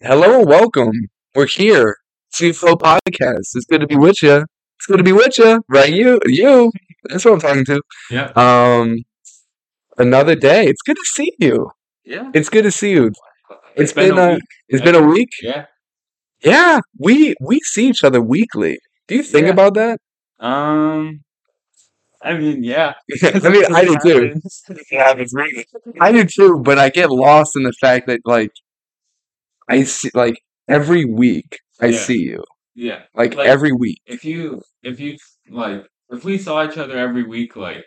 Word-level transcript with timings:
Hello 0.00 0.40
and 0.40 0.48
welcome. 0.48 0.92
We're 1.34 1.46
here. 1.46 1.96
Flow 2.30 2.76
Podcast. 2.76 3.56
It's 3.56 3.66
good 3.68 3.80
to 3.80 3.86
be 3.86 3.96
with 3.96 4.22
you. 4.22 4.44
It's 4.76 4.86
good 4.86 4.98
to 4.98 5.02
be 5.02 5.12
with 5.12 5.36
you. 5.38 5.60
Right, 5.68 5.92
you, 5.92 6.20
you. 6.26 6.70
That's 7.08 7.24
what 7.24 7.34
I'm 7.34 7.40
talking 7.40 7.64
to. 7.64 7.82
Yeah. 8.10 8.30
Um, 8.36 8.98
another 9.96 10.36
day. 10.36 10.66
It's 10.66 10.82
good 10.82 10.96
to 10.96 11.04
see 11.04 11.32
you. 11.40 11.70
Yeah. 12.04 12.30
It's 12.32 12.48
good 12.48 12.62
to 12.62 12.70
see 12.70 12.92
you. 12.92 13.10
It's 13.74 13.92
been 13.92 14.10
been 14.14 14.18
a 14.18 14.22
a- 14.30 14.34
week. 14.34 14.42
It's 14.68 14.82
been 14.82 14.94
a 14.94 15.02
week. 15.02 15.30
Yeah. 15.42 15.66
Yeah, 16.44 16.80
we 17.00 17.34
we 17.40 17.58
see 17.60 17.88
each 17.88 18.04
other 18.04 18.20
weekly. 18.22 18.78
Do 19.08 19.16
you 19.16 19.24
think 19.24 19.46
Yeah. 19.46 19.52
about 19.52 19.74
that? 19.74 19.98
Um. 20.38 21.20
I 22.22 22.34
mean, 22.34 22.62
yeah. 22.62 22.94
I 23.22 23.48
mean, 23.48 23.64
I 23.74 23.84
do 23.84 23.96
too. 24.02 24.40
I 26.00 26.12
do 26.12 26.24
too, 26.24 26.60
but 26.64 26.78
I 26.78 26.90
get 26.90 27.10
lost 27.10 27.56
in 27.56 27.64
the 27.64 27.72
fact 27.72 28.06
that 28.06 28.20
like 28.24 28.52
I 29.68 29.82
see 29.84 30.10
like 30.14 30.40
every 30.68 31.04
week 31.04 31.58
I 31.80 31.86
Yeah. 31.86 31.98
see 31.98 32.18
you. 32.18 32.44
Yeah. 32.74 33.02
Like, 33.14 33.34
Like- 33.34 33.48
every 33.48 33.72
week. 33.72 34.00
If 34.06 34.24
you, 34.24 34.62
if 34.82 35.00
you 35.00 35.16
like, 35.50 35.84
if 36.10 36.24
we 36.24 36.38
saw 36.38 36.64
each 36.68 36.78
other 36.78 36.96
every 36.96 37.24
week, 37.24 37.56
like, 37.56 37.86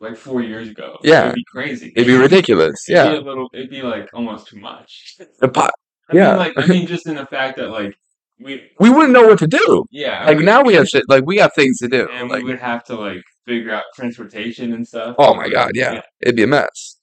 like 0.00 0.16
four 0.16 0.42
years 0.42 0.68
ago, 0.68 0.98
Yeah. 1.02 1.24
it'd 1.24 1.34
be 1.36 1.44
crazy. 1.50 1.92
It'd 1.96 2.06
be 2.06 2.16
ridiculous. 2.16 2.88
It'd 2.88 3.04
be 3.04 3.14
Yeah. 3.16 3.18
a 3.18 3.22
little. 3.22 3.48
It'd 3.52 3.70
be 3.70 3.82
like 3.82 4.08
almost 4.14 4.48
too 4.48 4.58
much. 4.60 5.16
The 5.40 5.48
po- 5.48 5.62
I 6.10 6.14
Yeah. 6.16 6.28
mean, 6.30 6.36
like, 6.38 6.52
I 6.56 6.66
mean, 6.66 6.86
just 6.86 7.06
in 7.06 7.16
the 7.16 7.26
fact 7.26 7.56
that 7.58 7.70
like 7.70 7.94
we, 8.40 8.70
we 8.78 8.88
wouldn't 8.90 9.12
know 9.12 9.26
what 9.26 9.40
to 9.40 9.48
do. 9.48 9.84
yeah, 9.90 10.24
Like 10.24 10.38
now 10.38 10.62
we 10.62 10.74
have 10.74 10.88
shit 10.88 11.02
like 11.08 11.24
we 11.26 11.38
have 11.38 11.52
things 11.54 11.78
to 11.78 11.88
do. 11.88 12.08
and 12.12 12.28
Like 12.30 12.44
we 12.44 12.50
would 12.50 12.60
have 12.60 12.84
to 12.84 12.94
like 12.94 13.22
figure 13.46 13.72
out 13.72 13.82
transportation 13.96 14.72
and 14.72 14.86
stuff. 14.86 15.16
oh 15.18 15.34
my 15.34 15.48
god, 15.48 15.72
yeah. 15.74 16.00
It'd 16.20 16.36
be 16.36 16.44
a 16.44 16.46
mess. 16.46 16.98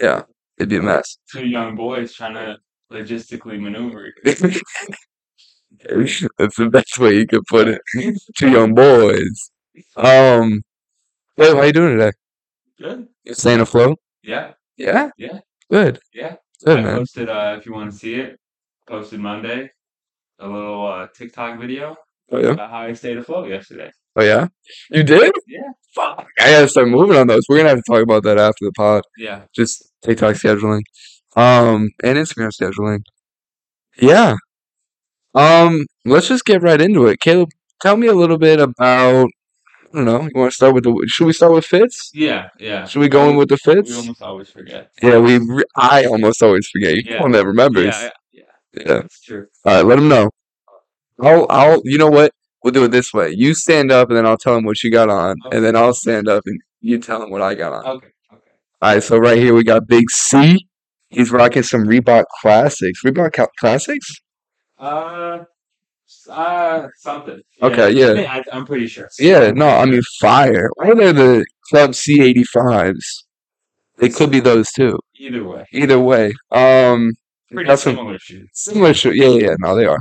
Yeah. 0.00 0.22
It'd 0.58 0.68
be 0.68 0.76
a 0.76 0.82
mess. 0.82 1.18
Two 1.32 1.46
young 1.46 1.74
boys 1.74 2.12
trying 2.12 2.34
to 2.34 2.58
logistically 2.92 3.58
maneuver. 3.60 4.12
That's 4.24 4.40
the 6.56 6.68
best 6.70 6.98
way 6.98 7.16
you 7.16 7.26
could 7.26 7.44
put 7.46 7.68
it. 7.68 7.80
Two 8.36 8.50
young 8.50 8.74
boys. 8.74 9.50
Um 9.96 10.62
Hey, 11.36 11.52
how 11.52 11.62
you 11.62 11.72
doing 11.72 11.98
today? 11.98 12.12
Good. 12.78 13.08
You 13.24 13.34
staying 13.34 13.60
afloat? 13.60 13.98
Yeah. 14.22 14.52
Yeah? 14.76 15.10
Yeah. 15.18 15.40
Good. 15.70 15.98
Yeah. 16.12 16.36
Good 16.64 16.78
I 16.78 16.82
man. 16.82 16.98
posted 16.98 17.28
uh 17.28 17.56
if 17.58 17.66
you 17.66 17.72
want 17.72 17.90
to 17.92 17.98
see 17.98 18.14
it, 18.14 18.38
posted 18.86 19.20
Monday 19.20 19.70
a 20.38 20.46
little 20.48 20.86
uh 20.86 21.08
TikTok 21.14 21.58
video 21.58 21.96
Oh 22.30 22.38
yeah? 22.38 22.50
about 22.52 22.70
how 22.70 22.82
I 22.82 22.92
stayed 22.92 23.18
afloat 23.18 23.48
yesterday. 23.48 23.90
Oh 24.16 24.22
yeah? 24.22 24.48
You 24.90 25.02
did? 25.02 25.32
Yeah. 25.46 25.60
Fuck. 25.94 26.26
I 26.40 26.50
gotta 26.50 26.68
start 26.68 26.88
moving 26.88 27.16
on 27.16 27.26
those. 27.26 27.42
We're 27.48 27.58
gonna 27.58 27.70
have 27.70 27.78
to 27.78 27.92
talk 27.92 28.02
about 28.02 28.22
that 28.24 28.38
after 28.38 28.64
the 28.64 28.72
pod. 28.72 29.02
Yeah. 29.18 29.42
Just 29.54 29.90
TikTok 30.02 30.34
scheduling. 30.36 30.82
Um 31.36 31.90
and 32.02 32.18
Instagram 32.18 32.50
scheduling. 32.50 33.00
Yeah. 34.00 34.36
Um, 35.34 35.84
let's 36.04 36.28
just 36.28 36.44
get 36.44 36.62
right 36.62 36.80
into 36.80 37.06
it. 37.06 37.20
Caleb, 37.20 37.48
tell 37.82 37.96
me 37.96 38.06
a 38.06 38.12
little 38.14 38.38
bit 38.38 38.60
about 38.60 39.28
I 39.92 39.96
don't 39.96 40.04
know, 40.04 40.22
you 40.22 40.30
wanna 40.34 40.50
start 40.50 40.74
with 40.74 40.84
the 40.84 41.06
should 41.08 41.26
we 41.26 41.32
start 41.32 41.52
with 41.52 41.64
fits? 41.64 42.10
Yeah. 42.14 42.48
Yeah. 42.58 42.84
Should 42.86 43.00
we 43.00 43.08
go 43.08 43.28
in 43.30 43.36
with 43.36 43.48
the 43.48 43.56
fits? 43.56 43.90
We 43.90 43.96
almost 43.96 44.22
always 44.22 44.48
forget. 44.50 44.90
Yeah, 45.02 45.18
we 45.18 45.38
re- 45.38 45.64
I 45.76 46.04
almost 46.06 46.42
always 46.42 46.68
forget. 46.68 46.94
You 46.96 47.02
Yeah. 47.06 47.22
one 47.22 47.32
that 47.32 47.46
remembers. 47.46 47.86
Yeah. 47.86 48.10
Yeah. 48.32 48.42
Yeah. 48.74 48.84
That's 48.86 49.20
true. 49.22 49.46
All 49.64 49.74
right, 49.74 49.84
let 49.84 49.96
them 49.96 50.08
know. 50.08 50.30
I'll, 51.22 51.46
I'll, 51.48 51.80
you 51.84 51.96
know 51.98 52.08
what? 52.08 52.32
We'll 52.64 52.72
do 52.72 52.84
it 52.84 52.92
this 52.92 53.12
way. 53.12 53.30
You 53.36 53.52
stand 53.52 53.92
up, 53.92 54.08
and 54.08 54.16
then 54.16 54.24
I'll 54.24 54.38
tell 54.38 54.56
him 54.56 54.64
what 54.64 54.82
you 54.82 54.90
got 54.90 55.10
on, 55.10 55.36
and 55.52 55.62
then 55.62 55.76
I'll 55.76 55.92
stand 55.92 56.28
up, 56.28 56.42
and 56.46 56.58
you 56.80 56.98
tell 56.98 57.22
him 57.22 57.28
what 57.30 57.42
I 57.42 57.54
got 57.54 57.74
on. 57.74 57.86
Okay. 57.96 58.06
Okay. 58.32 58.40
All 58.80 58.94
right, 58.94 59.02
so 59.02 59.18
right 59.18 59.36
here 59.36 59.52
we 59.52 59.62
got 59.64 59.86
Big 59.86 60.10
C. 60.10 60.66
He's 61.10 61.30
rocking 61.30 61.62
some 61.62 61.82
Reebok 61.84 62.24
Classics. 62.40 63.02
Reebok 63.04 63.46
Classics? 63.60 64.10
Uh. 64.78 65.40
Uh. 66.30 66.88
Something. 66.96 67.42
Okay, 67.62 67.90
yeah. 67.90 68.32
I 68.32 68.42
I'm 68.50 68.64
pretty 68.64 68.86
sure. 68.86 69.10
Yeah, 69.18 69.50
no, 69.50 69.68
I 69.68 69.84
mean 69.84 70.00
fire. 70.18 70.70
Or 70.78 70.94
they're 70.94 71.12
the 71.12 71.44
Club 71.70 71.90
C85s. 71.90 73.24
They 73.98 74.08
could 74.08 74.30
be 74.30 74.40
those 74.40 74.70
too. 74.72 74.98
Either 75.16 75.44
way, 75.44 75.66
Either 75.72 76.00
way, 76.00 76.32
um, 76.50 77.12
pretty 77.52 77.68
got 77.68 77.78
some 77.78 77.94
similar 77.96 78.18
shoes. 78.18 78.48
similar. 78.54 78.94
shoes. 78.94 79.16
yeah, 79.16 79.28
yeah, 79.28 79.48
yeah, 79.48 79.54
no, 79.58 79.76
they 79.76 79.84
are. 79.84 80.00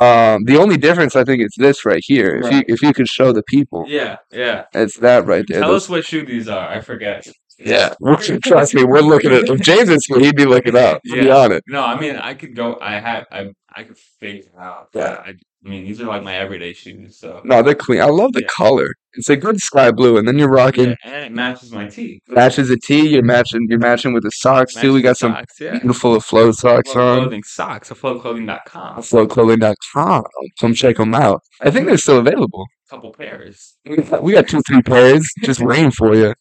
Um, 0.00 0.44
the 0.44 0.56
only 0.56 0.76
difference 0.76 1.14
I 1.14 1.24
think 1.24 1.42
is 1.42 1.54
this 1.58 1.84
right 1.84 2.02
here. 2.04 2.36
If 2.36 2.44
you 2.50 2.56
Right. 2.58 2.64
if 2.68 2.82
you 2.82 2.92
could 2.92 3.08
show 3.08 3.32
the 3.32 3.42
people, 3.42 3.84
Yeah. 3.86 4.16
Yeah. 4.32 4.64
it's 4.74 4.96
that 4.98 5.26
right 5.26 5.44
there. 5.48 5.60
Tell 5.60 5.70
Those- 5.72 5.84
us 5.84 5.88
what 5.90 6.04
shoe 6.04 6.24
these 6.24 6.48
are. 6.48 6.68
I 6.68 6.80
forget. 6.80 7.26
Yeah, 7.58 7.92
trust 8.44 8.74
me, 8.74 8.84
we're 8.84 9.00
looking 9.02 9.32
at. 9.32 9.44
If 9.44 9.60
James 9.60 9.90
is 9.90 10.06
here, 10.06 10.18
he'd 10.18 10.34
be 10.34 10.46
looking 10.46 10.74
up. 10.76 11.02
To 11.04 11.20
be 11.20 11.26
Yeah. 11.26 11.36
honest, 11.36 11.62
No, 11.68 11.84
I 11.84 12.00
mean 12.00 12.16
I 12.16 12.32
could 12.32 12.56
go. 12.56 12.78
I 12.80 12.98
have. 12.98 13.26
I. 13.30 13.50
I 13.72 13.84
could 13.84 13.98
figure 13.98 14.40
it 14.40 14.58
out. 14.58 14.88
but 14.92 15.00
Yeah. 15.00 15.22
I, 15.26 15.28
I 15.30 15.68
mean 15.68 15.84
these 15.84 16.00
are 16.00 16.06
like 16.06 16.22
my 16.24 16.34
everyday 16.34 16.72
shoes. 16.72 17.18
So. 17.20 17.40
no, 17.44 17.62
they're 17.62 17.74
clean. 17.74 18.00
I 18.00 18.06
love 18.06 18.32
the 18.32 18.40
Yeah. 18.42 18.48
color. 18.48 18.94
It's 19.14 19.28
a 19.28 19.36
good 19.36 19.58
sky 19.60 19.90
blue, 19.90 20.16
and 20.18 20.26
then 20.28 20.38
you're 20.38 20.48
rocking 20.50 20.90
Yeah, 20.90 20.96
and 21.04 21.24
it 21.24 21.32
matches 21.32 21.72
my 21.72 21.88
tee. 21.88 22.20
matches 22.28 22.68
the 22.68 22.76
tee. 22.76 23.08
You're 23.08 23.24
matching. 23.24 23.66
You're 23.68 23.78
matching 23.80 24.12
with 24.12 24.22
the 24.22 24.30
socks 24.30 24.74
too. 24.74 24.92
We 24.92 25.02
got 25.02 25.16
some 25.18 25.32
socks, 25.32 25.54
yeah. 25.60 25.72
beautiful 25.78 26.20
flow 26.20 26.52
socks 26.52 26.92
Flow 26.92 27.14
on. 27.14 27.20
clothing 27.22 27.42
socks. 27.42 27.90
Afloatclothing.com. 27.90 29.02
Flowclothing.com. 29.02 30.22
Come 30.60 30.74
check 30.74 30.96
them 30.96 31.14
out. 31.14 31.42
I 31.60 31.70
think 31.70 31.86
they're 31.86 31.96
still 31.98 32.18
available. 32.18 32.66
A 32.86 32.90
Couple 32.94 33.12
pairs. 33.12 33.76
We 33.84 33.96
got, 33.96 34.22
we 34.22 34.32
got 34.32 34.48
two, 34.48 34.62
three 34.62 34.82
pairs 34.82 35.28
just 35.42 35.60
waiting 35.60 35.90
for 35.90 36.14
you. 36.14 36.34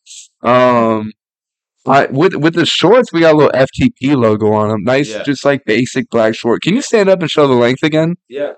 Um, 0.47 1.11
I, 1.87 2.05
with 2.07 2.35
with 2.35 2.53
the 2.55 2.65
shorts, 2.65 3.11
we 3.13 3.21
got 3.21 3.33
a 3.33 3.37
little 3.37 3.51
FTP 3.53 4.15
logo 4.15 4.51
on 4.53 4.69
them. 4.69 4.83
Nice, 4.83 5.09
Yeah. 5.09 5.23
just 5.23 5.43
like 5.45 5.63
basic 5.65 6.09
black 6.09 6.35
short. 6.35 6.61
Can 6.61 6.75
you 6.75 6.81
stand 6.81 7.09
up 7.09 7.19
and 7.21 7.31
show 7.31 7.47
the 7.47 7.53
length 7.53 7.83
again? 7.83 8.15
Yeah. 8.27 8.53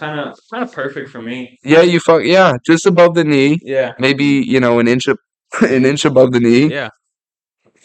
Kind 0.00 0.18
of. 0.18 0.38
Kind 0.50 0.64
of 0.64 0.72
perfect 0.72 1.10
for 1.10 1.20
me. 1.22 1.58
Yeah, 1.62 1.82
you 1.82 2.00
fuck. 2.00 2.22
Yeah, 2.24 2.54
just 2.66 2.86
above 2.86 3.14
the 3.14 3.22
knee. 3.24 3.58
Yeah. 3.62 3.92
Maybe 3.98 4.24
you 4.24 4.58
know 4.58 4.78
an 4.80 4.88
inch 4.88 5.06
up, 5.08 5.18
an 5.62 5.84
inch 5.84 6.04
above 6.04 6.32
the 6.32 6.40
knee. 6.40 6.66
Yeah. 6.72 6.88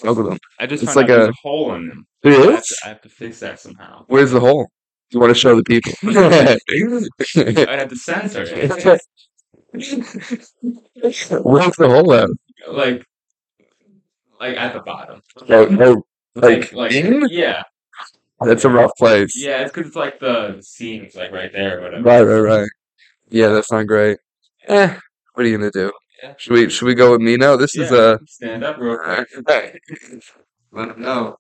Look 0.04 0.18
at 0.20 0.26
them. 0.26 0.38
I 0.60 0.66
just 0.66 0.84
It's 0.84 0.94
found 0.94 1.08
like 1.10 1.18
a- 1.18 1.30
a 1.30 1.34
hole 1.44 1.74
in 1.76 1.88
them. 1.90 2.06
It 2.24 2.30
I 2.34 2.52
have, 2.54 2.64
to, 2.66 2.76
I 2.86 2.88
have 2.90 3.02
to 3.02 3.10
fix 3.10 3.40
that 3.42 3.60
somehow. 3.60 4.06
Where's 4.08 4.32
the 4.32 4.40
hole? 4.40 4.68
You 5.12 5.20
want 5.20 5.32
to 5.34 5.40
show 5.40 5.56
the 5.56 5.64
people? 5.64 5.92
I 7.70 7.76
have 7.78 7.90
to 7.90 7.96
censor 7.96 8.44
it. 8.48 9.02
Where's 11.44 11.76
the 11.78 11.88
hole 11.88 12.14
at? 12.14 12.30
like, 12.70 13.04
like 14.40 14.58
at 14.58 14.74
the 14.74 14.80
bottom. 14.80 15.22
Oh, 15.50 15.68
oh, 15.80 16.04
like, 16.36 16.74
like 16.74 16.92
in? 16.94 17.28
yeah, 17.30 17.62
That's 18.42 18.66
a 18.66 18.70
rough 18.70 18.92
place. 18.98 19.34
yeah. 19.42 19.62
It's 19.62 19.72
because 19.72 19.88
it's 19.88 19.96
like 19.96 20.20
the 20.20 20.58
seams 20.62 21.16
like 21.16 21.32
right 21.32 21.52
there, 21.54 21.82
whatever. 21.82 22.04
Right, 22.04 22.22
right, 22.24 22.40
right. 22.60 22.70
Yeah, 23.30 23.48
that's 23.50 23.72
not 23.72 23.88
great. 23.88 24.18
Eh, 24.68 24.96
what 25.34 25.46
are 25.46 25.50
you 25.50 25.58
gonna 25.58 25.72
do? 25.72 25.92
Yeah. 26.22 26.34
Should 26.38 26.54
we 26.54 26.70
should 26.70 26.86
we 26.86 26.96
go 26.96 27.12
with 27.12 27.22
me 27.22 27.38
now? 27.38 27.56
This 27.56 27.76
is 27.78 27.92
Yeah. 27.92 27.98
uh 27.98 28.18
Stand 28.28 28.64
up 28.64 28.78
real 28.78 28.98
quick. 28.98 29.28
Alright. 29.50 29.80
Let 30.72 30.90
him 30.90 31.02
know. 31.02 31.38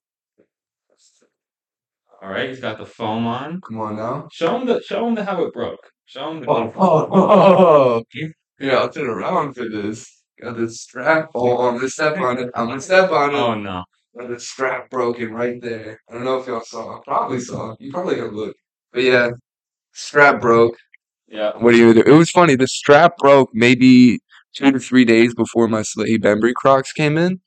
All 2.22 2.29
right, 2.29 2.50
he's 2.50 2.59
got 2.59 2.78
the 2.79 2.85
foam 2.85 3.28
on. 3.28 3.61
Come 3.61 3.79
on 3.81 3.97
now. 3.97 4.28
Show 4.31 4.57
him 4.57 4.66
the 4.66 4.81
show 4.81 5.07
him 5.07 5.16
the 5.16 5.23
how 5.23 5.44
it 5.44 5.53
broke. 5.53 5.79
Show 6.05 6.31
him 6.31 6.41
the. 6.41 6.47
Oh, 6.50 6.73
oh, 6.75 7.07
oh, 7.11 8.03
oh. 8.03 8.03
Yeah, 8.59 8.78
I'll 8.78 8.89
turn 8.89 9.07
around 9.07 9.53
for 9.53 9.67
this. 9.69 10.23
Got 10.41 10.57
this 10.57 10.81
strap. 10.81 11.29
Oh, 11.35 11.67
I'm 11.67 11.75
gonna 11.75 11.89
step 11.89 12.17
on 12.17 12.39
it. 12.39 12.50
I'm 12.55 12.67
gonna 12.67 12.81
step 12.81 13.11
on 13.11 13.31
it. 13.35 13.38
Oh 13.38 13.53
no! 13.53 13.84
Got 14.17 14.29
the 14.29 14.39
strap 14.39 14.89
broken 14.89 15.33
right 15.33 15.61
there. 15.61 15.99
I 16.09 16.13
don't 16.13 16.23
know 16.23 16.39
if 16.39 16.47
y'all 16.47 16.61
saw. 16.61 16.99
Probably 17.01 17.39
saw. 17.39 17.75
You 17.79 17.91
probably 17.91 18.15
gonna 18.15 18.31
look. 18.31 18.55
But 18.93 19.03
yeah, 19.03 19.31
strap 19.93 20.39
broke. 20.41 20.75
Yeah. 21.27 21.51
What 21.57 21.71
do 21.71 21.77
you 21.77 21.93
do? 21.93 22.01
It 22.01 22.11
was 22.17 22.29
funny. 22.31 22.55
The 22.55 22.67
strap 22.67 23.17
broke 23.17 23.49
maybe 23.53 24.19
two 24.55 24.71
to 24.71 24.79
three 24.79 25.03
days 25.05 25.33
before 25.33 25.67
my 25.67 25.81
Salehe 25.81 26.21
Bembury 26.21 26.53
Crocs 26.55 26.93
came 26.93 27.17
in. 27.17 27.41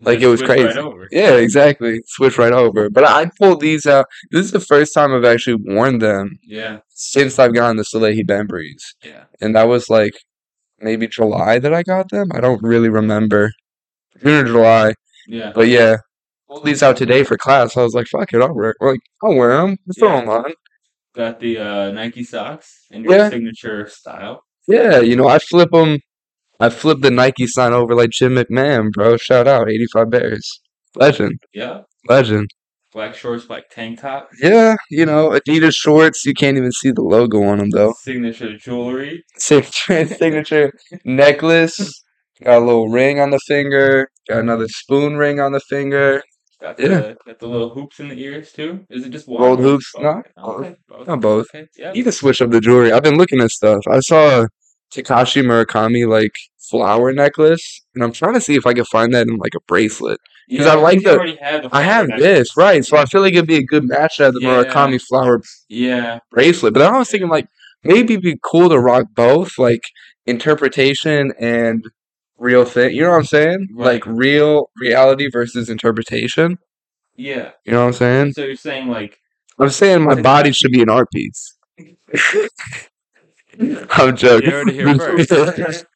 Like, 0.00 0.20
it 0.20 0.26
was 0.26 0.40
switch 0.40 0.50
right 0.50 0.60
crazy. 0.64 0.78
over. 0.78 1.08
Yeah, 1.10 1.34
exactly. 1.36 2.00
Switch 2.06 2.36
right 2.36 2.52
over. 2.52 2.90
But 2.90 3.04
I 3.04 3.30
pulled 3.40 3.60
these 3.60 3.86
out. 3.86 4.06
This 4.32 4.44
is 4.44 4.52
the 4.52 4.60
first 4.60 4.92
time 4.92 5.14
I've 5.14 5.24
actually 5.24 5.56
worn 5.64 5.98
them 5.98 6.38
Yeah. 6.44 6.78
since 6.90 7.38
I've 7.38 7.54
gotten 7.54 7.76
the 7.76 7.84
Salehe 7.84 8.24
Bemburys. 8.26 8.82
Yeah. 9.02 9.24
And 9.40 9.56
that 9.56 9.66
was 9.68 9.88
like 9.88 10.12
maybe 10.80 11.06
July 11.06 11.58
that 11.60 11.72
I 11.72 11.82
got 11.84 12.10
them. 12.10 12.28
I 12.34 12.40
don't 12.40 12.62
really 12.62 12.88
remember. 12.90 13.52
June 14.22 14.44
or 14.44 14.48
July. 14.48 14.94
Yeah. 15.26 15.52
But 15.54 15.68
yeah, 15.68 15.96
pulled 16.48 16.64
these 16.64 16.82
out 16.82 16.96
today 16.96 17.24
for 17.24 17.36
class. 17.36 17.76
I 17.76 17.82
was 17.82 17.94
like, 17.94 18.06
fuck 18.06 18.32
it, 18.32 18.40
I'll 18.42 18.54
wear, 18.54 18.74
like, 18.80 19.00
I'll 19.22 19.34
wear 19.34 19.56
them. 19.56 19.76
Throw 19.98 20.08
Yeah. 20.14 20.20
them 20.20 20.28
on. 20.28 20.52
Got 21.14 21.40
the 21.40 21.58
uh, 21.58 21.90
Nike 21.92 22.24
socks 22.24 22.86
in 22.90 23.04
your 23.04 23.14
Yeah. 23.16 23.30
signature 23.30 23.86
style. 23.88 24.42
Yeah, 24.66 25.00
you 25.00 25.14
know, 25.16 25.28
I 25.28 25.38
flip 25.38 25.70
them. 25.72 25.98
I 26.60 26.70
flip 26.70 27.00
the 27.00 27.10
Nike 27.10 27.46
sign 27.46 27.72
over 27.72 27.94
like 27.94 28.10
Jim 28.10 28.34
McMahon, 28.36 28.90
bro. 28.92 29.16
Shout 29.16 29.46
out, 29.46 29.68
85 29.68 30.10
Bears. 30.10 30.60
Legend. 30.96 31.32
Yeah. 31.52 31.80
Legend. 32.08 32.48
Black 32.92 33.14
shorts, 33.16 33.44
black 33.44 33.64
tank 33.70 34.00
top. 34.00 34.28
Yeah, 34.40 34.76
you 34.88 35.04
know, 35.04 35.30
Adidas 35.30 35.74
shorts. 35.74 36.24
You 36.24 36.32
can't 36.32 36.56
even 36.56 36.70
see 36.70 36.92
the 36.92 37.02
logo 37.02 37.42
on 37.42 37.58
them, 37.58 37.70
though. 37.70 37.92
Signature 38.00 38.56
jewelry. 38.56 39.24
Signature, 39.36 40.06
signature 40.14 40.72
necklace. 41.04 42.03
Got 42.44 42.58
a 42.62 42.64
little 42.64 42.88
ring 42.88 43.20
on 43.20 43.30
the 43.30 43.40
finger. 43.40 44.08
Got 44.28 44.40
another 44.40 44.68
spoon 44.68 45.16
ring 45.16 45.40
on 45.40 45.52
the 45.52 45.60
finger. 45.60 46.22
Got 46.60 46.78
Yeah. 46.78 46.88
the 46.88 47.16
got 47.26 47.38
the 47.38 47.46
little 47.48 47.70
hoops 47.70 48.00
in 48.00 48.08
the 48.08 48.20
ears 48.22 48.52
too. 48.52 48.84
Is 48.90 49.04
it 49.04 49.10
just 49.10 49.26
one? 49.28 49.40
Gold 49.40 49.60
or 49.60 49.62
is 49.62 49.66
it 49.66 49.70
hoops? 49.72 49.92
both? 49.94 50.02
No, 50.36 50.44
Okay, 50.44 50.74
both. 50.88 51.06
Not 51.06 51.20
both. 51.20 51.46
Okay, 51.54 51.66
yeah. 51.76 51.92
You 51.94 52.02
can 52.02 52.12
switch 52.12 52.40
up 52.42 52.50
the 52.50 52.60
jewelry. 52.60 52.92
I've 52.92 53.02
been 53.02 53.16
looking 53.18 53.40
at 53.40 53.50
stuff. 53.50 53.80
I 53.90 54.00
saw 54.00 54.42
a 54.42 54.48
Takashi 54.94 55.42
Murakami 55.42 56.06
like 56.08 56.32
flower 56.70 57.12
necklace, 57.12 57.82
and 57.94 58.04
I'm 58.04 58.12
trying 58.12 58.34
to 58.34 58.40
see 58.40 58.54
if 58.54 58.66
I 58.66 58.74
can 58.74 58.84
find 58.84 59.12
that 59.14 59.26
in 59.26 59.36
like 59.36 59.54
a 59.56 59.60
bracelet. 59.66 60.18
'cause 60.50 60.66
I 60.66 60.74
Yeah, 60.74 60.80
like 60.80 60.94
you 60.96 61.00
the- 61.04 61.68
I 61.72 61.80
have 61.80 62.06
necklace. 62.08 62.22
this 62.22 62.56
right, 62.56 62.84
so 62.84 62.98
I 62.98 63.06
feel 63.06 63.22
like 63.22 63.32
it'd 63.32 63.46
be 63.46 63.56
a 63.56 63.62
good 63.64 63.84
match 63.88 64.18
to 64.18 64.24
have 64.24 64.34
the 64.34 64.40
Yeah. 64.42 64.62
Murakami 64.64 65.00
flower 65.00 65.40
Yeah, 65.70 66.18
bracelet. 66.30 66.74
But 66.74 66.80
then 66.80 66.94
I 66.94 66.98
was 66.98 67.08
thinking 67.10 67.30
like 67.30 67.46
maybe 67.82 68.12
it'd 68.14 68.22
be 68.22 68.36
cool 68.44 68.68
to 68.68 68.78
rock 68.78 69.06
both, 69.14 69.52
like 69.58 69.80
interpretation 70.26 71.32
and 71.40 71.82
real 72.38 72.64
thing. 72.64 72.94
You 72.94 73.02
know 73.02 73.10
what 73.10 73.16
I'm 73.18 73.24
saying? 73.24 73.68
Like 73.74 74.04
real 74.06 74.70
reality 74.76 75.28
versus 75.30 75.68
interpretation. 75.68 76.58
yeah. 77.16 77.52
You 77.64 77.72
know 77.72 77.80
what 77.80 77.86
I'm 77.88 77.92
saying? 77.94 78.32
So 78.32 78.44
you're 78.44 78.56
saying 78.56 78.88
like 78.88 79.18
I'm 79.58 79.70
saying 79.70 80.02
my 80.02 80.20
body 80.20 80.52
should 80.52 80.72
be 80.72 80.82
an 80.82 80.88
art 80.88 81.08
piece. 81.12 81.56
I'm 83.60 84.16
joking. 84.16 84.46
You 84.46 84.50
heard 84.50 84.68
it 84.68 84.74
here 84.74 84.94
first. 84.98 85.86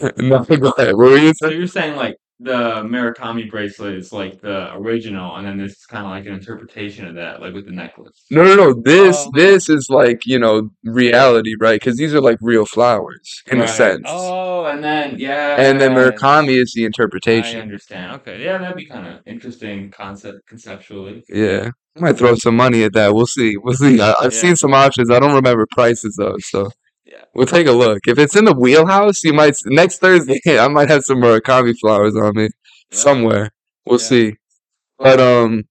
no, 0.18 0.44
go 0.44 0.70
ahead. 0.70 0.94
What 0.96 1.10
were 1.10 1.16
you 1.16 1.32
saying? 1.34 1.34
So 1.34 1.48
you're 1.48 1.66
saying 1.66 1.96
like 1.96 2.16
the 2.40 2.82
Murakami 2.84 3.50
bracelet 3.50 3.94
is 3.94 4.12
like 4.12 4.40
the 4.40 4.72
original, 4.74 5.36
and 5.36 5.46
then 5.46 5.58
this 5.58 5.72
is 5.72 5.86
kind 5.86 6.04
of 6.04 6.10
like 6.10 6.26
an 6.26 6.34
interpretation 6.34 7.06
of 7.06 7.16
that, 7.16 7.40
like 7.40 7.52
with 7.52 7.66
the 7.66 7.72
necklace. 7.72 8.24
No, 8.30 8.44
no, 8.44 8.54
no. 8.54 8.74
This, 8.84 9.16
Oh. 9.26 9.30
this 9.34 9.68
is 9.68 9.88
like 9.90 10.24
you 10.24 10.38
know 10.38 10.70
reality, 10.84 11.54
right? 11.60 11.80
Because 11.80 11.96
these 11.96 12.14
are 12.14 12.20
like 12.20 12.38
real 12.40 12.64
flowers 12.64 13.42
in 13.50 13.60
a 13.60 13.66
sense. 13.66 14.04
Oh, 14.06 14.66
and 14.66 14.82
then 14.84 15.18
yeah. 15.18 15.56
And 15.60 15.80
then 15.80 15.92
Murakami 15.92 16.60
is 16.62 16.72
the 16.74 16.84
interpretation. 16.84 17.58
I 17.58 17.62
understand. 17.62 18.12
Okay, 18.20 18.42
yeah, 18.44 18.58
that'd 18.58 18.76
be 18.76 18.86
kind 18.86 19.06
of 19.08 19.20
interesting 19.26 19.90
concept 19.90 20.46
conceptually. 20.46 21.24
Yeah, 21.28 21.70
I 21.96 22.00
might 22.00 22.18
throw 22.18 22.36
some 22.36 22.54
money 22.56 22.84
at 22.84 22.92
that. 22.92 23.14
We'll 23.14 23.26
see. 23.26 23.56
We'll 23.56 23.74
see. 23.74 24.00
I, 24.00 24.10
I've 24.20 24.32
Yeah. 24.32 24.38
seen 24.40 24.56
some 24.56 24.74
options. 24.74 25.10
I 25.10 25.18
don't 25.18 25.34
remember 25.34 25.66
prices 25.72 26.14
though, 26.16 26.36
so 26.38 26.70
Yeah. 27.10 27.24
we'll 27.34 27.46
take 27.46 27.66
a 27.66 27.72
look. 27.72 28.00
If 28.06 28.18
it's 28.18 28.36
in 28.36 28.44
the 28.44 28.52
wheelhouse, 28.54 29.24
you 29.24 29.32
might 29.32 29.54
next 29.66 29.98
Thursday. 29.98 30.40
I 30.58 30.68
might 30.68 30.88
have 30.90 31.04
some 31.04 31.18
Murakami 31.18 31.74
flowers 31.80 32.14
on 32.16 32.32
me 32.36 32.42
Yeah. 32.44 32.98
somewhere. 32.98 33.50
We'll 33.86 33.98
Yeah. 34.00 34.06
see. 34.06 34.32
But 34.98 35.18
um, 35.20 35.64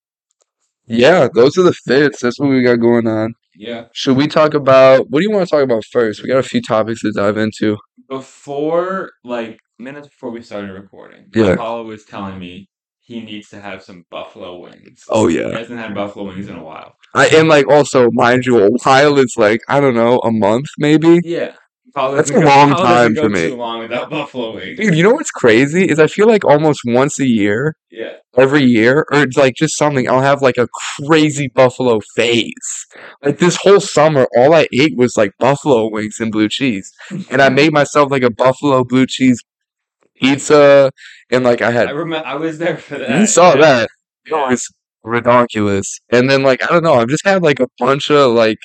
yeah, 0.87 1.27
those 1.33 1.57
are 1.57 1.63
the 1.63 1.73
fits. 1.73 2.21
That's 2.21 2.39
what 2.39 2.49
we 2.49 2.63
got 2.63 2.77
going 2.77 3.07
on. 3.07 3.33
Yeah. 3.55 3.85
Should 3.93 4.17
we 4.17 4.27
talk 4.27 4.53
about 4.53 5.09
what 5.09 5.19
do 5.19 5.23
you 5.27 5.31
want 5.31 5.47
to 5.47 5.51
talk 5.55 5.63
about 5.63 5.83
first? 5.85 6.21
We 6.23 6.29
got 6.29 6.37
a 6.39 6.43
few 6.43 6.61
topics 6.61 7.01
to 7.01 7.11
dive 7.11 7.37
into. 7.37 7.77
Before, 8.09 9.11
like 9.23 9.59
minutes 9.77 10.07
before 10.07 10.31
we 10.31 10.41
started 10.41 10.71
recording, 10.71 11.25
Yeah. 11.35 11.51
Apollo 11.53 11.85
was 11.85 12.05
telling 12.05 12.39
me 12.39 12.69
he 13.07 13.21
needs 13.21 13.47
to 13.49 13.59
have 13.61 13.81
some 13.81 14.03
buffalo 14.11 14.59
wings. 14.59 15.03
Oh 15.09 15.27
yeah, 15.27 15.47
He 15.49 15.55
hasn't 15.55 15.79
had 15.79 15.95
buffalo 15.95 16.27
wings 16.27 16.47
in 16.49 16.55
a 16.57 16.63
while. 16.63 16.93
I 17.15 17.27
and 17.27 17.47
like 17.47 17.67
also 17.67 18.09
mind 18.11 18.45
you, 18.45 18.59
a 18.63 18.69
while 18.83 19.17
is 19.17 19.33
like 19.37 19.61
I 19.67 19.79
don't 19.79 19.95
know 19.95 20.19
a 20.19 20.31
month 20.31 20.67
maybe. 20.77 21.19
Yeah. 21.23 21.53
That's 21.95 22.29
a 22.29 22.33
go- 22.33 22.41
long 22.41 22.69
time 22.75 23.15
for 23.15 23.27
me. 23.27 23.47
Too 23.49 23.55
long 23.55 23.79
without 23.79 24.11
buffalo 24.11 24.53
wings. 24.53 24.77
Dude, 24.77 24.93
you 24.93 25.01
know 25.01 25.13
what's 25.13 25.31
crazy 25.31 25.85
is 25.85 25.97
I 25.97 26.05
feel 26.05 26.27
like 26.27 26.45
almost 26.45 26.81
once 26.85 27.19
a 27.19 27.25
year, 27.25 27.75
Yeah. 27.89 28.17
every 28.37 28.61
year, 28.63 29.03
or 29.11 29.23
it's 29.23 29.35
like 29.37 29.55
just 29.55 29.75
something, 29.77 30.07
I'll 30.07 30.21
have 30.21 30.43
like 30.43 30.57
a 30.59 30.67
crazy 31.07 31.47
buffalo 31.47 31.99
phase. 32.15 32.85
Like 33.23 33.39
this 33.39 33.57
whole 33.63 33.79
summer, 33.79 34.27
all 34.37 34.53
I 34.53 34.67
ate 34.79 34.95
was 34.95 35.17
like 35.17 35.31
buffalo 35.39 35.89
wings 35.89 36.19
and 36.19 36.31
blue 36.31 36.49
cheese, 36.49 36.91
and 37.31 37.41
I 37.41 37.49
made 37.61 37.73
myself 37.73 38.11
like 38.11 38.21
a 38.23 38.29
buffalo 38.29 38.83
blue 38.83 39.07
cheese 39.07 39.41
pizza, 40.19 40.91
and 41.31 41.43
like 41.43 41.61
I 41.61 41.71
had. 41.71 41.87
I 41.87 41.91
remember 41.91 42.27
I 42.27 42.35
was 42.35 42.57
there 42.57 42.77
for 42.77 42.97
that. 42.97 43.19
you 43.19 43.27
saw 43.27 43.53
yeah. 43.55 43.61
that. 43.61 43.89
It 44.25 44.33
was 44.33 44.67
redonkulous. 45.05 45.87
And 46.11 46.29
then 46.29 46.43
like 46.43 46.63
I 46.63 46.67
don't 46.67 46.83
know, 46.83 46.95
I've 46.95 47.07
just 47.07 47.25
had 47.25 47.41
like 47.43 47.59
a 47.59 47.67
bunch 47.79 48.09
of 48.11 48.31
like 48.33 48.59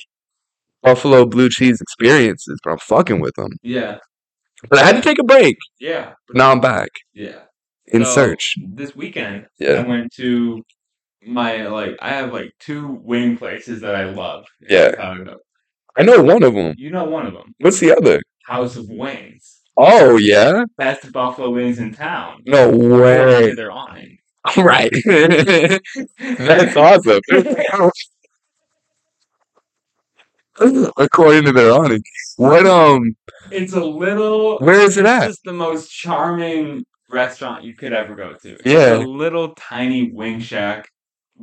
buffalo 0.82 1.24
blue 1.24 1.48
cheese 1.48 1.80
experiences, 1.80 2.58
but 2.64 2.72
I'm 2.72 2.78
fucking 2.78 3.20
with 3.20 3.34
them. 3.36 3.50
Yeah. 3.62 3.98
But 4.68 4.78
I 4.78 4.84
had 4.86 4.96
to 4.96 5.02
take 5.02 5.18
a 5.18 5.24
break. 5.24 5.56
Yeah. 5.80 6.12
But 6.28 6.36
now 6.36 6.50
I'm 6.52 6.60
back 6.60 6.90
Yeah. 7.14 7.40
in 7.86 8.04
So, 8.04 8.10
search. 8.12 8.54
This 8.74 8.94
weekend, 8.94 9.46
yeah. 9.58 9.74
I 9.74 9.86
went 9.86 10.12
to 10.14 10.62
my 11.24 11.66
like 11.68 11.96
I 12.00 12.10
have 12.10 12.32
like 12.32 12.52
two 12.58 13.00
wing 13.02 13.36
places 13.36 13.80
that 13.82 13.94
I 13.94 14.04
love. 14.04 14.44
Yeah. 14.60 14.90
Chicago. 14.90 15.36
I 15.96 16.02
know 16.02 16.22
one 16.22 16.42
of 16.42 16.54
them. 16.54 16.74
You 16.78 16.90
know 16.90 17.04
one 17.04 17.26
of 17.26 17.34
them, 17.34 17.54
What's 17.60 17.78
the 17.80 17.94
other? 17.96 18.20
House 18.46 18.76
of 18.76 18.88
Wings. 18.88 19.60
Oh 19.76 20.16
yeah. 20.18 20.64
Best 20.76 21.12
buffalo 21.12 21.50
wings 21.50 21.78
in 21.78 21.92
town. 21.94 22.42
No 22.46 22.70
According 22.70 23.00
way. 23.00 23.50
to 23.50 23.54
Their 23.56 23.70
awning. 23.72 24.18
Right. 24.56 24.92
That's 26.18 26.76
awesome. 26.76 27.20
According 30.96 31.44
to 31.44 31.52
their 31.52 31.72
awning. 31.72 32.02
What 32.36 32.66
um 32.66 33.16
It's 33.50 33.72
a 33.72 33.84
little. 33.84 34.58
Where 34.58 34.80
is 34.80 34.96
it 34.96 35.06
it's 35.06 35.08
at? 35.08 35.26
Just 35.28 35.44
the 35.44 35.52
most 35.52 35.90
charming 35.90 36.84
restaurant 37.10 37.64
you 37.64 37.74
could 37.74 37.92
ever 37.92 38.14
go 38.14 38.34
to. 38.34 38.58
It's 38.64 38.64
Yeah. 38.64 38.96
a 38.96 38.98
little 38.98 39.54
tiny 39.54 40.10
wing 40.12 40.40
shack 40.40 40.88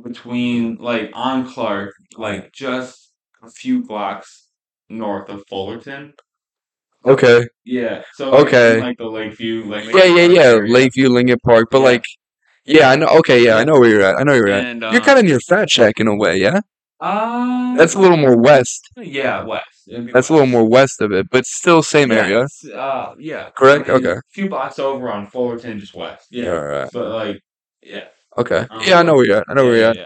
between 0.02 0.76
like 0.76 1.10
on 1.14 1.46
Clark, 1.50 1.94
like 2.16 2.52
just 2.52 3.12
a 3.42 3.50
few 3.50 3.84
blocks 3.84 4.48
north 4.88 5.28
of 5.28 5.44
Fullerton. 5.48 6.14
Okay. 7.04 7.46
Yeah. 7.64 8.02
So 8.14 8.30
like, 8.30 8.46
Okay. 8.46 8.80
like 8.80 8.98
the 8.98 9.06
Lakeview, 9.08 9.64
like 9.64 9.94
Yeah, 9.94 10.04
yeah, 10.04 10.26
yeah. 10.26 10.42
area. 10.42 10.72
Lakeview, 10.72 11.08
Lincoln 11.08 11.38
Park. 11.44 11.68
But 11.70 11.78
Yeah. 11.80 11.84
like 11.84 12.04
yeah, 12.66 12.90
I 12.90 12.96
know 12.96 13.08
okay, 13.20 13.42
yeah, 13.44 13.56
I 13.56 13.64
know 13.64 13.78
where 13.80 13.88
you're 13.88 14.02
at. 14.02 14.16
I 14.18 14.22
know 14.22 14.32
where 14.32 14.48
you're 14.48 14.56
at. 14.56 14.66
And 14.66 14.82
You're 14.82 15.00
um, 15.00 15.04
kinda 15.04 15.22
near 15.22 15.40
Fat 15.40 15.70
Shack 15.70 15.98
in 16.00 16.06
a 16.08 16.16
way, 16.16 16.38
yeah? 16.38 16.60
uh, 17.00 17.76
That's 17.76 17.94
a 17.94 17.98
little 17.98 18.16
more 18.18 18.36
west. 18.36 18.82
yeah, 18.96 19.44
west. 19.44 19.66
That's 20.12 20.28
a 20.28 20.32
little 20.32 20.46
more 20.46 20.68
west 20.68 21.00
of 21.00 21.12
it, 21.12 21.28
but 21.30 21.46
still 21.46 21.82
same 21.82 22.12
Yeah, 22.12 22.18
area. 22.18 22.46
uh, 22.74 23.14
yeah. 23.18 23.50
Correct? 23.56 23.88
I 23.88 23.94
mean, 23.94 24.06
Okay. 24.06 24.18
A 24.18 24.22
few 24.32 24.48
blocks 24.48 24.78
over 24.78 25.10
on 25.10 25.26
Fullerton, 25.26 25.80
just 25.80 25.94
west. 25.94 26.26
Yeah. 26.30 26.50
Alright. 26.52 26.90
But 26.92 27.08
like, 27.08 27.40
yeah. 27.82 28.08
Okay. 28.36 28.66
Um, 28.70 28.82
Yeah, 28.86 29.00
I 29.00 29.02
know 29.02 29.14
where 29.14 29.26
you're 29.26 29.36
at. 29.38 29.44
I 29.48 29.54
know 29.54 29.62
yeah, 29.64 29.68
where 29.68 29.78
you're 29.78 29.88
at. 29.90 29.96
yeah. 29.96 30.04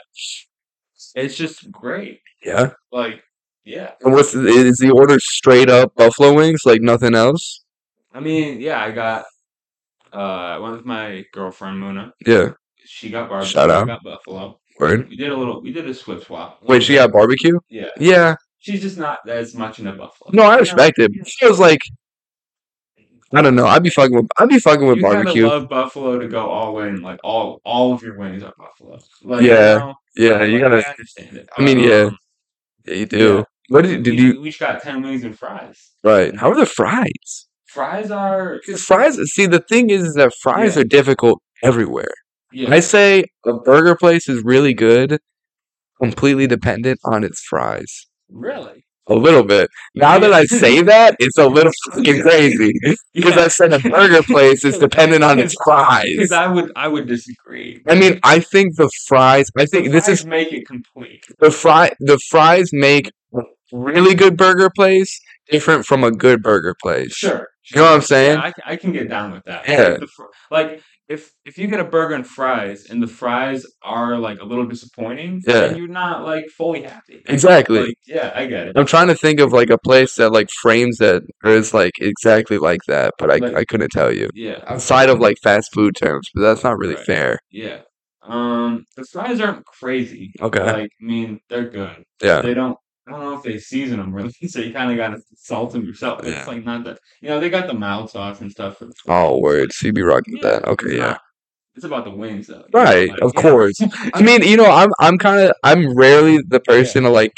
It's 1.15 1.37
just 1.37 1.71
great. 1.71 2.21
Yeah. 2.45 2.71
Like, 2.93 3.23
yeah. 3.65 3.93
And 4.03 4.13
what's 4.13 4.33
the, 4.33 4.47
is 4.47 4.79
the 4.79 4.91
order 4.91 5.19
straight 5.19 5.71
up 5.71 5.95
buffalo 5.95 6.35
wings, 6.35 6.63
like 6.65 6.81
nothing 6.81 7.15
else? 7.15 7.65
I 8.13 8.21
mean, 8.21 8.61
yeah. 8.61 8.83
I 8.83 8.91
got. 8.91 9.25
Uh, 10.13 10.17
I 10.17 10.59
went 10.59 10.77
with 10.77 10.85
my 10.85 11.25
girlfriend 11.33 11.83
Muna. 11.83 12.13
Yeah. 12.25 12.51
She 12.85 13.11
got 13.11 13.29
barbecue. 13.29 13.53
Shout 13.53 13.71
I 13.71 13.77
out. 13.77 13.87
got 13.87 14.05
buffalo. 14.05 14.61
Word. 14.79 15.09
We 15.09 15.17
did 15.17 15.31
a 15.31 15.37
little. 15.37 15.61
We 15.63 15.73
did 15.73 15.89
a 15.89 15.95
swip 15.95 16.25
swap. 16.25 16.61
Wait, 16.63 16.83
she 16.83 16.95
got 16.95 17.13
barbecue? 17.13 17.59
Yeah. 17.69 17.89
Yeah. 17.99 18.37
She's 18.61 18.81
just 18.81 18.97
not 18.97 19.29
as 19.29 19.55
much 19.55 19.79
in 19.79 19.87
the 19.87 19.93
buffalo. 19.93 20.31
No, 20.33 20.43
I 20.43 20.59
respect 20.59 20.99
it. 20.99 21.11
She 21.27 21.47
was 21.47 21.59
like 21.59 21.83
I 23.35 23.43
don't 23.43 23.57
know. 23.57 23.67
I'd 23.67 23.83
be 23.83 23.91
fucking 23.91 24.15
with 24.15 24.29
I'd 24.39 24.49
be 24.49 24.61
fucking 24.61 24.87
with 24.87 24.99
you 24.99 25.03
barbecue. 25.03 25.47
love 25.47 25.69
buffalo 25.69 26.19
to 26.19 26.29
go 26.29 26.49
all 26.49 26.79
in, 26.81 27.03
like 27.03 27.19
all 27.25 27.61
all 27.65 27.93
of 27.93 28.03
your 28.03 28.17
wings 28.17 28.45
are 28.45 28.55
buffalo. 28.57 28.99
Like, 29.23 29.43
Yeah, 29.43 29.73
you 29.73 29.79
know, 29.79 29.95
Yeah, 30.17 30.33
like, 30.39 30.51
you 30.51 30.61
gotta 30.61 30.87
I 30.87 30.91
understand 30.91 31.37
it. 31.39 31.49
I 31.57 31.63
mean, 31.63 31.81
yeah. 31.81 32.03
Um, 32.05 32.19
yeah, 32.87 32.95
you 32.95 33.07
do. 33.07 33.45
What 33.69 33.83
did, 33.85 34.03
did 34.03 34.11
we, 34.17 34.21
you 34.23 34.41
We 34.41 34.49
each 34.51 34.61
got 34.61 34.83
ten 34.83 35.03
wings 35.03 35.25
and 35.25 35.39
fries. 35.39 35.79
right. 36.03 36.35
How 36.37 36.51
are 36.51 36.57
the 36.57 36.67
fries? 36.67 37.49
Fries 37.67 38.11
are 38.11 38.61
fries 38.79 39.17
see 39.33 39.47
the 39.47 39.61
thing 39.61 39.91
is, 39.91 40.03
is 40.05 40.15
that 40.15 40.33
fries 40.43 40.77
Yeah. 40.77 40.83
are 40.83 40.85
difficult 40.85 41.41
everywhere. 41.63 42.13
yeah. 42.53 42.71
I 42.73 42.81
say 42.81 43.25
a 43.47 43.53
burger 43.55 43.97
place 43.97 44.29
is 44.29 44.45
really 44.45 44.75
good, 44.75 45.19
completely 46.01 46.47
dependent 46.47 47.01
on 47.05 47.25
its 47.25 47.41
fries. 47.49 48.07
really. 48.31 48.85
A 49.07 49.15
little 49.15 49.43
bit. 49.43 49.69
Now 49.95 50.19
that 50.19 50.33
I 50.33 50.47
say 50.47 50.81
that, 50.81 51.17
it's 51.19 51.37
a 51.37 51.47
little 51.47 51.73
fucking 51.93 52.23
crazy. 52.23 52.73
Because 53.13 53.37
I 53.37 53.49
said 53.49 53.73
a 53.75 53.79
burger 53.79 54.23
place 54.23 54.65
is 54.65 54.79
dependent 54.89 55.23
on 55.23 55.39
its 55.39 55.55
fries. 55.63 56.07
Because 56.17 56.33
I 56.33 56.47
would 56.47 56.73
I 56.75 56.89
would 56.89 57.07
disagree. 57.07 57.83
I 57.87 57.97
mean, 57.97 58.19
I 58.25 58.41
think 58.41 58.77
the 58.77 58.89
fries. 59.07 59.47
I 59.59 59.67
think 59.67 59.93
this 59.93 60.09
is 60.09 60.25
make 60.25 60.53
it 60.55 60.67
complete. 60.67 61.23
the 61.39 61.51
fry. 61.51 61.93
The 62.01 62.19
fries 62.31 62.71
make 62.73 63.11
really 63.75 64.15
good 64.15 64.37
burger 64.37 64.71
place 64.71 65.21
different 65.51 65.85
from 65.85 66.05
a 66.05 66.11
good 66.11 66.43
burger 66.43 66.75
place. 66.83 67.13
Sure. 67.15 67.47
You 67.71 67.77
know 67.81 67.85
what 67.85 67.95
I'm 67.95 68.01
saying? 68.03 68.39
Yeah, 68.39 68.53
I, 68.67 68.73
I 68.73 68.77
can 68.77 68.93
get 68.93 69.09
down 69.09 69.33
with 69.33 69.43
that. 69.45 69.67
Yeah. 69.69 69.89
Like, 69.99 70.09
fr- 70.09 70.23
like 70.51 70.83
if 71.09 71.31
if 71.45 71.59
you 71.59 71.67
get 71.67 71.81
a 71.81 71.85
burger 71.85 72.15
and 72.15 72.27
fries 72.27 72.87
and 72.91 73.03
the 73.03 73.07
fries 73.07 73.67
are 73.83 74.19
like 74.19 74.39
a 74.41 74.45
little 74.45 74.67
disappointing, 74.67 75.41
Yeah. 75.47 75.61
then 75.69 75.77
you're 75.77 75.89
not 75.89 76.25
like 76.25 76.47
fully 76.57 76.83
happy. 76.83 77.23
Exactly. 77.27 77.81
Like, 77.87 77.95
yeah, 78.07 78.33
I 78.35 78.47
get 78.47 78.69
it. 78.69 78.79
I'm 78.79 78.87
trying 78.87 79.09
to 79.09 79.15
think 79.15 79.41
of 79.41 79.53
like 79.53 79.71
a 79.71 79.79
place 79.79 80.15
that 80.17 80.31
like 80.31 80.49
frames 80.63 80.99
that 80.99 81.23
or 81.43 81.51
is 81.53 81.73
like 81.75 81.93
exactly 82.01 82.59
like 82.59 82.81
that, 82.89 83.15
but 83.19 83.31
I 83.31 83.37
Like- 83.37 83.55
I 83.57 83.65
couldn't 83.65 83.91
tell 83.91 84.13
you 84.13 84.29
Yeah. 84.35 84.61
outside 84.67 85.09
of 85.09 85.19
like 85.21 85.37
fast 85.43 85.73
food 85.75 85.97
terms. 85.97 86.29
But 86.35 86.43
that's 86.43 86.65
not 86.65 86.79
really 86.79 86.95
Right. 86.97 87.05
fair. 87.07 87.39
Yeah. 87.51 87.81
Um, 88.23 88.85
the 88.97 89.05
fries 89.13 89.41
aren't 89.41 89.65
crazy. 89.67 90.33
Okay. 90.41 90.63
Like, 90.65 90.91
I 91.01 91.05
mean, 91.05 91.41
they're 91.51 91.69
good. 91.69 92.05
Yeah. 92.23 92.41
They 92.41 92.55
don't. 92.55 92.79
I 93.07 93.11
don't 93.11 93.21
know 93.21 93.37
if 93.37 93.43
they 93.43 93.59
season 93.59 93.99
them 93.99 94.13
really, 94.15 94.33
so 94.49 94.61
you 94.61 94.73
kind 94.73 94.91
of 94.91 94.97
gotta 94.97 95.21
salt 95.37 95.73
them 95.73 95.85
yourself. 95.85 96.21
Yeah. 96.25 96.39
It's 96.41 96.49
like 96.49 96.65
not 96.65 96.85
that. 96.85 96.99
You 97.21 97.29
know, 97.29 97.41
they 97.41 97.51
got 97.51 97.67
the 97.67 97.75
mild 97.75 98.11
sauce 98.11 98.41
and 98.41 98.51
stuff. 98.51 98.79
For 98.79 98.87
the 98.87 98.95
Oh, 99.09 99.39
word. 99.41 99.73
So 99.73 99.87
you 99.89 99.93
be 99.93 100.03
rocking 100.03 100.37
Yeah, 100.39 100.43
that? 100.61 100.65
Okay, 100.69 100.97
yeah. 100.97 101.03
not- 101.09 101.21
it's 101.77 101.85
about 101.85 102.05
the 102.05 102.11
wings 102.11 102.47
though. 102.47 102.65
Right, 102.73 103.11
like, 103.11 103.21
of 103.23 103.33
yeah. 103.35 103.41
course. 103.43 103.77
I 104.15 104.23
mean, 104.23 104.43
you 104.43 104.57
know, 104.57 104.71
I'm 104.71 104.91
I'm 105.01 105.19
kind 105.19 105.41
of 105.41 105.53
I'm 105.65 105.95
rarely 105.97 106.39
the 106.49 106.61
person 106.61 107.03
to 107.03 107.11
like 107.11 107.33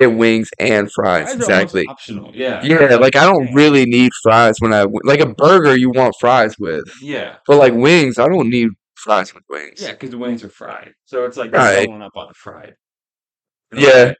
get 0.00 0.08
wings 0.08 0.48
and 0.58 0.90
fries. 0.92 1.24
Fries 1.24 1.36
Exactly. 1.36 1.86
optional. 1.88 2.32
Yeah. 2.34 2.64
Yeah, 2.64 2.96
like 2.96 3.16
I 3.16 3.24
don't 3.24 3.52
really 3.54 3.84
need 3.86 4.12
fries 4.22 4.56
when 4.60 4.72
I 4.72 4.86
like 5.04 5.20
a 5.20 5.26
burger. 5.34 5.76
You 5.76 5.90
want 5.90 6.14
fries 6.20 6.56
with, 6.58 6.84
Yeah. 7.02 7.36
but 7.46 7.58
like 7.58 7.74
wings, 7.74 8.18
I 8.18 8.26
don't 8.28 8.48
need 8.50 8.70
fries 8.96 9.34
with 9.34 9.44
wings. 9.50 9.80
Yeah, 9.82 9.92
because 9.92 10.10
the 10.10 10.18
wings 10.18 10.42
are 10.44 10.48
fried, 10.48 10.92
so 11.04 11.24
it's 11.26 11.36
like 11.36 11.52
Right. 11.52 11.80
doubling 11.86 12.02
up 12.02 12.12
on 12.16 12.28
the 12.28 12.34
fried. 12.34 12.74
Yeah, 13.74 14.04
way. 14.06 14.16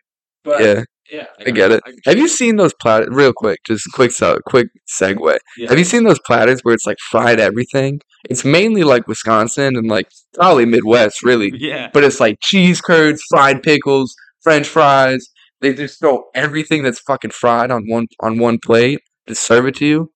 But 0.49 0.63
yeah, 0.65 0.83
yeah, 1.13 1.27
I 1.47 1.51
get 1.51 1.73
it. 1.73 1.83
I 1.87 1.93
Have 2.07 2.19
you 2.19 2.29
seen 2.29 2.57
those 2.57 2.73
platters? 2.81 3.09
Real 3.11 3.33
quick, 3.35 3.61
just 3.67 3.87
quick, 3.93 4.11
so 4.11 4.39
quick 4.47 4.69
segue. 5.01 5.39
Yeah. 5.59 5.69
Have 5.69 5.79
you 5.79 5.85
seen 5.85 6.05
those 6.05 6.19
platters 6.27 6.61
where 6.63 6.75
it's 6.75 6.87
like 6.87 6.99
fried 7.11 7.39
everything? 7.39 8.01
It's 8.31 8.45
mainly 8.45 8.83
like 8.83 9.07
Wisconsin 9.07 9.77
and 9.77 9.89
like 9.89 10.09
probably 10.35 10.65
Midwest, 10.65 11.23
really. 11.23 11.53
Yeah. 11.59 11.91
But 11.93 12.05
it's 12.05 12.21
like 12.21 12.39
cheese 12.41 12.81
curds, 12.81 13.23
fried 13.29 13.63
pickles, 13.63 14.15
French 14.43 14.67
fries. 14.67 15.27
They 15.61 15.75
just 15.75 15.99
throw 15.99 16.25
everything 16.35 16.83
that's 16.83 17.01
fucking 17.01 17.33
fried 17.33 17.71
on 17.71 17.85
one 17.89 18.07
on 18.23 18.39
one 18.39 18.59
plate 18.65 19.01
to 19.27 19.35
serve 19.35 19.67
it 19.67 19.77
to 19.77 19.87
you. 19.87 20.13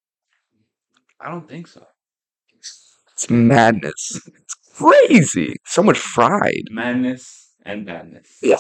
I 1.20 1.30
don't 1.30 1.48
think 1.48 1.66
so. 1.66 1.84
It's 3.12 3.28
madness. 3.30 4.20
It's 4.26 4.54
crazy. 4.76 5.56
So 5.66 5.82
much 5.82 5.98
fried. 5.98 6.64
Madness 6.70 7.50
and 7.64 7.84
badness. 7.86 8.38
Yeah. 8.42 8.56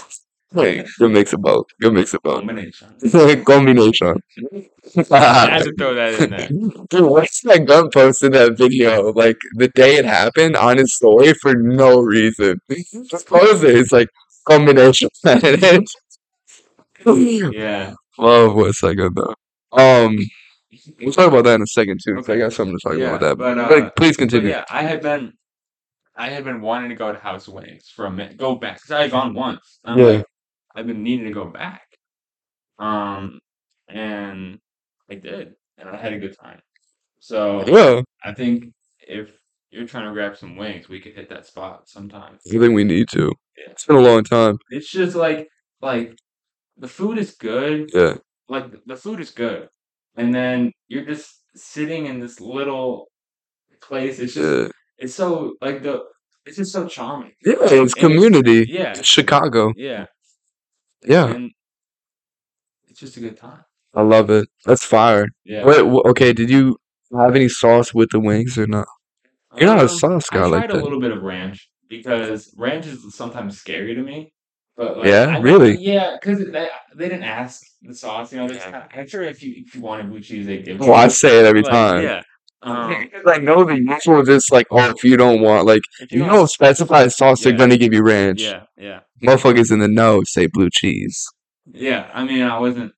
Hey, 0.54 0.84
good 0.98 1.12
mix 1.12 1.32
of 1.32 1.40
both. 1.42 1.66
Good 1.80 1.94
mix 1.94 2.14
of 2.14 2.22
both. 2.22 2.38
Combination. 2.40 2.88
Combination. 3.44 4.14
I 5.10 5.48
had 5.50 5.64
to 5.64 5.72
throw 5.78 5.94
that 5.94 6.14
in 6.14 6.30
there. 6.30 6.48
Dude, 6.90 7.10
what's 7.10 7.40
that 7.42 7.66
gun 7.66 7.90
posted 7.92 8.32
that 8.34 8.56
video 8.58 9.12
like 9.12 9.36
the 9.56 9.68
day 9.68 9.96
it 9.96 10.04
happened 10.04 10.56
on 10.56 10.78
his 10.78 10.94
story 10.94 11.32
for 11.34 11.54
no 11.54 12.00
reason? 12.00 12.58
Just 13.08 13.26
post 13.26 13.64
it. 13.64 13.76
It's 13.76 13.92
like 13.92 14.08
combination. 14.46 15.08
Yeah. 17.06 17.92
Love 18.18 18.52
Westside 18.52 18.96
Gunn 18.98 19.14
though. 19.14 19.34
Um, 19.72 20.16
we'll 21.00 21.12
talk 21.12 21.28
about 21.28 21.44
that 21.44 21.54
in 21.56 21.62
a 21.62 21.66
second 21.66 21.98
too. 22.04 22.14
'cause 22.16 22.28
I 22.28 22.32
Okay. 22.32 22.40
got 22.42 22.52
something 22.52 22.76
to 22.78 22.88
talk 22.88 22.98
Yeah, 22.98 23.08
about 23.16 23.20
that. 23.20 23.38
but, 23.38 23.54
But, 23.56 23.82
uh, 23.84 23.90
please 23.96 24.16
But 24.16 24.22
continue. 24.22 24.50
yeah, 24.50 24.64
I 24.70 24.82
had 24.82 25.00
been, 25.02 25.32
I 26.16 26.28
had 26.28 26.44
been 26.44 26.60
wanting 26.60 26.90
to 26.90 26.94
go 26.96 27.12
to 27.12 27.18
House 27.18 27.48
of 27.48 27.54
Wings 27.54 27.88
for 27.94 28.06
a 28.06 28.10
minute. 28.10 28.36
Go 28.36 28.54
back 28.56 28.76
because 28.76 28.90
I 28.90 29.02
had 29.02 29.10
gone 29.10 29.34
once. 29.34 29.80
I'm 29.84 29.98
Yeah. 29.98 30.04
like, 30.06 30.26
I've 30.74 30.86
been 30.86 31.02
needing 31.02 31.26
to 31.26 31.32
go 31.32 31.44
back. 31.46 31.82
Um, 32.78 33.40
and 33.88 34.58
I 35.10 35.14
did, 35.16 35.54
and 35.78 35.88
I 35.88 35.96
had 35.96 36.12
a 36.12 36.18
good 36.18 36.36
time. 36.38 36.60
So 37.20 37.64
Yeah, 37.66 38.02
I 38.24 38.32
think 38.34 38.72
if 39.00 39.30
you're 39.70 39.86
trying 39.86 40.06
to 40.06 40.12
grab 40.12 40.36
some 40.36 40.56
wings, 40.56 40.88
we 40.88 41.00
could 41.00 41.14
hit 41.14 41.28
that 41.28 41.46
spot 41.46 41.88
sometime. 41.88 42.38
I 42.46 42.58
think 42.58 42.74
we 42.74 42.84
need 42.84 43.08
to. 43.10 43.32
Yeah. 43.56 43.70
It's 43.72 43.84
been 43.86 43.96
a 43.96 44.00
long 44.00 44.24
time. 44.24 44.58
It's 44.70 44.90
just 44.90 45.14
like 45.14 45.48
like 45.80 46.14
the 46.76 46.88
food 46.88 47.18
is 47.18 47.32
good. 47.32 47.90
Yeah, 47.94 48.14
Like 48.48 48.66
the 48.86 48.96
food 48.96 49.20
is 49.20 49.30
good, 49.30 49.68
and 50.16 50.34
then 50.34 50.72
you're 50.88 51.04
just 51.04 51.42
sitting 51.54 52.06
in 52.06 52.18
this 52.20 52.40
little 52.40 53.08
place. 53.80 54.18
It's 54.18 54.34
just 54.34 54.48
yeah, 54.62 54.68
it's 54.98 55.14
so 55.14 55.54
like 55.60 55.82
the 55.82 56.02
it's 56.46 56.56
just 56.56 56.72
so 56.72 56.88
charming. 56.88 57.32
yeah. 57.44 57.54
And 57.60 57.72
It's 57.84 57.94
community. 57.94 58.66
yeah, 58.68 58.94
Chicago. 59.00 59.72
yeah, 59.76 60.06
Yeah, 61.06 61.26
and 61.34 61.50
it's 62.88 63.00
just 63.00 63.16
a 63.16 63.20
good 63.20 63.36
time. 63.36 63.64
I 63.94 64.02
love 64.02 64.30
it. 64.30 64.48
That's 64.64 64.84
fire. 64.84 65.26
Yeah. 65.44 65.64
Wait, 65.64 65.80
wh- 65.84 66.08
okay. 66.10 66.32
Did 66.32 66.48
you 66.50 66.76
have 67.16 67.34
any 67.36 67.48
sauce 67.48 67.92
with 67.92 68.08
the 68.10 68.20
wings 68.20 68.56
or 68.56 68.66
not? 68.66 68.86
You're 69.56 69.66
not 69.68 69.78
a 69.78 69.82
Um, 69.82 69.88
sauce 69.88 70.28
I 70.32 70.36
guy 70.36 70.48
tried 70.48 70.50
like 70.50 70.70
a 70.70 70.72
that. 70.74 70.82
little 70.82 71.00
bit 71.00 71.10
of 71.10 71.22
ranch 71.22 71.68
because 71.88 72.54
ranch 72.56 72.86
is 72.86 73.14
sometimes 73.14 73.58
scary 73.58 73.94
to 73.94 74.02
me. 74.02 74.32
But 74.76 74.96
like, 74.98 75.08
Yeah, 75.08 75.26
I- 75.36 75.40
really? 75.40 75.76
yeah, 75.76 76.16
because 76.18 76.38
they, 76.38 76.68
they 76.96 77.08
didn't 77.10 77.24
ask 77.24 77.62
the 77.82 77.94
sauce. 77.94 78.32
You 78.32 78.38
know, 78.38 78.48
they 78.48 78.54
just 78.54 78.64
kinda- 78.64 78.88
I'm 78.94 79.06
sure 79.06 79.22
if 79.22 79.42
you 79.42 79.54
if 79.66 79.74
you 79.74 79.82
wanted 79.82 80.08
blue 80.08 80.20
cheese, 80.20 80.46
they 80.46 80.58
give. 80.62 80.76
it 80.76 80.78
to 80.78 80.84
Well, 80.90 80.94
I 80.98 81.04
you. 81.04 81.10
say 81.10 81.38
it 81.40 81.44
every 81.44 81.60
Like, 81.62 81.70
time. 81.70 82.02
Yeah. 82.04 82.22
Um, 82.62 83.08
I 83.26 83.38
know 83.38 83.64
the 83.64 83.78
usual 83.78 84.22
just 84.24 84.52
like, 84.52 84.66
oh, 84.70 84.90
if 84.90 85.02
you 85.04 85.16
don't 85.16 85.40
want, 85.40 85.66
like, 85.66 85.82
if 86.00 86.12
you 86.12 86.20
don't- 86.20 86.28
don't 86.28 86.50
specify 86.50 87.08
sauce, 87.08 87.42
they're 87.42 87.52
Yeah. 87.52 87.58
gonna 87.58 87.76
give 87.76 87.92
you 87.92 88.02
ranch. 88.02 88.40
Yeah, 88.42 88.62
yeah, 88.76 89.00
Motherfuckers 89.22 89.72
in 89.72 89.80
the 89.80 89.88
know 89.88 90.22
say 90.24 90.46
blue 90.46 90.70
cheese. 90.72 91.26
yeah. 91.72 92.10
I 92.14 92.24
mean, 92.24 92.42
I 92.42 92.58
wasn't. 92.58 92.92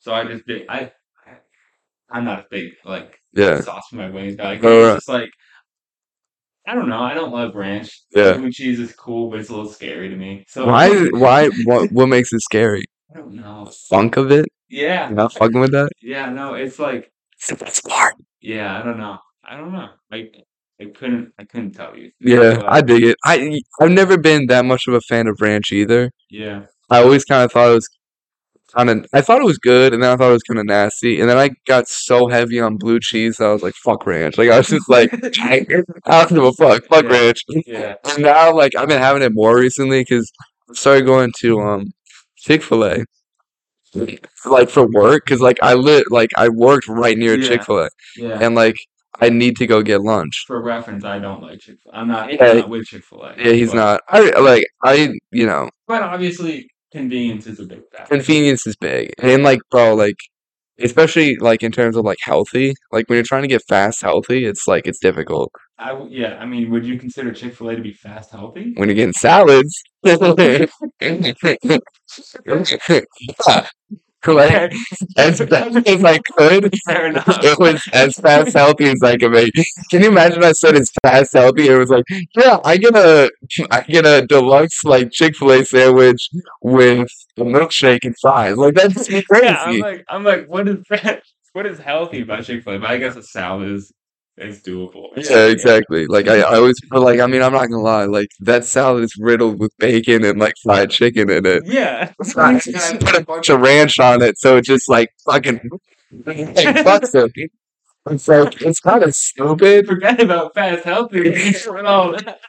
So 0.00 0.12
I 0.14 0.24
just 0.24 0.46
did. 0.46 0.66
I. 0.68 0.78
I 1.26 1.32
I'm 2.10 2.24
not 2.24 2.38
a 2.40 2.46
big 2.50 2.72
like 2.84 3.20
Yeah, 3.32 3.60
sauce 3.60 3.86
for 3.90 3.96
my 3.96 4.08
wings 4.10 4.36
guy. 4.36 4.56
'cause 4.56 4.64
Right, 4.64 4.72
it's 4.72 4.86
right. 4.88 4.94
just 4.96 5.08
like 5.08 5.30
I 6.68 6.74
don't 6.74 6.88
know. 6.88 7.00
I 7.00 7.14
don't 7.14 7.32
love 7.32 7.54
ranch. 7.54 8.00
Yeah. 8.14 8.36
Blue 8.38 8.50
cheese 8.50 8.80
is 8.80 8.92
cool, 8.92 9.30
but 9.30 9.38
it's 9.40 9.50
a 9.50 9.54
little 9.56 9.70
scary 9.70 10.08
to 10.08 10.16
me. 10.16 10.44
So 10.48 10.66
why? 10.66 10.88
Why? 11.10 11.48
What? 11.64 11.92
What 11.92 12.06
makes 12.08 12.32
it 12.32 12.40
scary? 12.42 12.84
I 13.14 13.18
don't 13.18 13.34
know. 13.34 13.70
Funk 13.88 14.16
of 14.16 14.32
it? 14.32 14.46
Yeah. 14.68 15.06
You're 15.08 15.16
not 15.16 15.32
fucking 15.32 15.60
with 15.60 15.70
that? 15.72 15.90
Yeah. 16.02 16.28
No, 16.30 16.54
it's 16.54 16.78
like 16.80 17.10
It's 17.38 17.48
the 17.48 17.56
best 17.56 17.84
part. 17.84 18.14
Yeah. 18.54 18.78
I 18.78 18.82
don't 18.84 18.98
know. 18.98 19.16
I 19.44 19.56
don't 19.56 19.72
know. 19.72 19.88
I 20.12 20.18
I 20.80 20.84
couldn't. 20.98 21.32
I 21.38 21.44
couldn't 21.44 21.72
tell 21.72 21.96
you. 21.96 22.10
Yeah, 22.20 22.62
I 22.66 22.80
dig 22.82 23.02
it. 23.10 23.16
I 23.24 23.60
I've 23.80 23.90
never 24.00 24.16
been 24.18 24.46
that 24.48 24.64
much 24.64 24.86
of 24.88 24.94
a 24.94 25.00
fan 25.00 25.26
of 25.26 25.40
ranch 25.40 25.72
either. 25.72 26.10
yeah. 26.30 26.58
I 26.90 27.02
always 27.02 27.24
kind 27.24 27.42
of 27.44 27.50
thought 27.52 27.70
it 27.72 27.74
was 27.74 27.88
kind 28.74 28.90
of. 28.90 29.06
I 29.12 29.20
thought 29.20 29.40
it 29.40 29.44
was 29.52 29.58
good, 29.58 29.92
and 29.94 30.02
then 30.02 30.10
I 30.12 30.16
thought 30.16 30.30
it 30.30 30.38
was 30.40 30.42
kind 30.50 30.60
of 30.60 30.66
nasty, 30.66 31.20
and 31.20 31.28
then 31.30 31.38
I 31.38 31.50
got 31.66 31.88
so 31.88 32.28
heavy 32.28 32.60
on 32.60 32.76
blue 32.76 33.00
cheese 33.00 33.38
that 33.38 33.46
I 33.46 33.52
was 33.52 33.62
like, 33.62 33.74
"Fuck 33.84 34.06
ranch!" 34.06 34.36
Like 34.38 34.50
I 34.50 34.58
was 34.58 34.68
just 34.68 34.88
like, 34.88 35.10
I 35.40 35.64
don't 36.06 36.28
give 36.34 36.44
a 36.44 36.52
fuck. 36.52 36.84
Fuck 36.86 37.04
Yeah. 37.06 37.10
ranch. 37.10 37.40
Yeah. 37.66 37.94
And 38.10 38.22
now, 38.22 38.54
like, 38.54 38.76
I've 38.76 38.88
been 38.88 39.00
having 39.08 39.22
it 39.22 39.32
more 39.34 39.56
recently 39.58 40.02
because 40.02 40.30
I 40.70 40.74
started 40.74 41.06
going 41.06 41.32
to 41.40 41.60
um 41.60 41.82
Chick 42.36 42.62
Fil 42.62 42.84
A, 42.84 43.04
like 44.44 44.68
for 44.70 44.86
work. 44.90 45.24
Because 45.24 45.40
like 45.40 45.58
I 45.62 45.74
lit, 45.74 46.10
like 46.10 46.30
I 46.36 46.48
worked 46.48 46.88
right 46.88 47.16
near 47.16 47.38
Yeah. 47.38 47.48
Chick 47.48 47.64
Fil 47.64 47.80
A, 47.80 47.88
Yeah. 48.16 48.38
and 48.40 48.54
like 48.54 48.76
I 49.20 49.30
need 49.30 49.56
to 49.56 49.66
go 49.66 49.82
get 49.82 50.02
lunch. 50.02 50.44
For 50.46 50.60
reference, 50.62 51.04
I 51.04 51.18
don't 51.18 51.42
like 51.42 51.60
Chick 51.60 51.78
Fil. 51.82 51.92
A. 51.92 51.96
I'm 51.96 52.08
not. 52.08 52.32
Yeah. 52.32 52.44
I'm 52.50 52.56
not 52.58 52.68
with 52.68 52.84
Chick 52.86 53.04
Fil 53.04 53.22
A. 53.22 53.34
Yeah, 53.36 53.52
he's 53.52 53.72
not. 53.74 54.02
I 54.08 54.20
like 54.40 54.64
I, 54.84 55.14
you 55.30 55.46
know, 55.46 55.70
But 55.86 56.02
obviously, 56.02 56.68
convenience 56.92 57.46
is 57.46 57.58
a 57.60 57.64
big 57.64 57.82
factor. 57.90 58.14
convenience 58.14 58.66
is 58.66 58.76
big, 58.76 59.12
and 59.18 59.42
like, 59.42 59.60
bro, 59.70 59.94
like. 59.94 60.16
Especially 60.80 61.36
like 61.36 61.62
in 61.62 61.72
terms 61.72 61.96
of 61.96 62.04
like 62.04 62.18
healthy, 62.22 62.74
like 62.92 63.08
when 63.08 63.16
you're 63.16 63.24
trying 63.24 63.42
to 63.42 63.48
get 63.48 63.62
fast 63.68 64.02
healthy, 64.02 64.44
it's 64.44 64.66
like 64.66 64.86
it's 64.86 64.98
difficult 64.98 65.52
I 65.78 65.88
w- 65.90 66.08
yeah. 66.10 66.38
I 66.38 66.46
mean, 66.46 66.70
would 66.70 66.86
you 66.86 66.98
consider 66.98 67.32
Chick 67.32 67.54
Fil 67.54 67.70
A 67.70 67.76
to 67.76 67.82
be 67.82 67.92
fast 67.92 68.32
healthy? 68.32 68.72
when 68.76 68.88
you're 68.88 68.96
getting 68.96 69.12
salads. 69.12 69.74
like 74.34 74.72
as 75.16 75.38
fast 75.40 75.76
as 75.88 76.04
I 76.04 76.18
could. 76.18 76.74
Fair 76.86 77.06
enough. 77.06 77.26
It 77.44 77.58
was 77.58 77.82
as 77.92 78.14
fast 78.16 78.54
healthy 78.54 78.86
as 78.86 79.02
I 79.02 79.16
could 79.16 79.32
make. 79.32 79.54
Can 79.90 80.02
you 80.02 80.08
imagine? 80.08 80.44
I 80.44 80.52
said 80.52 80.76
as 80.76 80.90
fast 81.02 81.32
healthy. 81.34 81.68
It 81.68 81.76
was 81.76 81.90
like, 81.90 82.04
yeah, 82.36 82.58
I 82.64 82.76
get 82.76 82.94
a, 82.96 83.30
I 83.70 83.82
get 83.82 84.06
a 84.06 84.26
deluxe 84.26 84.84
like 84.84 85.10
Chick 85.12 85.36
Fil 85.36 85.52
A 85.52 85.64
sandwich 85.64 86.28
with 86.62 87.08
a 87.36 87.42
milkshake 87.42 88.04
and 88.04 88.14
fries. 88.20 88.56
Like 88.56 88.74
that's 88.74 89.06
just 89.06 89.28
crazy. 89.28 89.46
Yeah, 89.46 89.62
I'm 89.62 89.78
like, 89.78 90.04
I'm 90.08 90.24
like, 90.24 90.46
what 90.46 90.68
is 90.68 90.78
that? 90.90 91.22
What 91.52 91.64
is 91.64 91.78
healthy 91.78 92.20
about 92.20 92.44
Chick 92.44 92.62
Fil 92.62 92.74
A? 92.74 92.78
But 92.78 92.90
I 92.90 92.98
guess 92.98 93.16
a 93.16 93.22
salad 93.22 93.70
is 93.70 93.90
is 94.38 94.62
doable. 94.62 95.08
Yeah, 95.16 95.46
exactly. 95.46 96.06
Like 96.06 96.28
I, 96.28 96.40
I 96.40 96.56
always 96.56 96.76
feel 96.90 97.02
like 97.02 97.20
I 97.20 97.26
mean 97.26 97.42
I'm 97.42 97.52
not 97.52 97.68
gonna 97.68 97.82
lie, 97.82 98.04
like 98.04 98.28
that 98.40 98.64
salad 98.64 99.04
is 99.04 99.14
riddled 99.18 99.58
with 99.58 99.72
bacon 99.78 100.24
and 100.24 100.38
like 100.38 100.54
fried 100.62 100.90
chicken 100.90 101.30
in 101.30 101.46
it. 101.46 101.62
Yeah. 101.64 102.12
I 102.36 102.58
just 102.64 103.00
put 103.00 103.14
a 103.16 103.24
bunch 103.24 103.48
of 103.48 103.60
ranch 103.60 103.98
on 103.98 104.22
it, 104.22 104.38
so 104.38 104.56
it 104.56 104.64
just 104.64 104.88
like 104.88 105.10
fucking 105.24 105.60
like, 106.24 106.36
fucks 106.36 107.14
it. 107.36 107.50
It's 108.08 108.28
like 108.28 108.62
it's 108.62 108.80
kind 108.80 109.02
of 109.02 109.14
stupid. 109.14 109.86
Forget 109.86 110.20
about 110.20 110.54
fast 110.54 110.84
healthy. 110.84 111.28
and 111.68 111.86
all 111.86 112.12
that. 112.12 112.40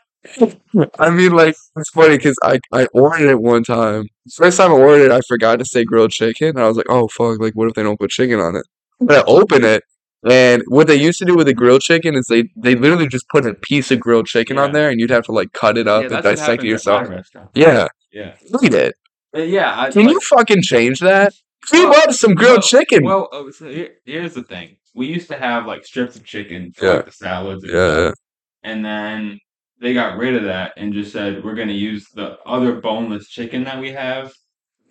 I 0.99 1.09
mean, 1.09 1.31
like 1.31 1.55
it's 1.77 1.89
funny 1.91 2.17
because 2.17 2.37
I 2.43 2.59
I 2.73 2.85
ordered 2.93 3.29
it 3.29 3.41
one 3.41 3.63
time. 3.63 4.05
First 4.35 4.57
time 4.57 4.71
I 4.71 4.75
ordered 4.75 5.05
it, 5.05 5.11
I 5.11 5.21
forgot 5.27 5.59
to 5.59 5.65
say 5.65 5.83
grilled 5.83 6.11
chicken, 6.11 6.49
and 6.49 6.59
I 6.59 6.67
was 6.67 6.77
like, 6.77 6.89
oh 6.89 7.07
fuck, 7.07 7.39
like 7.39 7.53
what 7.53 7.69
if 7.69 7.73
they 7.73 7.83
don't 7.83 7.99
put 7.99 8.09
chicken 8.09 8.39
on 8.39 8.55
it? 8.55 8.63
But 8.99 9.17
I 9.17 9.23
open 9.23 9.63
it, 9.63 9.83
and 10.29 10.63
what 10.67 10.87
they 10.87 10.95
used 10.95 11.19
to 11.19 11.25
do 11.25 11.35
with 11.35 11.47
the 11.47 11.53
grilled 11.53 11.81
chicken 11.81 12.15
is 12.15 12.25
they 12.27 12.49
they 12.55 12.75
literally 12.75 13.07
just 13.07 13.27
put 13.29 13.45
a 13.45 13.53
piece 13.53 13.91
of 13.91 13.99
grilled 13.99 14.27
chicken 14.27 14.57
on 14.57 14.71
there, 14.71 14.89
and 14.89 14.99
you'd 14.99 15.09
have 15.09 15.25
to 15.25 15.31
like 15.31 15.53
cut 15.53 15.77
it 15.77 15.87
up 15.87 16.03
Yeah, 16.03 16.15
and 16.15 16.23
dissect 16.23 16.63
it 16.63 16.67
happens 16.69 16.87
at 16.87 16.99
my 17.09 17.17
yourself. 17.17 17.49
Yeah, 17.53 17.87
Yeah. 18.11 18.35
eat 18.63 18.73
it. 18.73 18.95
Uh, 19.35 19.41
yeah. 19.41 19.79
I, 19.79 19.89
Can 19.91 20.05
like, 20.05 20.13
you 20.13 20.19
fucking 20.21 20.61
change 20.63 20.99
that? 21.01 21.33
We 21.71 21.83
Well- 21.85 21.99
love 22.05 22.15
some 22.15 22.33
grilled 22.33 22.59
well, 22.59 22.61
chicken. 22.61 23.03
Well, 23.03 23.29
oh, 23.31 23.51
so 23.51 23.69
here, 23.69 23.91
here's 24.05 24.33
the 24.33 24.43
thing. 24.43 24.77
We 24.95 25.07
used 25.07 25.27
to 25.27 25.37
have 25.37 25.65
like 25.67 25.85
strips 25.85 26.15
of 26.15 26.23
chicken 26.25 26.71
for 26.75 26.85
Yeah. 26.85 26.91
like 26.93 27.05
the 27.05 27.11
salads. 27.11 27.63
And 27.63 27.73
yeah, 27.73 27.93
stuff. 28.07 28.15
and 28.63 28.85
then 28.85 29.39
they 29.79 29.93
got 29.93 30.17
rid 30.17 30.35
of 30.35 30.43
that 30.45 30.73
and 30.77 30.93
just 30.93 31.11
said 31.11 31.43
we're 31.43 31.53
going 31.55 31.67
to 31.67 31.73
use 31.73 32.07
the 32.15 32.37
other 32.45 32.81
boneless 32.81 33.27
chicken 33.27 33.63
that 33.65 33.79
we 33.79 33.91
have 33.91 34.33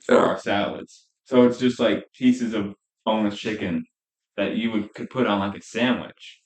for 0.04 0.14
Yeah. 0.14 0.20
our 0.20 0.38
salads. 0.38 1.06
So 1.24 1.44
it's 1.46 1.58
just 1.58 1.80
like 1.80 2.06
pieces 2.16 2.54
of 2.54 2.74
boneless 3.04 3.36
chicken 3.38 3.84
that 4.36 4.56
you 4.56 4.70
would 4.72 4.94
could 4.94 5.10
put 5.10 5.26
on 5.26 5.38
like 5.40 5.56
a 5.56 5.62
sandwich, 5.62 6.40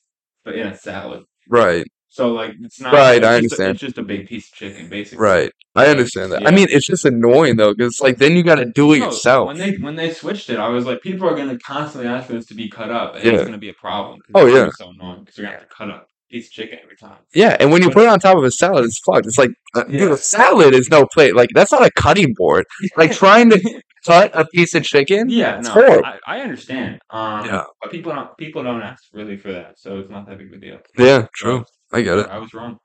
but 0.45 0.55
in 0.55 0.67
a 0.67 0.77
salad. 0.77 1.25
right. 1.49 1.85
So 2.13 2.33
like 2.33 2.55
it's 2.61 2.81
not 2.81 2.93
Right, 2.93 3.19
it's 3.19 3.27
I 3.27 3.41
just 3.41 3.61
a- 3.61 3.63
understand. 3.63 3.71
it's 3.71 3.81
just 3.81 3.99
a 3.99 4.03
big 4.03 4.27
piece 4.27 4.49
of 4.51 4.55
chicken, 4.55 4.89
basically. 4.89 5.23
Right. 5.23 5.53
I 5.77 5.87
understand 5.87 6.33
that. 6.33 6.45
I 6.45 6.51
mean, 6.51 6.67
it's 6.69 6.85
just 6.87 7.05
annoying 7.05 7.55
though, 7.57 7.73
because 7.73 8.01
like 8.01 8.19
then 8.19 8.33
you 8.35 8.43
got 8.43 8.57
to 8.57 8.65
do 8.65 8.93
it 8.95 8.99
No, 8.99 9.07
yourself. 9.07 9.47
When 9.47 9.59
they 9.59 9.77
when 9.77 9.95
they 9.95 10.13
switched 10.13 10.51
it, 10.51 10.59
I 10.59 10.69
was 10.71 10.87
like, 10.87 11.03
people 11.03 11.29
are 11.29 11.37
gonna 11.37 11.57
constantly 11.61 12.11
ask 12.11 12.27
for 12.27 12.33
this 12.33 12.47
to 12.47 12.55
be 12.55 12.69
cut 12.69 12.91
up, 12.91 13.15
and 13.15 13.23
Yeah. 13.25 13.33
it's 13.35 13.45
gonna 13.45 13.59
be 13.59 13.69
a 13.69 13.75
problem. 13.75 14.19
Oh, 14.35 14.47
yeah. 14.47 14.71
so 14.77 14.91
annoying 14.91 15.21
because 15.21 15.39
you're 15.39 15.47
gonna 15.47 15.59
have 15.61 15.69
to 15.69 15.73
cut 15.75 15.91
up 15.91 16.09
a 16.09 16.35
piece 16.35 16.49
of 16.49 16.53
chicken 16.53 16.79
every 16.83 16.97
time. 16.97 17.19
Yeah, 17.33 17.57
and 17.61 17.71
when 17.71 17.81
you 17.83 17.89
But- 17.91 17.95
put 17.95 18.03
it 18.03 18.09
on 18.09 18.19
top 18.19 18.37
of 18.39 18.43
a 18.43 18.51
salad, 18.51 18.85
it's 18.87 18.99
fucked. 19.07 19.27
It's 19.29 19.39
like, 19.39 19.51
uh, 19.77 19.85
dude, 19.85 20.11
a 20.11 20.17
salad 20.17 20.75
is 20.75 20.89
no 20.91 21.07
plate. 21.15 21.37
Like 21.37 21.51
that's 21.55 21.71
not 21.71 21.87
a 21.87 21.91
cutting 21.93 22.35
board. 22.37 22.65
Like 22.97 23.13
trying 23.13 23.51
to 23.51 23.61
cut 24.07 24.31
a 24.35 24.45
piece 24.47 24.75
of 24.75 24.83
chicken. 24.85 25.29
Yeah, 25.29 25.59
It's 25.59 25.69
no, 25.69 25.75
horrible. 25.75 26.07
I, 26.07 26.19
I 26.27 26.41
understand. 26.41 27.01
Um, 27.11 27.45
Yeah. 27.47 27.65
but 27.83 27.91
people 27.91 28.13
don't 28.15 28.37
people 28.37 28.63
don't 28.63 28.83
ask 28.83 29.05
really 29.13 29.37
for 29.37 29.53
that, 29.53 29.79
so 29.79 29.99
it's 29.99 30.11
not 30.11 30.27
that 30.29 30.39
big 30.39 30.49
of 30.49 30.55
a 30.55 30.59
deal. 30.61 30.79
Yeah, 30.99 31.27
true. 31.35 31.65
I 31.93 32.03
get 32.03 32.19
it. 32.19 32.27
I 32.29 32.39
was 32.39 32.53
wrong. 32.55 32.79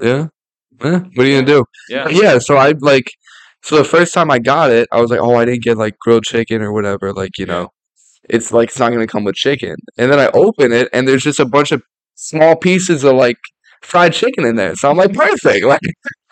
Yeah. 0.00 0.26
Yeah. 0.84 0.98
What 1.14 1.18
are 1.18 1.24
you 1.26 1.36
gonna 1.40 1.46
do? 1.46 1.64
Yeah. 1.88 2.08
Yeah, 2.08 2.38
so 2.38 2.56
I 2.56 2.74
like 2.80 3.10
so 3.62 3.76
the 3.78 3.84
first 3.84 4.14
time 4.14 4.30
I 4.30 4.38
got 4.38 4.70
it, 4.70 4.88
I 4.92 5.00
was 5.00 5.10
like, 5.10 5.20
oh, 5.20 5.34
I 5.34 5.44
didn't 5.44 5.64
get 5.64 5.76
like 5.78 5.98
grilled 5.98 6.24
chicken 6.24 6.62
or 6.62 6.72
whatever. 6.72 7.12
Like, 7.12 7.38
you 7.38 7.46
know, 7.46 7.68
it's 8.28 8.52
like 8.52 8.68
it's 8.68 8.78
not 8.78 8.92
gonna 8.92 9.06
come 9.06 9.24
with 9.24 9.34
chicken. 9.34 9.76
And 9.98 10.12
then 10.12 10.18
I 10.20 10.28
open 10.34 10.72
it 10.72 10.88
and 10.92 11.08
there's 11.08 11.22
just 11.24 11.40
a 11.40 11.46
bunch 11.46 11.72
of 11.72 11.82
small 12.14 12.56
pieces 12.56 13.04
of 13.04 13.14
like 13.14 13.36
fried 13.82 14.12
chicken 14.12 14.44
in 14.46 14.56
there. 14.56 14.74
So 14.76 14.90
I'm 14.90 14.96
like, 14.96 15.12
perfect. 15.14 15.64
Like 15.66 15.80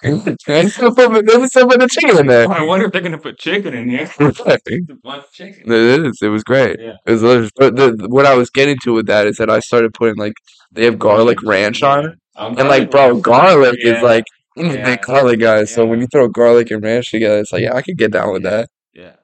I 0.04 0.66
still 0.68 0.94
put 0.94 1.10
let 1.26 1.40
me 1.40 1.46
still 1.46 1.66
put 1.68 1.80
the 1.80 1.88
chicken 1.90 2.18
in 2.18 2.26
there. 2.26 2.50
I 2.50 2.62
wonder 2.62 2.86
if 2.86 2.92
they're 2.92 3.00
gonna 3.00 3.18
put 3.18 3.38
chicken 3.38 3.74
in 3.74 3.88
here. 3.88 4.10
It's 4.20 4.40
a 4.40 4.94
bunch 5.02 5.24
of 5.24 5.32
chicken. 5.32 5.72
It 5.72 6.06
is. 6.06 6.18
It 6.22 6.28
was 6.28 6.44
great. 6.44 6.78
Yeah. 6.80 6.94
It 7.06 7.12
was 7.12 7.20
delicious. 7.22 7.50
But 7.56 7.76
the, 7.76 8.06
what 8.08 8.26
I 8.26 8.34
was 8.34 8.50
getting 8.50 8.76
to 8.84 8.92
with 8.94 9.06
that 9.06 9.26
is 9.26 9.36
that 9.38 9.50
I 9.50 9.60
started 9.60 9.94
putting 9.94 10.16
like 10.16 10.34
they 10.72 10.84
have 10.84 10.98
garlic 10.98 11.42
ranch 11.42 11.82
on 11.82 12.06
it, 12.06 12.18
and 12.36 12.68
like, 12.68 12.90
bro, 12.90 13.18
garlic 13.20 13.76
Yeah. 13.82 13.96
is 13.96 14.02
like 14.02 14.24
Yeah. 14.56 14.84
big 14.84 15.02
garlic 15.02 15.40
guy. 15.40 15.64
So 15.64 15.84
when 15.86 16.00
you 16.00 16.06
throw 16.12 16.28
garlic 16.28 16.70
and 16.70 16.82
ranch 16.82 17.10
together, 17.10 17.40
it's 17.40 17.52
like 17.52 17.62
yeah, 17.62 17.74
I 17.74 17.82
could 17.82 17.96
get 17.98 18.12
down 18.12 18.32
with 18.32 18.42
that. 18.44 18.68
Yeah. 18.92 19.14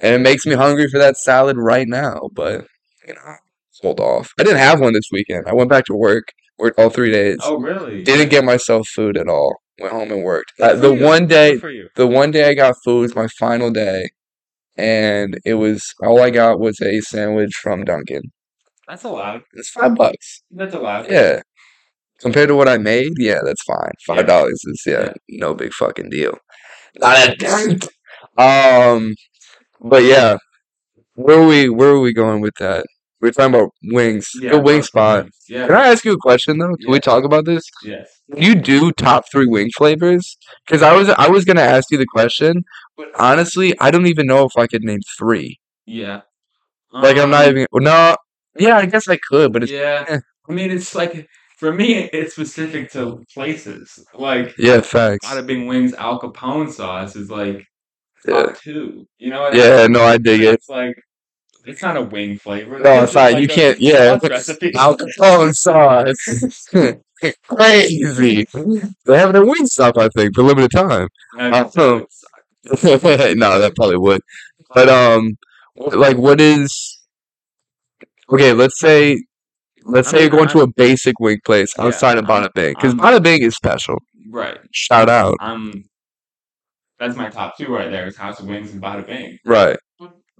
and 0.00 0.14
it 0.14 0.20
makes 0.20 0.46
me 0.46 0.54
hungry 0.54 0.88
for 0.88 0.98
that 0.98 1.16
salad 1.16 1.56
right 1.58 1.88
now. 1.88 2.28
But 2.32 2.66
you 3.06 3.14
know, 3.14 3.34
hold 3.82 4.00
off. 4.00 4.30
I 4.38 4.44
didn't 4.44 4.58
have 4.58 4.80
one 4.80 4.92
this 4.92 5.08
weekend. 5.10 5.46
I 5.48 5.54
went 5.54 5.68
back 5.70 5.84
to 5.86 5.94
work, 5.94 6.28
worked 6.58 6.78
all 6.78 6.90
three 6.90 7.10
days. 7.10 7.38
Oh, 7.42 7.58
really? 7.58 8.02
Didn't 8.04 8.28
get 8.30 8.44
myself 8.44 8.86
food 8.88 9.16
at 9.16 9.28
all. 9.28 9.56
Went 9.80 9.92
home 9.92 10.10
and 10.10 10.24
worked. 10.24 10.52
Uh, 10.60 10.74
the 10.74 10.92
you. 10.94 11.04
one 11.04 11.26
day, 11.26 11.56
the 11.94 12.06
one 12.06 12.30
day 12.32 12.48
I 12.50 12.54
got 12.54 12.74
food 12.84 13.02
was 13.02 13.14
my 13.14 13.28
final 13.38 13.70
day, 13.70 14.10
and 14.76 15.38
it 15.44 15.54
was 15.54 15.82
all 16.02 16.20
I 16.20 16.30
got 16.30 16.58
was 16.60 16.80
a 16.80 17.00
sandwich 17.00 17.52
from 17.62 17.84
Dunkin'. 17.84 18.22
That's 18.88 19.04
allowed. 19.04 19.42
It's 19.54 19.70
five 19.70 19.94
bucks. 19.94 20.42
That's 20.50 20.74
allowed. 20.74 21.10
Yeah. 21.10 21.40
Compared 22.20 22.48
to 22.48 22.56
what 22.56 22.68
I 22.68 22.78
made, 22.78 23.12
yeah, 23.18 23.38
that's 23.44 23.62
fine. 23.64 23.92
Five 24.06 24.26
dollars 24.26 24.60
is 24.66 24.82
yeah, 24.86 25.12
Yeah. 25.28 25.38
no 25.38 25.54
big 25.54 25.72
fucking 25.72 26.10
deal. 26.10 26.38
Not 26.98 27.28
a 27.28 27.36
dent. 27.36 27.88
Um, 28.36 29.14
but 29.80 30.04
yeah, 30.04 30.36
where 31.14 31.40
are 31.40 31.46
we? 31.46 31.68
Where 31.68 31.90
are 31.90 32.00
we 32.00 32.12
going 32.12 32.40
with 32.40 32.54
that? 32.60 32.86
We're 33.20 33.32
talking 33.32 33.54
about 33.54 33.70
wings. 33.84 34.28
Yeah. 34.40 34.50
Good 34.50 34.64
wing 34.64 34.82
spot. 34.82 35.24
wings. 35.24 35.36
Yeah. 35.48 35.66
Can 35.66 35.76
I 35.76 35.88
ask 35.88 36.04
you 36.04 36.12
a 36.12 36.18
question 36.18 36.58
though? 36.58 36.76
Can 36.76 36.90
we 36.90 37.00
talk 37.00 37.24
about 37.24 37.44
this? 37.44 37.64
Yes. 37.82 38.08
You 38.36 38.54
do 38.54 38.92
top 38.92 39.24
three 39.30 39.46
wing 39.46 39.70
flavors? 39.76 40.36
Because 40.66 40.82
I 40.82 40.92
was 40.94 41.08
I 41.08 41.28
was 41.28 41.44
gonna 41.44 41.62
ask 41.62 41.90
you 41.90 41.98
the 41.98 42.06
question, 42.06 42.62
but 42.96 43.08
honestly, 43.18 43.74
I 43.80 43.90
don't 43.90 44.06
even 44.06 44.26
know 44.26 44.44
if 44.44 44.52
I 44.56 44.66
could 44.66 44.84
name 44.84 45.00
three. 45.18 45.58
Yeah. 45.86 46.20
Like 46.92 47.16
I'm 47.18 47.30
not 47.30 47.44
Um, 47.46 47.50
even. 47.50 47.66
No. 47.74 48.16
Yeah, 48.58 48.76
I 48.76 48.86
guess 48.86 49.08
I 49.08 49.18
could, 49.28 49.52
but 49.52 49.62
it's 49.64 49.72
Yeah. 49.72 50.04
eh. 50.08 50.18
I 50.48 50.52
mean, 50.52 50.70
it's 50.70 50.94
like 50.94 51.28
for 51.58 51.72
me, 51.72 51.94
it's 52.12 52.32
specific 52.34 52.90
to 52.92 53.22
places. 53.34 53.98
Like 54.14 54.54
yeah, 54.58 54.80
facts. 54.80 55.26
Bada 55.26 55.44
Bing 55.46 55.66
Wings 55.66 55.92
Al 55.94 56.20
Capone 56.20 56.70
sauce 56.70 57.16
is 57.16 57.30
like 57.30 57.64
Yeah, 58.26 58.44
top 58.44 58.58
two. 58.58 59.06
You 59.18 59.30
know 59.30 59.40
what? 59.42 59.54
yeah. 59.54 59.86
No, 59.88 60.02
I 60.02 60.18
dig 60.18 60.40
it. 60.42 60.54
It's 60.54 60.68
like 60.68 60.94
it's 61.64 61.82
not 61.82 61.96
a 61.96 62.02
wing 62.02 62.38
flavor. 62.38 62.78
No, 62.78 63.02
it's 63.04 63.14
not. 63.14 63.32
like 63.32 63.42
You 63.42 63.48
can't. 63.48 63.80
Yeah, 63.80 64.18
recipe. 64.22 64.72
Al 64.76 64.96
Capone 64.96 65.54
sauce. 65.54 66.68
Crazy. 67.48 68.46
They 69.06 69.18
have 69.18 69.30
it 69.30 69.36
at 69.36 69.42
Wingstop, 69.42 69.96
I 69.98 70.08
think, 70.16 70.34
for 70.34 70.42
limited 70.42 70.70
time. 70.70 71.08
Uh, 71.38 71.68
no, 71.74 73.58
that 73.58 73.72
probably 73.76 73.98
would. 73.98 74.20
But 74.74 74.88
um, 74.88 75.36
like, 75.76 76.16
what 76.16 76.40
is? 76.40 77.00
Okay, 78.32 78.52
let's 78.52 78.78
say, 78.78 79.20
let's 79.84 80.08
say 80.10 80.20
you're 80.20 80.30
going 80.30 80.48
to 80.50 80.60
a 80.60 80.66
basic 80.66 81.18
wing 81.18 81.38
place 81.44 81.72
Yeah, 81.78 81.86
outside 81.86 82.18
of 82.18 82.28
I'm- 82.30 82.44
Bada 82.44 82.52
Bing, 82.54 82.74
because 82.74 82.94
Bada 82.94 83.22
Bing 83.22 83.42
is 83.42 83.54
special. 83.56 83.98
right. 84.30 84.58
Shout 84.72 85.08
out. 85.08 85.36
I'm. 85.40 85.84
That's 86.98 87.16
my 87.16 87.30
top 87.30 87.56
two 87.56 87.72
right 87.72 87.90
there. 87.90 88.06
Is 88.08 88.16
House 88.16 88.40
of 88.40 88.46
Wings 88.46 88.72
and 88.72 88.82
Bada 88.82 89.06
Bing. 89.06 89.38
Right. 89.44 89.78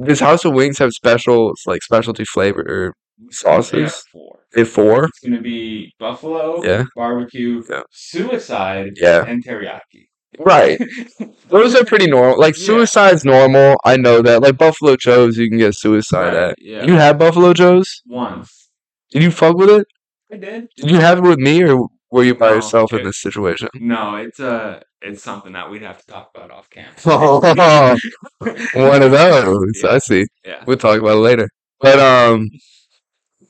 Does 0.05 0.21
House 0.21 0.45
of 0.45 0.55
Wings 0.55 0.79
have 0.79 0.93
special, 0.93 1.53
like 1.67 1.83
specialty 1.83 2.25
flavor 2.25 2.61
or 2.61 2.95
They 3.19 3.25
have 3.25 3.35
sauces? 3.35 4.05
four. 4.13 4.39
They 4.55 4.61
have 4.63 4.69
four. 4.71 5.05
It's 5.05 5.21
gonna 5.25 5.41
be 5.41 5.93
buffalo, 5.99 6.63
Yeah. 6.65 6.85
barbecue, 6.95 7.63
Yeah. 7.69 7.83
suicide, 7.91 8.93
Yeah. 8.97 9.25
and 9.27 9.45
teriyaki. 9.45 10.07
Right. 10.39 10.79
Those 11.49 11.75
are 11.75 11.85
pretty 11.85 12.07
normal. 12.07 12.39
Like 12.39 12.57
Yeah. 12.57 12.67
suicide's 12.67 13.25
normal. 13.25 13.77
I 13.85 13.97
know 13.97 14.23
that. 14.23 14.43
Like 14.43 14.57
Buffalo 14.59 14.95
Joe's, 14.97 15.37
you 15.39 15.49
can 15.49 15.59
get 15.59 15.75
suicide 15.75 16.35
at. 16.35 16.55
yeah. 16.61 16.85
You 16.85 16.95
had 16.95 17.19
Buffalo 17.19 17.53
Joe's? 17.55 18.03
Once. 18.07 18.69
Did 19.11 19.23
you 19.23 19.31
fuck 19.31 19.57
with 19.57 19.71
it? 19.71 19.87
I 20.33 20.37
did. 20.37 20.69
Did 20.77 20.91
you 20.91 20.99
have 20.99 21.19
it 21.19 21.23
with 21.23 21.39
me, 21.39 21.65
or 21.65 21.87
were 22.11 22.23
you 22.25 22.35
by 22.35 22.51
No, 22.51 22.57
yourself 22.57 22.93
in 22.93 23.05
this 23.05 23.21
situation? 23.21 23.69
No, 23.75 24.17
it's 24.17 24.39
uh 24.39 24.81
it's 25.03 25.23
something 25.23 25.53
that 25.53 25.71
we'd 25.71 25.83
have 25.83 25.99
to 26.01 26.07
talk 26.07 26.31
about 26.35 26.51
off 26.51 26.69
camera. 26.71 26.91
One 28.75 29.03
of 29.03 29.11
those. 29.13 29.85
I 29.85 29.99
see. 29.99 30.27
Yeah. 30.45 30.63
We'll 30.67 30.77
talk 30.77 30.99
about 31.01 31.17
it 31.17 31.21
later. 31.21 31.49
But 31.81 31.99
um, 32.01 32.49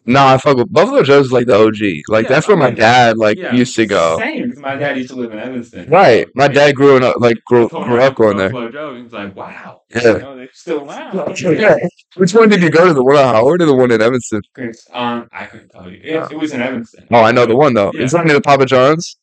no, 0.04 0.26
I 0.26 0.38
fuck 0.38 0.56
with 0.56 0.72
Buffalo 0.72 1.02
Joe's. 1.02 1.26
Is 1.26 1.32
like 1.32 1.46
the 1.46 1.54
OG. 1.58 1.76
Like 2.08 2.24
Yeah, 2.24 2.28
that's 2.30 2.48
where 2.48 2.56
my 2.56 2.68
okay. 2.68 2.76
dad 2.76 3.18
like 3.18 3.36
Yeah, 3.36 3.52
used 3.54 3.76
to 3.76 3.86
go. 3.86 4.18
Same, 4.18 4.50
'cause 4.50 4.58
my 4.58 4.74
dad 4.74 4.96
used 4.96 5.10
to 5.10 5.16
live 5.16 5.32
in 5.32 5.38
Evanston. 5.38 5.88
Right. 5.90 6.26
My 6.34 6.48
dad 6.48 6.74
grew 6.76 6.96
up 7.04 7.16
like 7.20 7.36
grew, 7.46 7.68
grew 7.68 8.00
up 8.00 8.14
going 8.14 8.38
there. 8.38 8.48
Buffalo 8.48 8.70
Joe, 8.70 8.96
he 8.96 9.02
was 9.02 9.12
like, 9.12 9.36
wow. 9.36 9.82
Yeah. 9.94 10.00
You 10.14 10.18
know, 10.18 10.36
they're 10.36 10.48
still 10.54 10.88
around. 10.90 11.38
Yeah. 11.40 11.76
Which 12.16 12.32
one 12.34 12.48
did 12.48 12.62
you 12.62 12.70
go 12.70 12.86
to? 12.88 12.94
The 12.94 13.04
one 13.04 13.16
at 13.16 13.34
Howard 13.34 13.60
or 13.60 13.66
the 13.66 13.74
one 13.74 13.90
in 13.90 14.00
Evanston? 14.00 14.40
Um, 14.92 15.28
I 15.30 15.44
couldn't 15.44 15.68
tell 15.68 15.90
you. 15.90 16.00
It, 16.02 16.32
it 16.32 16.38
was 16.38 16.54
in 16.54 16.62
Evanston. 16.62 17.06
Oh, 17.10 17.22
I 17.22 17.32
know 17.32 17.44
the 17.44 17.56
one 17.56 17.74
though. 17.74 17.90
Yeah. 17.94 18.02
Is 18.04 18.12
that 18.12 18.24
near 18.24 18.34
the 18.34 18.40
Papa 18.40 18.64
John's? 18.64 19.17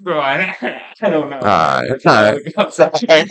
Bro, 0.00 0.20
I, 0.20 0.56
I 1.02 1.10
don't 1.10 1.30
know. 1.30 1.40
That's 1.40 2.06
alright. 2.06 2.42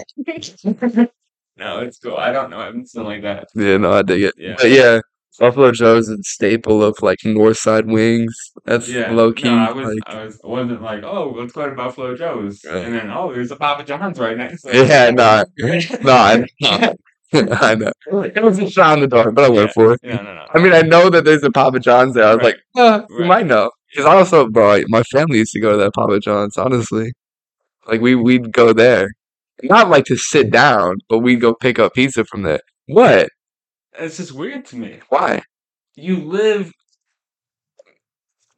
no, 1.57 1.79
it's 1.79 1.99
cool. 1.99 2.17
I 2.17 2.31
don't 2.31 2.49
know 2.49 2.59
Evanston 2.59 3.03
like 3.03 3.21
that. 3.23 3.47
Yeah, 3.55 3.77
no, 3.77 3.93
I 3.93 4.01
dig 4.01 4.23
it. 4.23 4.33
Yeah. 4.37 4.55
But 4.57 4.69
yeah, 4.71 4.99
Buffalo 5.39 5.71
Joe's 5.71 6.09
is 6.09 6.19
a 6.19 6.23
staple 6.23 6.83
of 6.83 6.97
like 7.01 7.19
North 7.25 7.57
Side 7.57 7.85
wings. 7.87 8.35
That's 8.65 8.89
Yeah. 8.89 9.11
low 9.11 9.31
key. 9.33 9.49
No, 9.49 9.57
I 9.57 9.71
was, 9.71 9.87
like, 9.87 9.99
I 10.07 10.25
was, 10.25 10.39
wasn't 10.43 10.81
like, 10.81 11.03
oh, 11.03 11.33
let's 11.37 11.53
go 11.53 11.69
to 11.69 11.75
Buffalo 11.75 12.15
Joe's, 12.15 12.61
Right. 12.65 12.85
and 12.85 12.93
then 12.95 13.09
oh, 13.11 13.33
there's 13.33 13.51
a 13.51 13.55
Papa 13.55 13.83
John's 13.83 14.19
right 14.19 14.37
next. 14.37 14.63
to 14.63 14.69
it. 14.69 14.87
yeah, 14.87 15.09
no, 15.11 15.43
no, 16.03 16.13
I 16.13 16.45
know. 16.61 16.95
I 17.33 17.75
know. 17.75 17.91
It 18.23 18.41
was 18.41 18.59
a 18.59 18.69
shot 18.69 18.93
in 18.93 19.01
the 19.01 19.07
dark, 19.07 19.35
but 19.35 19.43
I 19.43 19.49
went 19.49 19.71
for 19.73 19.93
it. 19.93 19.99
No, 20.03 20.15
no, 20.17 20.33
no. 20.35 20.45
I 20.53 20.59
mean, 20.59 20.71
I 20.73 20.81
know 20.83 21.09
that 21.09 21.25
there's 21.25 21.43
a 21.43 21.51
Papa 21.51 21.79
John's 21.81 22.13
there. 22.13 22.25
I 22.25 22.35
was 22.35 22.43
Right. 22.45 22.55
like, 22.75 23.01
uh, 23.01 23.05
you 23.09 23.25
might 23.25 23.45
know. 23.45 23.71
Because 23.95 24.11
I 24.11 24.17
also, 24.17 24.49
bro, 24.49 24.81
my 24.89 25.03
family 25.03 25.37
used 25.37 25.53
to 25.53 25.61
go 25.61 25.71
to 25.71 25.77
that 25.77 25.93
Papa 25.93 26.19
John's, 26.19 26.57
honestly. 26.57 27.13
Like, 27.87 28.01
we, 28.01 28.13
we'd 28.13 28.51
go 28.51 28.73
there. 28.73 29.11
Not 29.63 29.89
like 29.89 30.03
to 30.05 30.17
sit 30.17 30.51
down, 30.51 30.97
but 31.07 31.19
we'd 31.19 31.39
go 31.39 31.55
pick 31.55 31.79
up 31.79 31.93
pizza 31.93 32.25
from 32.25 32.43
there. 32.43 32.59
What? 32.87 33.29
It's 33.97 34.17
just 34.17 34.33
weird 34.33 34.65
to 34.65 34.75
me. 34.75 34.99
Why? 35.07 35.43
You 35.95 36.17
live 36.17 36.73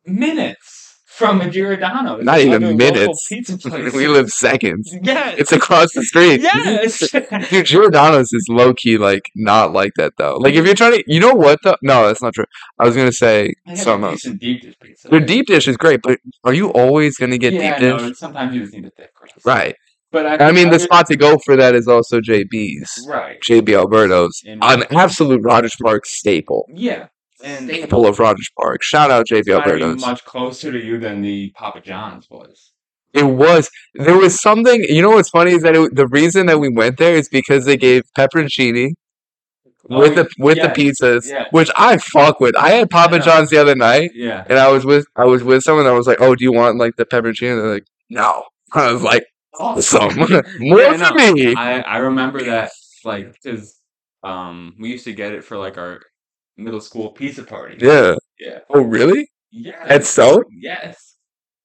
minutes 0.08 0.77
from 1.18 1.42
a 1.42 1.50
Giordano's. 1.50 2.24
Not 2.24 2.40
even 2.40 2.78
minutes. 2.78 3.28
Pizza 3.28 3.58
place. 3.70 3.94
we 3.94 4.08
live 4.08 4.30
seconds. 4.30 4.96
Yeah. 5.02 5.30
It's 5.30 5.52
across 5.52 5.92
the 5.94 6.04
street. 6.04 6.42
yes. 6.42 7.00
Dude, 7.50 7.66
Giordano's 7.66 8.32
is 8.34 8.46
low 8.50 8.74
key 8.74 8.98
like 8.98 9.24
not 9.36 9.74
like 9.74 9.94
that 9.98 10.14
though. 10.18 10.38
Like 10.38 10.54
if 10.54 10.66
you're 10.66 10.76
trying 10.76 10.94
to, 10.94 11.04
you 11.08 11.20
know 11.20 11.34
what 11.34 11.60
though? 11.64 11.76
No, 11.82 12.08
that's 12.08 12.22
not 12.22 12.34
true. 12.34 12.46
I 12.80 12.86
was 12.86 12.96
gonna 12.96 13.12
say 13.12 13.54
something 13.74 14.12
else. 14.12 14.22
deep 14.22 14.62
dish 14.62 14.76
pizza. 14.80 15.08
Their 15.08 15.20
deep 15.20 15.48
dish 15.48 15.68
is 15.68 15.76
great, 15.76 16.02
but 16.04 16.20
are 16.44 16.54
you 16.54 16.70
always 16.70 17.18
gonna 17.18 17.38
get 17.38 17.54
yeah, 17.54 17.80
deep 17.80 18.00
dish? 18.00 18.18
sometimes 18.18 18.54
you 18.54 18.62
just 18.62 18.74
need 18.74 18.86
a 18.86 18.92
thick 18.92 19.14
crust. 19.14 19.34
Right. 19.44 19.76
But 20.12 20.42
I, 20.42 20.48
I 20.48 20.52
mean, 20.54 20.70
the 20.70 20.80
spot 20.80 21.08
to 21.08 21.18
go 21.18 21.38
for 21.44 21.58
that 21.58 21.76
is 21.76 21.88
also 21.88 22.22
JB's. 22.22 23.06
Right. 23.10 23.38
JB 23.42 23.78
Alberto's, 23.78 24.42
an 24.46 24.84
absolute 24.92 25.42
Rogers 25.44 25.76
Park 25.82 26.06
staple. 26.06 26.66
Yeah. 26.74 27.08
And 27.44 27.70
Staple 27.70 28.08
of 28.08 28.20
Rogers 28.20 28.50
Park. 28.60 28.82
Shout 28.84 29.12
out 29.12 29.28
JB 29.28 29.40
it's 29.40 29.48
gotta 29.50 29.64
be 29.76 29.82
Alberto's. 29.84 30.02
much 30.02 30.26
closer 30.26 30.72
to 30.72 30.84
you 30.84 30.98
than 30.98 31.22
the 31.22 31.52
Papa 31.56 31.82
John's 31.82 32.28
was. 32.30 32.72
It 33.14 33.24
was. 33.24 33.70
There 33.96 34.18
was 34.18 34.42
something. 34.42 34.84
You 34.90 35.02
know 35.02 35.12
what's 35.12 35.30
funny 35.30 35.52
is 35.52 35.62
that 35.64 35.76
it, 35.76 35.96
the 35.96 36.08
reason 36.08 36.46
that 36.48 36.60
we 36.60 36.70
went 36.70 36.98
there 36.98 37.16
is 37.16 37.30
because 37.30 37.66
they 37.66 37.78
gave 37.78 38.04
pepperoncini, 38.18 38.92
Oh, 39.90 40.00
with 40.00 40.16
the 40.16 40.28
with 40.38 40.58
the 40.62 40.68
pizzas, 40.68 41.30
yeah. 41.30 41.46
which 41.52 41.70
I 41.78 41.98
fuck 41.98 42.42
with. 42.42 42.56
I 42.58 42.72
had 42.72 42.90
Papa 42.90 43.20
know. 43.20 43.24
John's 43.24 43.50
the 43.50 43.58
other 43.58 43.74
night, 43.76 44.12
Yeah. 44.14 44.44
and 44.50 44.60
I 44.60 44.68
was 44.70 44.84
with 44.86 45.06
I 45.16 45.24
was 45.24 45.44
with 45.44 45.64
someone 45.64 45.86
that 45.86 45.94
was 45.94 46.08
like, 46.08 46.20
"Oh, 46.20 46.36
do 46.36 46.44
you 46.44 46.52
want 46.52 46.78
like 46.78 46.98
the 46.98 47.06
pepperoni?" 47.06 47.50
And 47.52 47.60
they're 47.62 47.74
like, 47.76 47.88
"No." 48.10 48.44
I 48.74 48.92
was 48.92 49.02
like, 49.02 49.26
"Awesome, 49.58 50.14
more 50.60 50.82
Yeah, 50.82 50.98
for 51.08 51.14
me." 51.34 51.56
I 51.56 51.80
I 51.82 51.98
remember 52.00 52.44
that 52.44 52.72
like 53.06 53.32
because 53.32 53.80
um 54.24 54.76
we 54.78 54.90
used 54.90 55.06
to 55.06 55.14
get 55.14 55.32
it 55.32 55.46
for 55.46 55.56
like 55.58 55.78
our 55.78 56.02
middle 56.58 56.82
school 56.82 57.10
pizza 57.12 57.44
party. 57.44 57.78
Yeah. 57.80 58.16
Yeah. 58.40 58.60
Oh, 58.70 58.82
really? 58.82 59.30
Yeah. 59.52 59.84
At 59.88 60.06
so? 60.06 60.44
Yes. 60.52 61.16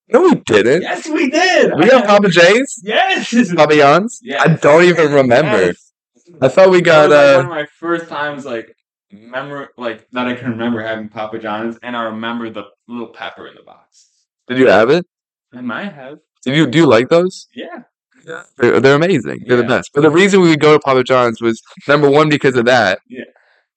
No, 0.09 0.23
we 0.23 0.35
didn't. 0.37 0.83
Yes, 0.83 1.09
we 1.09 1.31
did. 1.31 1.73
We 1.79 1.89
got 1.89 2.07
Papa 2.07 2.29
J's, 2.29 2.81
Yes. 2.85 3.53
Papa 3.55 3.75
John's. 3.77 4.19
Yes. 4.23 4.43
I 4.45 4.55
don't 4.57 4.85
even 4.85 5.13
remember. 5.13 5.67
Yes. 5.67 5.93
I 6.41 6.49
thought 6.49 6.71
we 6.71 6.79
That 6.79 6.85
got 6.85 7.09
was, 7.09 7.17
like, 7.17 7.27
uh. 7.27 7.37
one 7.37 7.45
of 7.47 7.51
my 7.51 7.67
first 7.79 8.09
times 8.09 8.45
like 8.45 8.75
memor 9.11 9.69
like 9.77 10.09
that 10.13 10.27
I 10.27 10.35
can 10.35 10.51
remember 10.51 10.83
having 10.83 11.09
Papa 11.09 11.39
John's, 11.39 11.79
and 11.83 11.97
I 11.97 12.05
remember 12.05 12.51
the 12.51 12.65
little 12.89 13.09
pepper 13.09 13.47
in 13.47 13.55
the 13.55 13.63
box. 13.63 14.09
Did 14.49 14.59
you 14.59 14.67
have 14.69 14.91
it? 14.91 15.07
I 15.53 15.61
might 15.61 15.93
have. 15.93 16.19
Did 16.45 16.57
you 16.57 16.67
do 16.67 16.79
you 16.79 16.87
like 16.87 17.09
those? 17.09 17.47
Yeah. 17.55 17.83
Yeah, 18.27 18.45
they're, 18.57 18.81
they're 18.81 18.95
amazing. 18.95 19.45
They're 19.47 19.57
the 19.57 19.65
best. 19.65 19.91
But 19.95 20.03
the 20.03 20.11
reason 20.11 20.41
we 20.43 20.49
would 20.51 20.61
go 20.61 20.75
to 20.75 20.79
Papa 20.79 21.03
John's 21.03 21.41
was 21.41 21.61
number 21.89 22.09
one 22.09 22.29
because 22.29 22.55
of 22.55 22.67
that, 22.67 23.01
Yeah. 23.09 23.25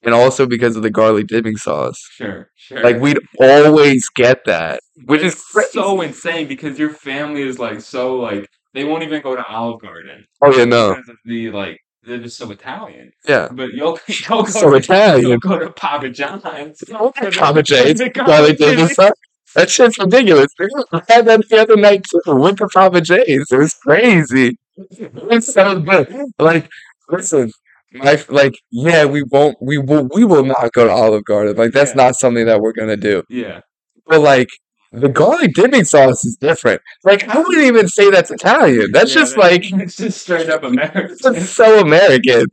And 0.06 0.14
also 0.14 0.46
because 0.46 0.76
of 0.76 0.84
the 0.84 0.90
garlic 0.90 1.28
dipping 1.28 1.58
sauce. 1.58 1.98
Sure. 2.12 2.50
Sure. 2.56 2.84
Like 2.84 3.00
we'd 3.00 3.20
always 3.40 4.08
get 4.16 4.46
that, 4.46 4.80
which 5.06 5.22
is 5.22 5.36
crazy. 5.42 5.70
so 5.74 6.02
insane 6.02 6.48
because 6.48 6.78
your 6.80 6.90
family 6.92 7.42
is 7.42 7.60
like 7.60 7.82
so 7.82 8.16
like 8.18 8.48
they 8.74 8.84
won't 8.84 9.04
even 9.04 9.22
go 9.22 9.36
to 9.36 9.46
Olive 9.46 9.82
Garden. 9.82 10.26
Oh 10.42 10.56
yeah, 10.56 10.66
no, 10.66 10.96
the 11.26 11.52
like 11.52 11.80
they're 12.04 12.20
just 12.20 12.38
so 12.38 12.52
Italian. 12.52 13.12
yeah, 13.28 13.48
But 13.52 13.74
you'll 13.74 14.00
you'll 14.08 14.44
go 14.44 14.50
so 14.50 14.70
to, 14.72 14.76
Italian. 14.78 15.28
you'll 15.28 15.40
go 15.40 15.58
to 15.60 15.72
Papa 15.72 16.10
John's. 16.10 16.44
Papa 16.92 17.64
J's, 17.64 17.98
The 18.00 18.10
garlic 18.10 18.58
dipping 18.58 18.78
dipping- 18.78 18.94
sauce. 18.96 19.12
That 19.56 19.70
shit's 19.70 19.98
ridiculous. 19.98 20.48
I 20.92 21.02
had 21.08 21.26
that 21.28 21.48
the 21.50 21.58
other 21.62 21.78
night 21.78 22.04
too 22.04 22.20
with 22.28 22.58
the 22.58 22.68
Papa 22.74 23.00
J's. 23.02 23.26
It 23.50 23.56
was 23.58 23.74
crazy. 23.74 24.58
It 24.76 25.14
was 25.14 25.54
so 25.54 25.80
good. 25.80 26.14
Like, 26.38 26.70
listen, 27.10 27.52
my 27.96 28.24
like, 28.30 28.54
yeah, 28.72 29.06
we 29.06 29.24
won't, 29.24 29.58
we 29.62 29.78
will, 29.78 30.08
we 30.14 30.24
will 30.24 30.46
not 30.46 30.72
go 30.74 30.86
to 30.86 30.92
Olive 30.92 31.26
Garden. 31.26 31.56
Like, 31.56 31.72
that's 31.72 31.92
Yeah. 31.92 32.04
not 32.04 32.16
something 32.16 32.46
that 32.46 32.62
we're 32.62 32.74
gonna 32.74 32.98
do. 32.98 33.24
Yeah. 33.30 33.62
But 34.06 34.22
like 34.22 34.50
the 34.92 35.10
garlic 35.10 35.54
dipping 35.54 35.84
sauce 35.84 36.24
is 36.24 36.38
different. 36.40 36.82
Like 37.04 37.28
I 37.28 37.40
wouldn't 37.40 37.66
even 37.66 37.88
say 37.90 38.10
that's 38.12 38.32
Italian. 38.32 38.92
That's 38.94 39.14
Yeah, 39.14 39.22
just 39.22 39.36
that- 39.36 39.42
like 39.42 39.64
it's 39.82 39.98
just 39.98 40.22
straight 40.22 40.50
up 40.50 40.64
American. 40.64 41.18
it's 41.36 41.50
so 41.50 41.80
American. 41.80 42.46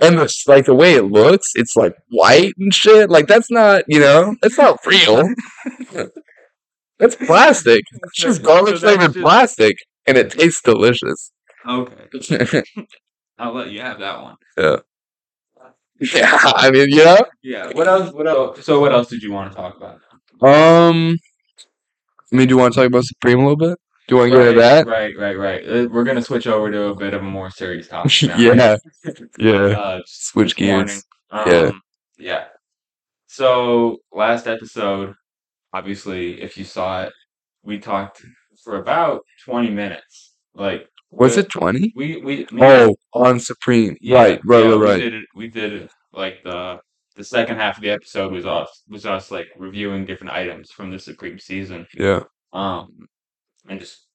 And 0.00 0.18
the, 0.18 0.32
like 0.46 0.66
the 0.66 0.74
way 0.74 0.94
it 0.94 1.02
looks, 1.04 1.48
it's 1.56 1.74
like 1.76 1.94
white 2.10 2.52
and 2.58 2.72
shit. 2.72 3.10
Like 3.10 3.26
that's 3.26 3.50
not, 3.50 3.82
you 3.88 3.98
know, 3.98 4.36
that's 4.40 4.56
not 4.56 4.78
real. 4.86 5.22
that's 6.98 7.16
plastic. 7.16 7.82
It's 8.04 8.16
just 8.22 8.42
garlic 8.42 8.76
flavored 8.78 9.14
just- 9.14 9.18
plastic, 9.24 9.76
and 10.06 10.16
it 10.16 10.30
tastes 10.30 10.62
delicious. 10.62 11.32
Okay. 11.68 12.62
I'll 13.40 13.54
let 13.54 13.70
you 13.70 13.80
have 13.80 13.98
that 14.00 14.20
one. 14.20 14.36
yeah, 14.58 14.76
Yeah, 15.98 16.38
I 16.42 16.70
mean, 16.70 16.88
yeah. 16.90 17.18
Yeah. 17.42 17.72
What 17.72 17.88
else? 17.88 18.12
What 18.12 18.28
else? 18.28 18.64
So 18.64 18.80
what 18.80 18.92
else 18.92 19.08
did 19.08 19.22
you 19.22 19.32
want 19.32 19.50
to 19.50 19.56
talk 19.56 19.76
about? 19.78 20.00
Um, 20.42 21.16
I 22.30 22.36
mean, 22.36 22.48
do 22.48 22.54
you 22.54 22.58
want 22.58 22.74
to 22.74 22.80
talk 22.80 22.86
about 22.86 23.04
Supreme 23.04 23.38
a 23.38 23.42
little 23.42 23.56
bit? 23.56 23.78
Do 24.06 24.14
you 24.14 24.18
want 24.18 24.30
to 24.30 24.36
go 24.36 24.40
right, 24.40 24.48
into 24.48 24.60
that? 24.60 24.86
Right, 24.86 25.16
right, 25.16 25.38
right. 25.38 25.64
Uh, 25.66 25.88
We're 25.90 26.04
gonna 26.04 26.22
switch 26.22 26.46
over 26.46 26.70
to 26.70 26.84
a 26.86 26.94
bit 26.94 27.14
of 27.14 27.22
a 27.22 27.24
more 27.24 27.50
serious 27.50 27.88
topic 27.94 28.12
now. 28.24 28.36
yeah, 28.36 28.76
yeah. 29.38 29.52
Uh, 29.52 30.00
Switch 30.04 30.54
gears. 30.54 31.02
Yeah. 31.32 31.42
Um, 31.42 31.82
yeah. 32.18 32.44
So 33.26 33.98
last 34.12 34.46
episode, 34.46 35.14
obviously, 35.72 36.42
if 36.42 36.58
you 36.58 36.64
saw 36.64 37.04
it, 37.04 37.12
we 37.62 37.78
talked 37.78 38.22
for 38.64 38.76
about 38.76 39.22
twenty 39.44 39.70
minutes. 39.70 40.34
Like 40.54 40.88
Was 41.10 41.36
it 41.36 41.48
twenty? 41.50 41.92
we 41.96 42.16
we 42.18 42.36
me- 42.52 42.60
Oh, 42.62 42.94
on 43.14 43.40
Supreme. 43.40 43.96
yeah, 44.00 44.16
right, 44.22 44.40
right, 44.44 44.64
yeah, 44.64 44.70
right, 44.70 44.96
we. 44.96 45.00
Did 45.02 45.14
it, 45.14 45.24
we 45.34 45.48
did 45.48 45.72
it 45.72 45.90
like 46.12 46.42
the 46.44 46.78
the 47.16 47.24
second 47.24 47.56
half 47.56 47.76
of 47.76 47.82
the 47.82 47.90
episode 47.90 48.32
was 48.32 48.46
us 48.46 48.82
was 48.88 49.04
us 49.06 49.30
like 49.30 49.48
reviewing 49.58 50.06
different 50.06 50.32
items 50.32 50.70
from 50.70 50.90
the 50.90 50.98
Supreme 50.98 51.38
season. 51.38 51.86
Yeah, 51.94 52.20
Um, 52.52 53.08
and 53.68 53.80
just 53.80 54.06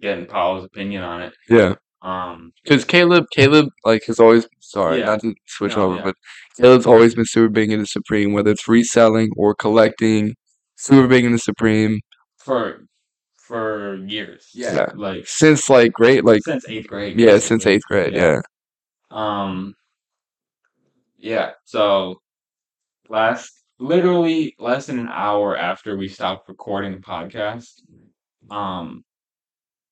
getting 0.00 0.26
Paul's 0.26 0.64
opinion 0.64 1.02
on 1.02 1.22
it. 1.22 1.34
yeah. 1.48 1.74
Um, 2.02 2.52
Because 2.62 2.84
Caleb, 2.84 3.24
Caleb, 3.34 3.68
like 3.84 4.04
has 4.04 4.20
always. 4.20 4.46
Sorry, 4.60 4.98
Yeah. 5.00 5.06
not 5.06 5.20
to 5.22 5.34
switch 5.46 5.76
No, 5.76 5.84
over, 5.86 5.96
yeah. 5.96 6.02
but 6.04 6.14
Caleb's 6.60 6.86
always 6.86 7.14
been 7.14 7.24
super 7.24 7.48
big 7.48 7.72
into 7.72 7.86
Supreme, 7.86 8.32
whether 8.32 8.50
it's 8.52 8.68
reselling 8.68 9.30
or 9.36 9.54
collecting. 9.54 10.34
Super 10.76 11.08
big 11.08 11.24
into 11.24 11.38
Supreme 11.38 12.00
for 12.38 12.86
for 13.46 13.96
years. 14.06 14.50
Yeah. 14.52 14.90
Like 14.94 15.26
since 15.26 15.70
like 15.70 15.92
grade, 15.92 16.24
like 16.24 16.42
since 16.44 16.68
eighth 16.68 16.88
grade. 16.88 17.18
yeah, 17.18 17.38
since 17.38 17.66
eighth 17.66 17.84
grade. 17.88 18.14
Yeah. 18.14 18.40
Yeah, 18.40 18.40
Um. 19.10 19.74
Yeah. 21.18 21.52
So 21.64 22.20
last, 23.08 23.52
literally 23.78 24.54
less 24.58 24.86
than 24.86 24.98
an 24.98 25.08
hour 25.08 25.56
after 25.56 25.96
we 25.96 26.08
stopped 26.08 26.48
recording 26.48 26.92
the 26.92 26.98
podcast, 26.98 27.80
um, 28.50 29.04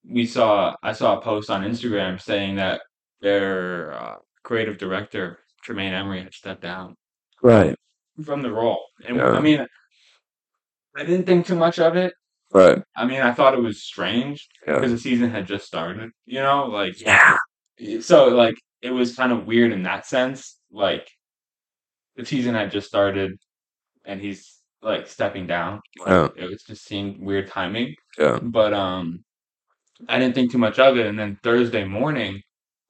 we 0.09 0.27
saw 0.27 0.75
I 0.83 0.93
saw 0.93 1.19
a 1.19 1.23
post 1.23 1.51
on 1.51 1.63
Instagram 1.63 2.21
saying 2.21 2.57
that 2.57 2.83
their 3.21 3.93
uh, 3.95 4.17
creative 4.43 4.79
director 4.79 5.39
Tremaine 5.63 5.95
Emory 5.95 6.23
had 6.23 6.35
stepped 6.35 6.61
down 6.61 6.97
right, 7.43 7.75
from 8.23 8.43
the 8.43 8.53
role, 8.53 8.85
and 9.07 9.17
Yeah. 9.17 9.31
I 9.31 9.41
mean, 9.41 9.67
I 10.97 11.05
didn't 11.05 11.27
think 11.27 11.47
too 11.47 11.57
much 11.57 11.79
of 11.79 11.97
it. 11.97 12.13
Right. 12.55 12.83
I 12.97 13.05
mean, 13.07 13.21
I 13.21 13.33
thought 13.33 13.55
it 13.55 13.61
was 13.63 13.83
strange 13.83 14.49
Yeah. 14.67 14.75
because 14.75 14.93
the 14.93 14.99
season 14.99 15.31
had 15.31 15.47
just 15.47 15.67
started. 15.67 16.11
You 16.27 16.41
know, 16.41 16.67
like 16.67 17.01
Yeah, 17.01 17.37
so 18.01 18.29
like 18.29 18.55
it 18.83 18.91
was 18.91 19.17
kind 19.17 19.33
of 19.33 19.47
weird 19.47 19.73
in 19.73 19.83
that 19.85 20.07
sense. 20.07 20.59
Like 20.71 21.09
the 22.17 22.25
season 22.25 22.55
had 22.55 22.71
just 22.71 22.87
started, 22.87 23.33
and 24.05 24.21
he's 24.21 24.59
like 24.83 25.07
stepping 25.09 25.47
down. 25.47 25.81
Like, 25.99 26.09
Yeah. 26.37 26.45
It 26.45 26.51
was 26.51 26.63
just 26.63 26.85
seemed 26.85 27.21
weird 27.21 27.49
timing. 27.49 27.95
yeah, 28.19 28.39
But 28.43 28.73
um, 28.75 29.25
I 30.09 30.19
didn't 30.19 30.35
think 30.35 30.53
too 30.53 30.59
much 30.59 30.79
of 30.79 30.97
it. 30.99 31.07
And 31.07 31.19
then 31.19 31.39
Thursday 31.43 31.85
morning, 31.85 32.41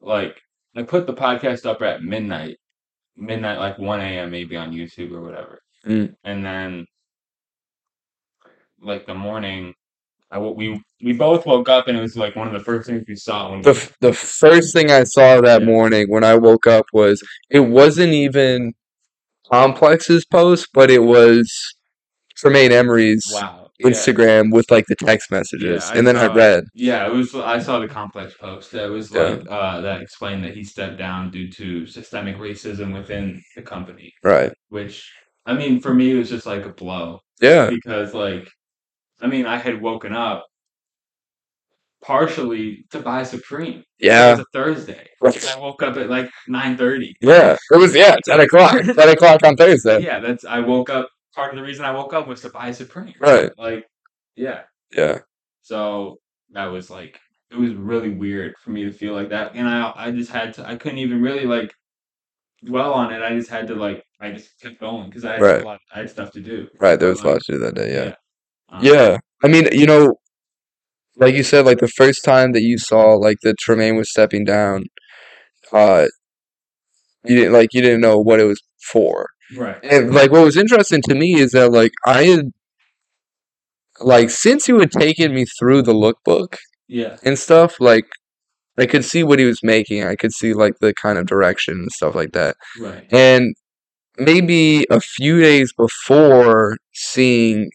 like 0.01 0.41
I 0.77 0.83
put 0.83 1.07
the 1.07 1.15
podcast 1.15 1.65
up 1.67 1.83
at 1.83 2.03
midnight, 2.03 2.57
midnight 3.17 3.59
like 3.59 3.79
one 3.79 4.01
a.m. 4.01 4.31
maybe 4.31 4.57
on 4.57 4.73
YouTube 4.73 5.13
or 5.13 5.23
whatever. 5.23 5.61
Mm. 5.87 6.15
And 6.25 6.45
then 6.45 6.87
like 8.85 9.07
the 9.07 9.15
morning. 9.15 9.75
I, 10.31 10.39
we 10.39 10.81
we 11.03 11.13
both 11.13 11.47
woke 11.47 11.69
up 11.69 11.87
and 11.87 11.97
it 11.97 12.01
was 12.01 12.17
like 12.17 12.35
one 12.35 12.47
of 12.49 12.53
the 12.53 12.61
first 12.61 12.89
things 12.89 13.05
we 13.07 13.15
saw 13.15 13.51
when 13.51 13.63
The 13.63 13.73
we, 13.73 14.09
the 14.09 14.13
first 14.13 14.73
thing 14.73 14.91
I 14.91 15.05
saw 15.05 15.41
that 15.41 15.61
Yeah. 15.61 15.67
morning 15.67 16.07
when 16.09 16.25
I 16.25 16.35
woke 16.35 16.67
up 16.67 16.87
was 16.93 17.23
it 17.51 17.61
wasn't 17.61 18.13
even 18.13 18.73
Complex's 19.53 20.25
post, 20.25 20.69
but 20.73 20.91
it 20.91 21.01
was 21.03 21.53
Tremaine 22.37 22.73
Emory's 22.73 23.25
wow 23.33 23.65
yeah. 23.79 23.87
Instagram 23.89 24.53
with 24.53 24.71
like 24.71 24.87
the 24.87 24.95
text 24.97 25.31
messages, 25.31 25.89
Yeah, 25.91 25.99
and 25.99 26.07
then 26.07 26.17
I 26.17 26.27
read. 26.33 26.65
Yeah, 26.75 27.07
it 27.07 27.13
was. 27.13 27.35
I 27.35 27.59
saw 27.59 27.79
the 27.81 27.89
complex 27.89 28.35
post. 28.35 28.71
That 28.73 28.89
was 28.91 29.11
like 29.11 29.43
uh, 29.51 29.81
that 29.81 30.01
explained 30.01 30.45
that 30.45 30.55
he 30.55 30.65
stepped 30.65 30.97
down 30.99 31.31
due 31.31 31.51
to 31.53 31.87
systemic 31.87 32.37
racism 32.39 32.95
within 32.95 33.43
the 33.57 33.63
company. 33.63 34.13
Right. 34.23 34.53
Which 34.69 35.11
I 35.47 35.55
mean, 35.55 35.81
for 35.81 35.93
me, 35.93 36.13
it 36.13 36.15
was 36.19 36.31
just 36.31 36.47
like 36.47 36.65
a 36.65 36.71
blow 36.71 37.21
Yeah. 37.41 37.69
because, 37.69 38.15
like, 38.15 38.49
I 39.21 39.27
mean, 39.27 39.47
I 39.47 39.57
had 39.59 39.81
woken 39.81 40.13
up 40.13 40.47
partially 42.03 42.85
to 42.91 43.01
buy 43.01 43.23
Supreme. 43.23 43.83
Yeah, 43.99 44.13
It 44.13 44.27
Yeah. 44.27 44.31
was 44.33 44.41
a 44.41 44.45
Thursday. 44.53 45.09
Right. 45.21 45.49
I 45.57 45.59
woke 45.59 45.83
up 45.83 45.97
at 45.97 46.11
like 46.11 46.31
nine 46.49 46.77
thirty. 46.77 47.15
Yeah. 47.21 47.57
It 47.71 47.77
was 47.77 47.95
yeah, 47.95 48.17
ten 48.25 48.41
o'clock. 48.41 48.73
Ten 48.83 49.09
o'clock 49.09 49.43
on 49.45 49.57
Thursday. 49.57 50.03
Yeah, 50.03 50.21
that's. 50.21 50.45
I 50.45 50.61
woke 50.61 50.91
up. 50.91 51.09
Part 51.35 51.51
of 51.51 51.57
the 51.57 51.63
reason 51.65 51.85
I 51.85 51.91
woke 51.93 52.13
up 52.13 52.29
was 52.29 52.43
to 52.43 52.51
buy 52.51 52.71
Supreme. 52.71 53.15
Right. 53.19 53.51
Like, 53.59 53.87
yeah. 54.37 54.63
Yeah. 54.93 55.19
So 55.63 56.19
that 56.51 56.67
was 56.67 56.91
like 56.91 57.19
it 57.51 57.57
was 57.57 57.73
really 57.75 58.11
weird 58.11 58.55
for 58.63 58.71
me 58.71 58.85
to 58.85 58.93
feel 58.93 59.15
like 59.15 59.31
that, 59.31 59.55
and 59.55 59.67
I 59.69 59.93
I 59.97 60.11
just 60.11 60.31
had 60.31 60.55
to 60.55 60.69
I 60.69 60.77
couldn't 60.77 60.99
even 60.99 61.23
really 61.23 61.47
like 61.47 61.73
dwell 62.65 62.93
on 62.95 63.13
it. 63.13 63.23
I 63.23 63.31
just 63.37 63.51
had 63.51 63.67
to 63.69 63.75
like 63.75 64.05
I 64.21 64.31
just 64.33 64.61
kept 64.61 64.79
going 64.81 65.09
because 65.09 65.25
I 65.25 65.33
had 65.35 65.41
Right. 65.43 65.63
a 65.63 65.65
lot, 65.65 65.81
I 65.95 65.99
had 66.01 66.11
stuff 66.11 66.31
to 66.33 66.41
do. 66.41 66.69
Right. 66.81 66.99
There 67.01 67.09
was 67.11 67.21
a 67.21 67.25
Like, 67.25 67.33
lot 67.35 67.43
to 67.47 67.53
do 67.53 67.59
that 67.61 67.75
day. 67.75 67.93
Yeah. 67.95 68.15
Um, 68.71 68.85
Yeah. 68.85 69.19
I 69.43 69.49
mean, 69.49 69.69
you 69.73 69.87
know, 69.87 70.15
like 71.17 71.35
you 71.35 71.43
said, 71.43 71.65
like 71.67 71.79
the 71.79 71.89
first 71.89 72.25
time 72.25 72.53
that 72.53 72.63
you 72.63 72.79
saw 72.79 73.13
like 73.15 73.37
that 73.43 73.59
Tremaine 73.59 73.97
was 73.97 74.11
stepping 74.11 74.45
down, 74.45 74.85
uh, 75.73 76.07
you 77.25 77.37
didn't 77.37 77.53
like 77.53 77.71
you 77.73 77.83
didn't 77.83 78.01
know 78.01 78.19
what 78.19 78.41
it 78.41 78.45
was 78.45 78.63
for. 78.91 79.29
Right. 79.57 79.77
And 79.85 80.15
like 80.15 80.31
what 80.33 80.45
was 80.45 80.57
interesting 80.57 81.03
to 81.03 81.15
me 81.15 81.35
is 81.35 81.53
that 81.53 81.71
like 81.73 81.93
I 82.07 82.25
had 82.25 82.47
like 84.01 84.31
since 84.31 84.67
you 84.69 84.79
had 84.81 84.91
taken 84.91 85.35
me 85.35 85.45
through 85.59 85.83
the 85.83 85.95
lookbook 85.95 86.57
Yeah. 86.89 87.17
and 87.23 87.39
stuff, 87.39 87.77
like 87.81 88.07
I 88.79 88.87
could 88.87 89.05
see 89.05 89.23
what 89.23 89.39
he 89.39 89.45
was 89.45 89.61
making. 89.63 90.03
I 90.05 90.17
could 90.17 90.33
see 90.33 90.53
like 90.53 90.75
the 90.81 90.93
kind 90.95 91.19
of 91.19 91.27
direction 91.27 91.75
and 91.75 91.93
stuff 91.93 92.15
like 92.15 92.33
that. 92.33 92.57
Right. 92.81 93.07
And 93.13 93.55
maybe 94.19 94.85
a 94.91 95.01
few 95.01 95.41
days 95.41 95.73
before 95.77 96.77
seeing 96.93 97.71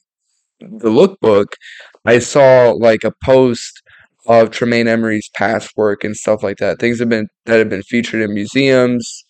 the 0.59 0.89
lookbook, 0.89 1.47
I 2.05 2.19
saw 2.19 2.71
like 2.71 3.03
a 3.03 3.13
post 3.23 3.81
of 4.27 4.51
Tremaine 4.51 4.87
Emory's 4.87 5.29
past 5.35 5.71
work 5.75 6.03
and 6.03 6.15
stuff 6.15 6.43
like 6.43 6.57
that. 6.57 6.79
Things 6.79 6.99
have 6.99 7.09
been 7.09 7.27
that 7.45 7.59
have 7.59 7.69
been 7.69 7.83
featured 7.83 8.21
in 8.21 8.33
museums 8.33 9.25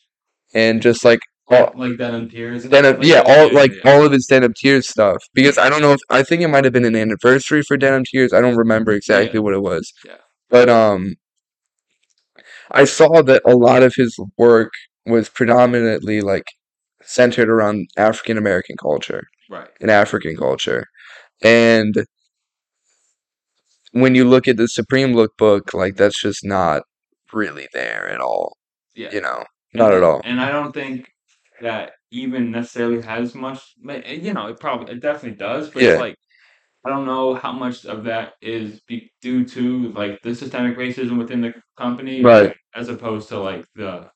and 0.53 0.81
just 0.81 1.05
like 1.05 1.19
all, 1.47 1.71
like 1.75 1.97
Denim 1.97 2.29
Tears. 2.29 2.65
Denim, 2.65 2.95
stuff 2.95 3.05
yeah, 3.05 3.21
all 3.25 3.53
like 3.53 3.71
yeah. 3.83 3.91
all 3.91 4.05
of 4.05 4.11
his 4.11 4.25
Denim 4.27 4.53
Tears 4.59 4.89
stuff. 4.89 5.17
Because 5.33 5.57
I 5.57 5.69
don't 5.69 5.81
know 5.81 5.93
if 5.93 5.99
I 6.09 6.23
think 6.23 6.41
it 6.41 6.47
might 6.47 6.63
have 6.63 6.73
been 6.73 6.85
an 6.85 6.95
anniversary 6.95 7.61
for 7.63 7.77
Denim 7.77 8.03
Tears. 8.05 8.33
I 8.33 8.41
don't 8.41 8.57
remember 8.57 8.91
exactly 8.91 9.39
Yeah. 9.39 9.43
what 9.43 9.53
it 9.53 9.61
was. 9.61 9.91
Yeah. 10.05 10.17
But 10.49 10.69
um 10.69 11.15
I 12.71 12.85
saw 12.85 13.21
that 13.23 13.41
a 13.45 13.55
lot 13.55 13.83
of 13.83 13.95
his 13.95 14.15
work 14.37 14.71
was 15.05 15.29
predominantly 15.29 16.21
like 16.21 16.45
centered 17.01 17.49
around 17.49 17.87
African 17.97 18.37
American 18.37 18.75
culture 18.77 19.23
right. 19.49 19.69
and 19.81 19.89
African 19.89 20.35
culture. 20.35 20.85
And 21.43 22.05
when 23.91 24.15
you 24.15 24.25
look 24.25 24.47
at 24.47 24.57
the 24.57 24.67
Supreme 24.67 25.13
Lookbook, 25.13 25.73
like 25.73 25.95
that's 25.95 26.21
just 26.21 26.45
not 26.45 26.83
really 27.33 27.67
there 27.73 28.07
at 28.09 28.21
all. 28.21 28.57
Yeah. 28.95 29.11
You 29.11 29.21
know, 29.21 29.43
not 29.73 29.93
at 29.93 30.03
all. 30.03 30.21
And 30.23 30.39
I 30.41 30.51
don't 30.51 30.73
think 30.73 31.09
that 31.61 31.93
even 32.11 32.51
necessarily 32.51 33.01
has 33.01 33.35
much. 33.35 33.61
Eh, 33.89 34.13
you 34.15 34.33
know, 34.33 34.47
it 34.47 34.59
probably 34.59 34.93
it 34.93 35.01
definitely 35.01 35.37
does, 35.37 35.69
but 35.69 35.83
Yeah. 35.83 35.89
it's 35.91 35.99
like 35.99 36.15
I 36.85 36.89
don't 36.89 37.05
know 37.05 37.35
how 37.35 37.51
much 37.53 37.85
of 37.85 38.03
that 38.05 38.33
is 38.41 38.81
be, 38.87 39.11
due 39.21 39.45
to 39.45 39.91
like 39.93 40.21
the 40.23 40.35
systemic 40.35 40.77
racism 40.77 41.17
within 41.17 41.41
the 41.41 41.53
company, 41.77 42.23
Right. 42.23 42.55
as 42.75 42.89
opposed 42.89 43.29
to 43.29 43.39
like 43.39 43.65
the 43.75 44.09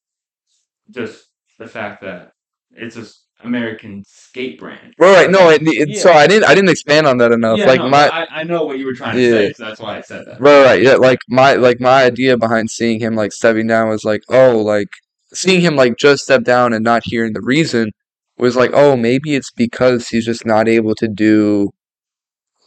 just 0.91 1.25
the 1.59 1.67
fact 1.67 2.01
that 2.01 2.31
it's 2.71 2.97
a 2.97 3.01
s- 3.01 3.22
American 3.43 4.03
skate 4.07 4.59
brand. 4.59 4.93
Right, 4.97 5.13
right. 5.13 5.29
No, 5.31 5.49
it, 5.49 5.61
it, 5.63 5.97
so 5.97 6.11
I 6.11 6.27
didn't 6.27 6.45
I 6.45 6.55
didn't 6.55 6.69
expand 6.69 7.07
on 7.07 7.17
that 7.17 7.31
enough. 7.31 7.59
Yeah, 7.59 7.65
like 7.65 7.79
no, 7.79 7.89
my 7.89 8.09
I, 8.09 8.27
I 8.39 8.43
know 8.43 8.63
what 8.65 8.79
you 8.79 8.85
were 8.85 8.93
trying 8.93 9.15
to 9.15 9.21
Yeah. 9.21 9.31
say, 9.31 9.53
so 9.53 9.65
that's 9.65 9.79
why 9.79 9.97
I 9.97 10.01
said 10.01 10.25
that. 10.27 10.39
Right, 10.39 10.63
right, 10.63 10.81
yeah. 10.81 10.95
Like 10.95 11.19
my 11.29 11.53
like 11.53 11.79
my 11.79 12.03
idea 12.03 12.37
behind 12.37 12.69
seeing 12.69 12.99
him 12.99 13.15
like 13.15 13.31
stepping 13.31 13.67
down 13.67 13.89
was 13.89 14.03
like, 14.03 14.21
oh, 14.29 14.57
like 14.59 14.89
seeing 15.33 15.61
him 15.61 15.75
like 15.75 15.97
just 15.97 16.23
step 16.23 16.43
down 16.43 16.73
and 16.73 16.83
not 16.83 17.03
hearing 17.05 17.33
the 17.33 17.41
reason 17.41 17.91
was 18.37 18.55
like, 18.55 18.71
oh, 18.73 18.95
maybe 18.95 19.35
it's 19.35 19.51
because 19.51 20.07
he's 20.09 20.25
just 20.25 20.45
not 20.45 20.67
able 20.67 20.95
to 20.95 21.07
do 21.07 21.69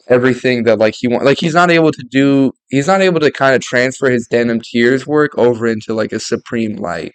everything 0.08 0.64
that 0.64 0.78
like 0.78 0.94
he 0.98 1.08
want. 1.08 1.24
Like 1.24 1.38
he's 1.38 1.54
not 1.54 1.70
able 1.70 1.92
to 1.92 2.04
do. 2.10 2.52
He's 2.68 2.86
not 2.86 3.00
able 3.00 3.20
to 3.20 3.30
kind 3.30 3.54
of 3.54 3.62
transfer 3.62 4.10
his 4.10 4.26
denim 4.28 4.60
tears 4.60 5.06
work 5.06 5.36
over 5.38 5.66
into 5.66 5.94
like 5.94 6.12
a 6.12 6.20
supreme 6.20 6.76
light. 6.76 7.12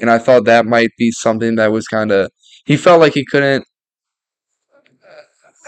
And 0.00 0.10
I 0.10 0.18
thought 0.18 0.44
that 0.46 0.66
might 0.66 0.90
be 0.98 1.10
something 1.10 1.56
that 1.56 1.70
was 1.72 1.86
kind 1.86 2.10
of 2.10 2.30
he 2.64 2.76
felt 2.76 3.00
like 3.00 3.14
he 3.14 3.24
couldn't. 3.24 3.64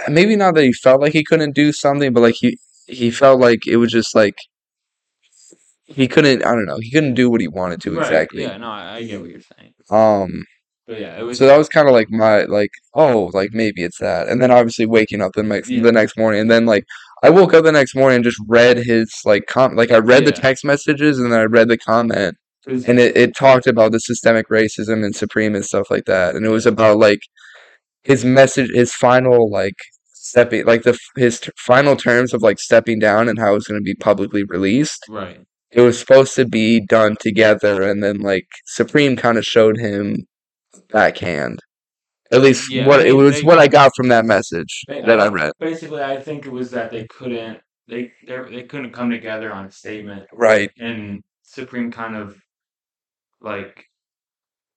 Maybe 0.08 0.36
not 0.36 0.54
that 0.54 0.64
he 0.64 0.72
felt 0.72 1.00
like 1.00 1.12
he 1.12 1.24
couldn't 1.24 1.52
do 1.54 1.72
something, 1.72 2.12
but 2.12 2.20
like 2.20 2.34
he 2.38 2.58
he 2.86 3.10
felt 3.10 3.40
like 3.40 3.66
it 3.66 3.76
was 3.76 3.90
just 3.92 4.14
like 4.14 4.36
he 5.86 6.08
couldn't 6.08 6.44
I 6.44 6.52
don't 6.52 6.66
know, 6.66 6.78
he 6.78 6.90
couldn't 6.90 7.14
do 7.14 7.30
what 7.30 7.40
he 7.40 7.48
wanted 7.48 7.80
to 7.82 7.90
Right, 7.92 8.00
exactly. 8.00 8.42
Yeah, 8.42 8.56
no, 8.58 8.70
I, 8.70 8.96
I 8.96 9.02
get 9.04 9.20
what 9.20 9.30
you're 9.30 9.40
saying. 9.40 9.74
Um 9.90 10.44
But 10.86 11.00
yeah, 11.00 11.18
it 11.20 11.22
was 11.22 11.38
so 11.38 11.46
that 11.46 11.56
was 11.58 11.68
kind 11.68 11.88
of 11.88 11.94
like 11.94 12.10
my 12.10 12.42
like 12.44 12.70
oh 12.94 13.30
like 13.32 13.50
maybe 13.52 13.82
it's 13.84 13.98
that. 13.98 14.28
And 14.28 14.42
then 14.42 14.50
obviously 14.50 14.86
waking 14.86 15.20
up 15.22 15.32
the 15.34 15.42
next 15.42 15.70
Yeah. 15.70 15.82
the 15.82 15.92
next 15.92 16.16
morning 16.18 16.40
and 16.40 16.50
then 16.50 16.66
like 16.66 16.84
I 17.22 17.30
woke 17.30 17.54
up 17.54 17.64
the 17.64 17.72
next 17.72 17.94
morning 17.94 18.16
and 18.16 18.24
just 18.24 18.40
read 18.48 18.76
his 18.78 19.12
like 19.24 19.46
com 19.46 19.76
like 19.76 19.90
I 19.90 19.98
read 19.98 20.24
the 20.24 20.32
text 20.32 20.64
messages 20.64 21.18
and 21.18 21.32
then 21.32 21.40
I 21.40 21.44
read 21.44 21.68
the 21.68 21.78
comment 21.78 22.36
and 22.66 22.98
it, 22.98 23.16
it 23.16 23.36
talked 23.36 23.66
about 23.66 23.92
the 23.92 23.98
systemic 24.00 24.48
racism 24.48 25.04
and 25.04 25.14
supreme 25.14 25.54
and 25.54 25.64
stuff 25.64 25.90
like 25.90 26.04
that. 26.06 26.34
And 26.34 26.44
it 26.46 26.50
was 26.50 26.66
about 26.66 26.98
like 26.98 27.20
his 28.02 28.24
message 28.24 28.70
his 28.74 28.92
final 28.94 29.50
like 29.50 29.74
stepping 30.06 30.64
like 30.66 30.82
the 30.82 30.98
his 31.16 31.40
t- 31.40 31.50
final 31.58 31.96
terms 31.96 32.32
of 32.34 32.42
like 32.42 32.58
stepping 32.58 32.98
down 32.98 33.28
and 33.28 33.38
how 33.38 33.50
it 33.52 33.54
was 33.54 33.66
going 33.66 33.80
to 33.80 33.84
be 33.84 33.94
publicly 33.94 34.44
released. 34.44 35.04
Right. 35.08 35.40
it 35.70 35.80
was 35.80 35.98
supposed 35.98 36.34
to 36.36 36.44
be 36.46 36.80
done 36.80 37.16
together 37.20 37.82
and 37.82 38.02
then 38.02 38.20
like 38.20 38.46
supreme 38.66 39.16
kind 39.16 39.36
of 39.38 39.44
showed 39.44 39.76
him 39.78 40.16
backhand. 40.90 41.60
At 42.32 42.40
least 42.42 42.70
Yeah, 42.72 42.86
what 42.86 42.98
they- 42.98 43.08
it 43.10 43.12
was 43.12 43.36
they- 43.40 43.46
what 43.46 43.58
i 43.58 43.68
got 43.68 43.92
from 43.96 44.08
that 44.08 44.24
message 44.24 44.82
They- 44.88 45.02
that 45.02 45.20
i 45.20 45.26
I- 45.26 45.28
read. 45.28 45.52
Basically, 45.60 46.02
I 46.02 46.16
think 46.20 46.46
it 46.46 46.52
was 46.52 46.70
that 46.72 46.90
they 46.90 47.04
couldn't 47.06 47.58
they 47.86 48.12
they 48.26 48.62
couldn't 48.62 48.92
come 48.92 49.10
together 49.10 49.52
on 49.52 49.66
a 49.66 49.70
statement, 49.70 50.24
right. 50.32 50.70
And 50.78 51.22
Supreme 51.42 51.90
kind 51.90 52.16
of 52.16 52.36
like 53.44 53.84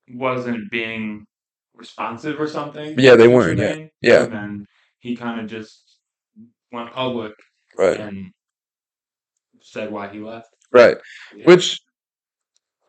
wasn't 0.10 0.70
being 0.72 1.26
responsive 1.76 2.40
or 2.40 2.48
something. 2.48 3.00
Yeah, 3.00 3.16
they 3.16 3.28
weren't, 3.28 3.60
yeah, 3.60 3.76
yeah. 4.02 4.24
And 4.24 4.34
then 4.34 4.66
he 5.00 5.16
kind 5.16 5.40
of 5.40 5.48
just 5.48 5.98
went 6.72 6.92
public 6.92 7.34
right 7.78 8.00
and 8.00 8.32
said 9.62 9.92
why 9.92 10.08
he 10.10 10.20
left. 10.20 10.50
right 10.72 10.98
which 11.46 11.80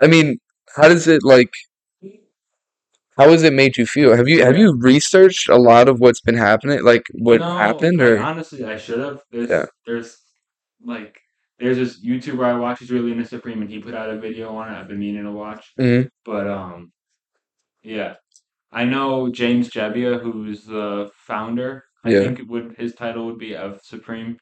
i 0.01 0.07
mean 0.07 0.39
how 0.77 0.89
does 0.89 1.07
it 1.07 1.23
like 1.23 1.53
how 3.17 3.31
has 3.31 3.43
it 3.43 3.53
made 3.53 3.77
you 3.77 3.87
feel 3.87 4.17
have 4.17 4.29
you 4.29 4.45
have 4.45 4.57
you 4.57 4.75
researched 4.77 5.49
a 5.49 5.57
lot 5.57 5.89
of 5.89 6.01
what's 6.01 6.21
been 6.21 6.37
happening 6.37 6.83
like 6.85 7.07
what 7.15 7.41
No, 7.41 7.47
happened 7.59 8.01
or 8.01 8.19
honestly, 8.19 8.65
I 8.65 8.77
should 8.77 9.01
have. 9.01 9.21
There's, 9.31 9.51
Yeah. 9.51 9.67
there's 9.87 10.19
like 10.85 11.19
there's 11.59 11.77
this 11.77 12.05
YouTuber 12.05 12.45
I 12.45 12.59
watch 12.59 12.81
He's 12.81 12.91
really 12.91 13.13
into 13.13 13.25
Supreme, 13.25 13.63
and 13.63 13.71
he 13.71 13.79
put 13.81 13.95
out 13.95 14.11
a 14.11 14.19
video 14.19 14.55
on 14.57 14.73
it. 14.73 14.77
I've 14.79 14.89
been 14.89 14.99
meaning 14.99 15.25
to 15.25 15.33
watch, 15.33 15.73
Mhm. 15.79 16.09
but 16.25 16.47
um, 16.49 16.93
yeah, 17.83 18.17
I 18.73 18.85
know 18.85 19.31
James 19.31 19.71
Jebbia, 19.71 20.21
who's 20.21 20.65
the 20.65 21.11
founder. 21.15 21.85
I 22.05 22.11
Yeah. 22.11 22.21
think 22.21 22.41
it 22.41 22.49
would 22.49 22.77
his 22.79 22.95
title 22.95 23.27
would 23.27 23.39
be 23.39 23.57
of 23.57 23.81
Supreme. 23.83 24.39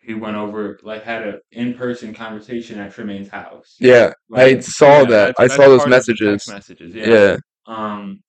He 0.00 0.14
went 0.14 0.36
over 0.36 0.78
like 0.82 1.02
had 1.04 1.26
a 1.26 1.40
in 1.52 1.74
person 1.74 2.14
conversation 2.14 2.78
at 2.78 2.92
Tremaine's 2.92 3.28
house. 3.28 3.76
yeah 3.80 4.12
i 4.34 4.58
saw 4.60 5.00
yeah, 5.00 5.04
that 5.04 5.34
i 5.38 5.46
saw 5.48 5.68
those 5.68 5.80
part 5.80 5.92
of 5.92 6.06
the 6.06 6.14
text 6.14 6.48
messages 6.48 6.48
Messages, 6.48 6.94
yeah 6.94 7.36
um, 7.66 8.22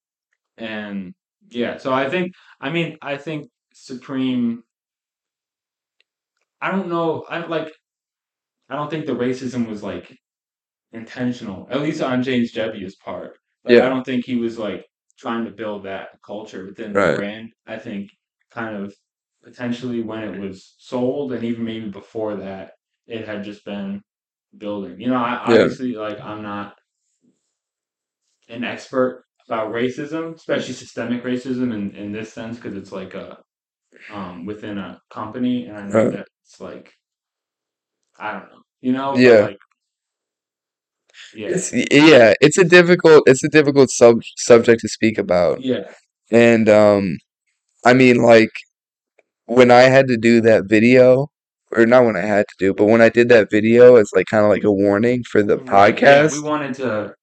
and 0.58 1.14
yeah, 1.50 1.78
so 1.78 1.94
I 1.94 2.10
think, 2.10 2.34
I 2.60 2.70
mean, 2.70 2.98
I 3.02 3.18
think 3.18 3.50
Supreme. 3.74 4.64
I 6.62 6.72
don't 6.72 6.90
know. 6.90 7.26
I 7.30 7.46
like. 7.46 7.72
I 8.70 8.76
don't 8.76 8.90
think 8.90 9.06
the 9.06 9.14
racism 9.14 9.68
was 9.68 9.84
like 9.84 10.18
intentional, 10.94 11.68
at 11.72 11.82
least 11.82 12.02
on 12.02 12.24
James 12.24 12.54
Jebbia's 12.54 12.96
part. 12.96 13.38
Like, 13.64 13.76
Yeah. 13.78 13.86
I 13.86 13.90
don't 13.90 14.06
think 14.06 14.26
he 14.26 14.36
was 14.38 14.58
like 14.58 14.86
trying 15.18 15.46
to 15.46 15.52
build 15.52 15.84
that 15.84 16.22
culture 16.24 16.66
within 16.66 16.94
Right. 16.94 17.12
the 17.12 17.18
brand. 17.18 17.54
I 17.68 17.78
think 17.78 18.12
kind 18.52 18.76
of 18.78 18.96
potentially 19.44 20.02
when 20.04 20.24
it 20.24 20.40
was 20.40 20.76
sold, 20.80 21.34
and 21.34 21.44
even 21.44 21.64
maybe 21.66 21.90
before 21.90 22.36
that, 22.38 22.74
it 23.08 23.26
had 23.28 23.44
just 23.44 23.66
been 23.66 24.02
building. 24.58 25.00
You 25.02 25.10
know, 25.10 25.16
I 25.18 25.34
Yeah. 25.34 25.62
obviously 25.64 25.94
like 25.96 26.20
I'm 26.22 26.42
not 26.44 26.78
an 28.50 28.64
expert 28.64 29.26
about 29.48 29.72
racism, 29.74 30.36
especially 30.36 30.74
systemic 30.74 31.24
racism 31.24 31.74
in, 31.74 31.96
in 31.96 32.12
this 32.12 32.34
sense, 32.34 32.58
because 32.58 32.76
it's 32.76 32.92
like 32.92 33.14
a 33.14 33.44
um 34.10 34.46
within 34.46 34.78
a 34.78 35.02
company, 35.10 35.68
and 35.68 35.78
I 35.78 35.88
know 35.88 36.06
Right. 36.06 36.12
that 36.14 36.28
it's 36.44 36.60
like 36.62 36.94
I 38.20 38.32
don't 38.34 38.42
know, 38.52 38.62
you 38.82 38.92
know, 38.94 39.16
Yeah. 39.18 39.40
like 39.42 39.58
yeah, 41.36 41.48
it's 41.50 41.74
yeah 41.74 42.34
it's 42.42 42.58
a 42.58 42.64
difficult 42.64 43.24
it's 43.28 43.44
a 43.44 43.50
difficult 43.50 43.90
sub 43.90 44.22
subject 44.38 44.82
to 44.82 44.88
speak 44.88 45.18
about 45.18 45.62
yeah, 45.62 45.92
and 46.32 46.70
um 46.70 47.18
i 47.86 47.94
mean 47.94 48.18
like 48.24 48.50
when 49.46 49.70
i 49.72 49.82
had 49.84 50.08
to 50.08 50.18
do 50.18 50.42
that 50.42 50.66
video 50.68 51.28
or 51.72 51.86
not 51.86 52.06
when 52.06 52.16
i 52.16 52.22
had 52.22 52.46
to 52.48 52.56
do 52.60 52.74
but 52.74 52.86
when 52.86 53.02
i 53.02 53.10
did 53.10 53.30
that 53.30 53.50
video 53.52 53.96
as 53.96 54.10
like 54.16 54.26
kind 54.28 54.46
of 54.46 54.50
like 54.50 54.64
a 54.64 54.72
warning 54.72 55.24
for 55.24 55.44
the 55.44 55.58
Right, 55.58 56.00
yeah, 56.02 56.24
podcast 56.24 56.34
we 56.34 56.42
wanted 56.42 56.74
to 56.76 57.14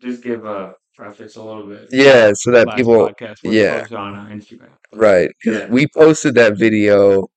just 0.00 0.22
give 0.22 0.44
a 0.46 0.74
preface 0.96 1.36
a 1.36 1.42
little 1.42 1.66
bit. 1.66 1.88
yeah 1.92 2.32
so 2.34 2.50
that 2.52 2.74
people 2.76 3.08
podcast 3.08 3.38
yeah. 3.42 3.86
on 3.96 4.14
uh, 4.14 4.26
Instagram. 4.34 4.70
Right. 4.92 5.30
Yeah. 5.44 5.66
we 5.68 5.86
posted 5.94 6.34
that 6.34 6.58
video 6.58 7.28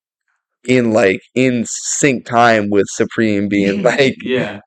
in 0.67 0.91
like 0.93 1.21
in 1.36 1.65
sync 1.67 2.26
time 2.26 2.69
with 2.69 2.86
Supreme 2.89 3.47
being 3.49 3.84
like 3.84 4.15
yeah, 4.23 4.62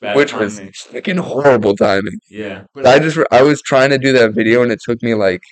bad 0.00 0.16
which 0.16 0.32
was 0.34 0.56
timing. 0.58 0.72
fucking 0.72 1.16
horrible 1.18 1.76
timing. 1.76 2.18
yeah, 2.30 2.64
But 2.74 2.86
I 2.86 2.98
just 2.98 3.18
I 3.30 3.42
was 3.42 3.60
trying 3.62 3.90
to 3.90 3.98
do 3.98 4.12
that 4.12 4.34
video 4.34 4.62
and 4.62 4.72
it 4.72 4.80
took 4.82 5.02
me 5.02 5.14
like 5.14 5.42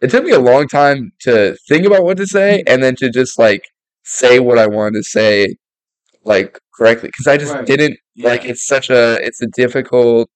it 0.00 0.10
took 0.10 0.24
me 0.24 0.32
a 0.32 0.40
long 0.40 0.66
time 0.68 1.12
to 1.20 1.56
think 1.68 1.86
about 1.86 2.04
what 2.04 2.16
to 2.16 2.26
say 2.26 2.58
mm-hmm. 2.66 2.72
and 2.72 2.82
then 2.82 2.96
to 2.96 3.10
just 3.10 3.38
like 3.38 3.62
say 4.04 4.38
what 4.40 4.58
I 4.58 4.66
wanted 4.66 4.94
to 4.94 5.02
say 5.04 5.56
like 6.24 6.58
correctly 6.76 7.08
because 7.08 7.26
I 7.26 7.36
just 7.36 7.54
Right. 7.54 7.66
didn't 7.66 7.98
like 8.18 8.44
it's 8.44 8.66
such 8.66 8.90
a 8.90 9.18
it's 9.24 9.42
a 9.42 9.46
difficult 9.48 10.28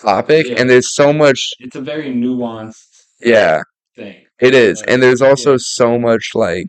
topic 0.00 0.46
Yeah. 0.48 0.56
and 0.58 0.70
there's 0.70 0.94
so 0.94 1.12
much 1.12 1.50
it's 1.60 1.76
a 1.76 1.80
very 1.80 2.12
nuanced 2.12 2.84
yeah 3.20 3.62
thing. 3.96 4.22
It 4.40 4.54
is, 4.54 4.80
Like, 4.80 4.90
and 4.90 5.02
there's 5.02 5.22
also 5.22 5.52
yeah. 5.52 5.58
so 5.60 5.98
much 5.98 6.30
like 6.34 6.66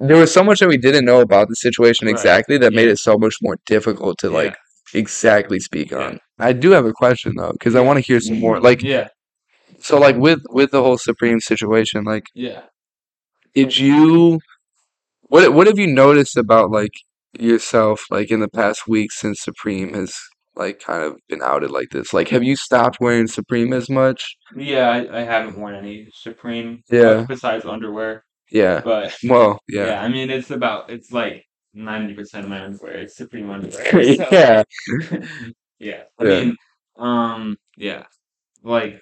there 0.00 0.16
was 0.16 0.32
so 0.32 0.42
much 0.42 0.60
that 0.60 0.68
we 0.68 0.76
didn't 0.78 1.04
know 1.04 1.20
about 1.20 1.48
the 1.48 1.54
situation 1.56 2.06
Right, 2.06 2.12
exactly 2.12 2.58
that 2.58 2.72
made 2.72 2.88
it 2.88 2.98
so 2.98 3.16
much 3.18 3.36
more 3.42 3.56
difficult 3.66 4.18
to 4.18 4.28
Yeah. 4.28 4.34
like 4.34 4.56
exactly 4.94 5.60
speak 5.60 5.90
Yeah. 5.90 5.98
on. 5.98 6.18
I 6.38 6.52
do 6.52 6.70
have 6.70 6.86
a 6.86 6.92
question 6.92 7.34
though, 7.36 7.52
because 7.52 7.74
I 7.74 7.80
want 7.80 7.96
to 7.98 8.00
hear 8.02 8.20
some 8.20 8.40
more. 8.40 8.60
Like 8.60 8.82
yeah, 8.82 9.08
So 9.80 9.98
like 9.98 10.16
with 10.16 10.40
with 10.50 10.70
the 10.70 10.82
whole 10.82 10.98
Supreme 10.98 11.40
situation, 11.40 12.04
like 12.04 12.24
Yeah. 12.34 12.62
did 13.54 13.78
you 13.78 14.38
what 15.28 15.52
what 15.52 15.66
have 15.66 15.78
you 15.78 15.86
noticed 15.86 16.36
about 16.36 16.70
like 16.70 16.92
yourself 17.38 18.04
like 18.10 18.30
in 18.30 18.40
the 18.40 18.48
past 18.48 18.88
week 18.88 19.12
since 19.12 19.40
Supreme 19.40 19.92
has 19.94 20.14
like 20.56 20.80
kind 20.80 21.02
of 21.04 21.16
been 21.28 21.42
outed 21.42 21.70
like 21.70 21.90
this? 21.90 22.12
Like 22.14 22.28
have 22.28 22.42
you 22.42 22.56
stopped 22.56 22.98
wearing 23.00 23.26
Supreme 23.26 23.72
as 23.72 23.88
much? 23.90 24.36
Yeah, 24.56 24.88
I, 24.90 25.20
I 25.20 25.22
haven't 25.22 25.58
worn 25.58 25.74
any 25.74 26.08
Supreme 26.14 26.82
Yeah. 26.90 27.26
besides 27.28 27.64
underwear, 27.64 28.24
Yeah. 28.50 28.80
but 28.84 29.14
Well, 29.24 29.60
yeah. 29.68 29.86
yeah, 29.86 30.02
I 30.02 30.08
mean 30.08 30.30
it's 30.30 30.50
about 30.50 30.90
it's 30.90 31.12
like 31.12 31.44
ninety 31.74 32.14
percent 32.14 32.44
of 32.44 32.50
my 32.50 32.64
underwear 32.64 33.02
is 33.02 33.16
Supreme 33.16 33.50
underwear. 33.50 33.92
So 33.92 34.28
yeah. 34.32 34.62
yeah, 35.78 36.02
I 36.18 36.24
Yeah. 36.24 36.40
mean, 36.44 36.56
um, 36.98 37.56
yeah, 37.76 38.04
like 38.62 39.00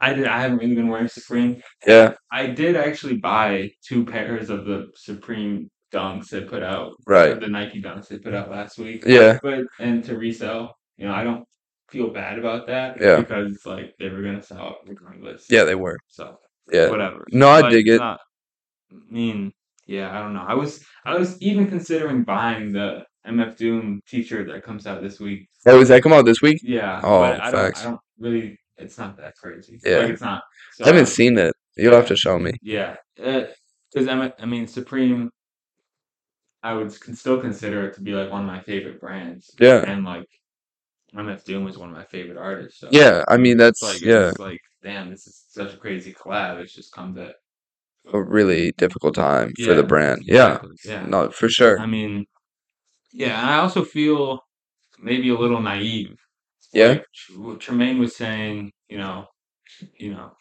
I 0.00 0.12
did. 0.12 0.26
I 0.26 0.40
haven't 0.40 0.58
really 0.58 0.74
been 0.74 0.88
wearing 0.88 1.08
Supreme. 1.08 1.62
Yeah. 1.86 2.14
I 2.32 2.46
did 2.48 2.76
actually 2.76 3.16
buy 3.18 3.70
two 3.86 4.04
pairs 4.04 4.50
of 4.50 4.64
the 4.66 4.88
Supreme 4.96 5.70
dunks 5.92 6.28
they 6.30 6.40
put 6.42 6.62
out, 6.64 6.92
Right. 7.06 7.38
the 7.38 7.46
Nike 7.46 7.80
dunks 7.80 8.08
they 8.08 8.18
put 8.18 8.34
out 8.34 8.50
last 8.50 8.76
week. 8.78 9.04
Yeah. 9.06 9.38
But 9.42 9.60
and 9.78 10.02
to 10.04 10.18
resell, 10.18 10.74
you 10.96 11.06
know, 11.06 11.14
I 11.14 11.22
don't 11.22 11.44
feel 11.90 12.10
bad 12.10 12.38
about 12.40 12.66
that 12.66 13.00
Yeah. 13.00 13.16
because 13.20 13.64
like 13.64 13.94
they 14.00 14.08
were 14.08 14.22
gonna 14.22 14.42
sell 14.42 14.58
out 14.60 14.76
regardless. 14.86 15.46
Yeah, 15.48 15.62
they 15.64 15.76
were. 15.76 15.96
So 16.08 16.36
Yeah. 16.72 16.90
whatever. 16.90 17.24
No, 17.32 17.48
I 17.48 17.60
Like, 17.60 17.70
dig 17.72 17.88
it. 17.88 17.98
not- 17.98 18.20
I 18.92 18.96
mean, 19.10 19.52
yeah, 19.86 20.16
I 20.16 20.22
don't 20.22 20.34
know. 20.34 20.44
I 20.46 20.54
was 20.54 20.84
I 21.04 21.16
was 21.18 21.40
even 21.42 21.66
considering 21.68 22.22
buying 22.22 22.72
the 22.72 23.04
MF 23.26 23.56
Doom 23.56 24.00
T-shirt 24.08 24.46
that 24.48 24.62
comes 24.62 24.86
out 24.86 25.02
this 25.02 25.18
week. 25.20 25.48
Oh, 25.66 25.78
does 25.78 25.88
that 25.88 26.02
come 26.02 26.12
out 26.12 26.24
this 26.24 26.40
week? 26.42 26.60
Yeah, 26.62 27.00
Oh, 27.02 27.20
I 27.22 27.32
don't. 27.38 27.52
facts. 27.52 27.80
I 27.82 27.90
don't 27.90 28.00
really. 28.18 28.58
It's 28.76 28.98
not 28.98 29.16
that 29.18 29.34
crazy. 29.36 29.78
Yeah. 29.84 29.98
like 29.98 30.10
it's 30.10 30.20
not. 30.22 30.42
So, 30.74 30.84
I 30.84 30.88
haven't 30.88 31.06
seen 31.06 31.38
it. 31.38 31.54
You'll 31.76 31.94
have 31.94 32.06
to 32.08 32.16
show 32.16 32.38
me. 32.38 32.52
Yeah, 32.62 32.96
uh, 33.22 33.42
because 33.92 34.08
I 34.08 34.32
I 34.38 34.46
mean 34.46 34.66
Supreme. 34.66 35.30
I 36.62 36.72
would 36.72 36.98
can 37.00 37.14
still 37.14 37.40
consider 37.40 37.86
it 37.88 37.94
to 37.94 38.00
be 38.00 38.12
like 38.12 38.30
one 38.30 38.40
of 38.42 38.46
my 38.46 38.60
favorite 38.60 39.00
brands. 39.00 39.50
Yeah. 39.60 39.84
and 39.86 40.04
like 40.04 40.26
MF 41.14 41.44
Doom 41.44 41.64
was 41.64 41.76
one 41.78 41.90
of 41.90 41.94
my 41.94 42.04
favorite 42.04 42.38
artists. 42.38 42.80
So 42.80 42.88
Yeah, 42.90 43.22
I 43.28 43.36
mean 43.36 43.56
that's 43.58 43.82
like 43.82 44.00
yeah, 44.00 44.32
like 44.38 44.60
damn, 44.84 45.10
this 45.10 45.26
is 45.26 45.44
such 45.48 45.74
a 45.74 45.76
crazy 45.76 46.12
collab. 46.12 46.60
It's 46.60 46.74
just 46.74 46.92
come 46.92 47.14
to 47.16 47.34
a 48.12 48.22
really 48.22 48.72
difficult 48.72 49.14
time 49.14 49.52
for 49.64 49.74
the 49.74 49.82
brand. 49.82 50.22
Yeah. 50.24 50.56
exactly, 50.56 50.76
yeah. 50.84 51.06
No, 51.06 51.30
for 51.30 51.48
sure. 51.48 51.80
I 51.80 51.86
mean, 51.86 52.26
yeah, 53.12 53.40
and 53.40 53.50
I 53.50 53.58
also 53.58 53.82
feel 53.84 54.40
maybe 54.98 55.30
a 55.30 55.38
little 55.38 55.60
naive. 55.60 56.16
Yeah. 56.72 56.88
Like 56.88 57.06
what 57.36 57.60
Tremaine 57.60 57.98
was 57.98 58.14
saying, 58.14 58.72
you 58.88 58.98
know, 58.98 59.26
you 59.98 60.12
know, 60.12 60.32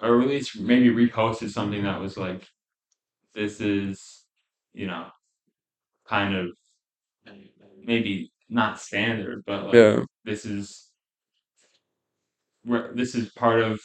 or 0.00 0.20
at 0.20 0.28
least 0.28 0.60
maybe 0.60 0.90
reposted 0.90 1.50
something 1.50 1.82
that 1.84 2.00
was 2.00 2.16
like, 2.16 2.46
this 3.34 3.60
is, 3.60 4.24
you 4.74 4.86
know, 4.86 5.06
kind 6.06 6.34
of 6.36 6.48
maybe 7.82 8.30
not 8.50 8.78
standard, 8.80 9.42
but 9.46 9.64
like 9.64 9.74
Yeah. 9.74 10.04
this 10.24 10.44
is 10.44 10.91
this 12.94 13.14
is 13.14 13.30
part 13.32 13.60
of 13.60 13.80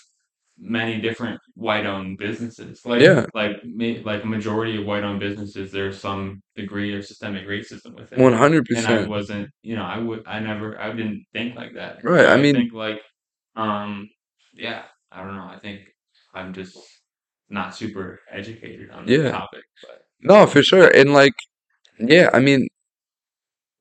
many 0.59 0.99
different 0.99 1.39
white-owned 1.55 2.17
businesses. 2.17 2.81
Like 2.85 3.01
Yeah. 3.01 3.25
like 3.33 3.57
like 4.03 4.23
a 4.23 4.27
majority 4.27 4.77
of 4.79 4.85
white-owned 4.85 5.19
businesses, 5.19 5.71
there's 5.71 5.99
some 5.99 6.41
degree 6.55 6.95
of 6.97 7.05
systemic 7.05 7.47
racism 7.47 7.95
with 7.95 8.11
it. 8.11 8.17
One 8.19 8.33
hundred 8.33 8.65
And 8.75 8.87
I 8.87 9.05
wasn't, 9.05 9.49
you 9.61 9.75
know, 9.75 9.83
I 9.83 9.97
would, 9.99 10.23
I 10.25 10.39
never, 10.39 10.79
I 10.79 10.91
didn't 10.93 11.25
think 11.33 11.55
like 11.55 11.73
that. 11.75 12.03
Right, 12.03 12.21
So 12.25 12.33
I 12.33 12.37
mean- 12.37 12.55
think 12.55 12.73
like, 12.73 13.01
um, 13.55 14.09
yeah, 14.53 14.83
I 15.11 15.23
don't 15.23 15.35
know. 15.35 15.43
I 15.47 15.59
think 15.61 15.81
I'm 16.33 16.53
just 16.53 16.77
not 17.49 17.75
super 17.75 18.19
educated 18.31 18.89
on 18.91 19.05
the 19.05 19.13
Yeah. 19.13 19.31
topic, 19.31 19.63
but 19.83 20.01
No, 20.21 20.47
for 20.47 20.63
sure. 20.63 20.87
And 20.93 21.13
like 21.13 21.33
yeah, 21.99 22.29
I 22.33 22.39
mean 22.39 22.67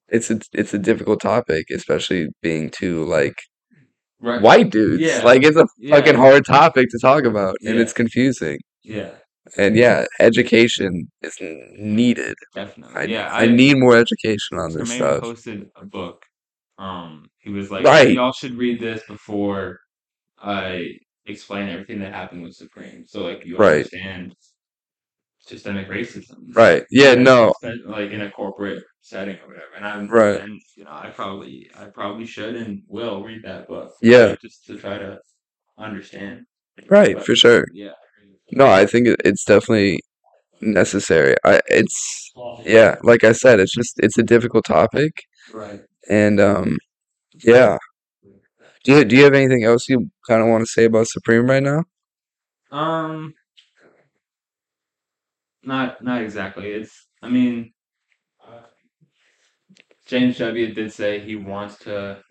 it's 0.09 0.31
a 0.31 0.39
it's 0.53 0.73
a 0.75 0.79
difficult 0.79 1.21
topic, 1.21 1.67
especially 1.75 2.29
being 2.43 2.71
two 2.71 3.05
like 3.05 3.35
right, 4.21 4.41
white 4.41 4.71
dudes. 4.71 5.03
Yeah. 5.03 5.23
Like 5.23 5.43
it's 5.45 5.57
a 5.57 5.67
fucking 5.89 6.15
hard 6.17 6.45
topic 6.47 6.89
to 6.91 6.99
talk 7.01 7.25
about 7.25 7.57
and 7.65 7.79
it's 7.79 7.93
confusing. 7.93 8.59
yeah, 8.83 9.11
And 9.57 9.77
yeah, 9.77 10.05
education 10.21 11.11
is 11.23 11.37
needed. 11.41 12.35
definitely, 12.55 12.95
I, 12.97 13.03
yeah. 13.05 13.29
I 13.33 13.47
need 13.47 13.79
more 13.79 13.97
education 13.97 14.59
on 14.59 14.73
this 14.73 14.93
stuff. 14.93 15.21
posted 15.23 15.71
a 15.77 15.85
book. 15.85 16.23
Um, 16.79 17.27
he 17.39 17.51
was 17.51 17.71
like, 17.71 17.85
Right. 17.85 18.13
y'all 18.13 18.33
should 18.33 18.57
read 18.57 18.81
this 18.81 19.03
before 19.09 19.81
I 20.39 20.99
explain 21.27 21.69
everything 21.69 22.01
that 22.01 22.13
happened 22.13 22.43
with 22.43 22.55
Supreme, 22.55 23.05
so 23.07 23.23
like 23.23 23.45
you 23.47 23.57
Right. 23.57 23.77
understand 23.77 24.35
systemic 25.47 25.89
racism. 25.89 26.55
Right. 26.55 26.85
Yeah, 26.91 27.13
and 27.13 27.25
no. 27.25 27.53
like 27.87 28.11
in 28.11 28.23
a 28.23 28.31
corporate 28.31 28.83
setting 29.01 29.37
or 29.37 29.49
whatever. 29.49 29.73
And 29.77 29.87
I'm 29.87 30.09
Right. 30.09 30.41
and 30.41 30.61
you 30.77 30.85
know, 30.85 30.91
I 30.93 31.11
probably 31.11 31.71
I 31.79 31.85
probably 31.87 32.27
should 32.27 32.57
and 32.57 32.83
will 32.89 33.23
read 33.23 33.43
that 33.45 33.69
book. 33.69 33.93
Yeah. 34.03 34.27
like, 34.27 34.41
just 34.41 34.67
to 34.67 34.77
try 34.79 34.99
to 34.99 35.19
understand. 35.79 36.47
Right, 36.89 37.15
But, 37.17 37.25
for 37.27 37.35
sure. 37.37 37.67
Yeah. 37.73 37.93
No, 38.53 38.67
I 38.67 38.87
think 38.87 39.09
it's 39.25 39.45
definitely 39.45 40.01
necessary. 40.61 41.37
I 41.45 41.61
it's 41.69 42.33
yeah, 42.65 42.97
like 43.03 43.25
I 43.25 43.33
said, 43.33 43.61
it's 43.61 43.75
just 43.75 43.95
it's 43.99 44.19
a 44.19 44.23
difficult 44.23 44.65
topic 44.65 45.13
Right. 45.53 45.81
and 46.09 46.41
um 46.41 46.79
yeah. 47.45 47.79
Do 48.85 48.93
you 48.99 49.05
do 49.05 49.17
you 49.17 49.25
have 49.25 49.35
anything 49.35 49.65
else 49.65 49.89
you 49.89 50.11
kind 50.29 50.43
of 50.43 50.49
want 50.49 50.63
to 50.63 50.71
say 50.71 50.85
about 50.85 51.09
Supreme 51.09 51.49
right 51.51 51.63
now? 51.63 51.85
Um 52.71 53.35
not 55.67 56.03
not 56.03 56.23
exactly. 56.23 56.71
It's 56.71 57.09
I 57.23 57.29
mean 57.29 57.73
James 60.07 60.39
W 60.39 60.73
did 60.73 60.93
say 60.93 61.21
he 61.21 61.37
wants 61.37 61.79
to 61.81 62.23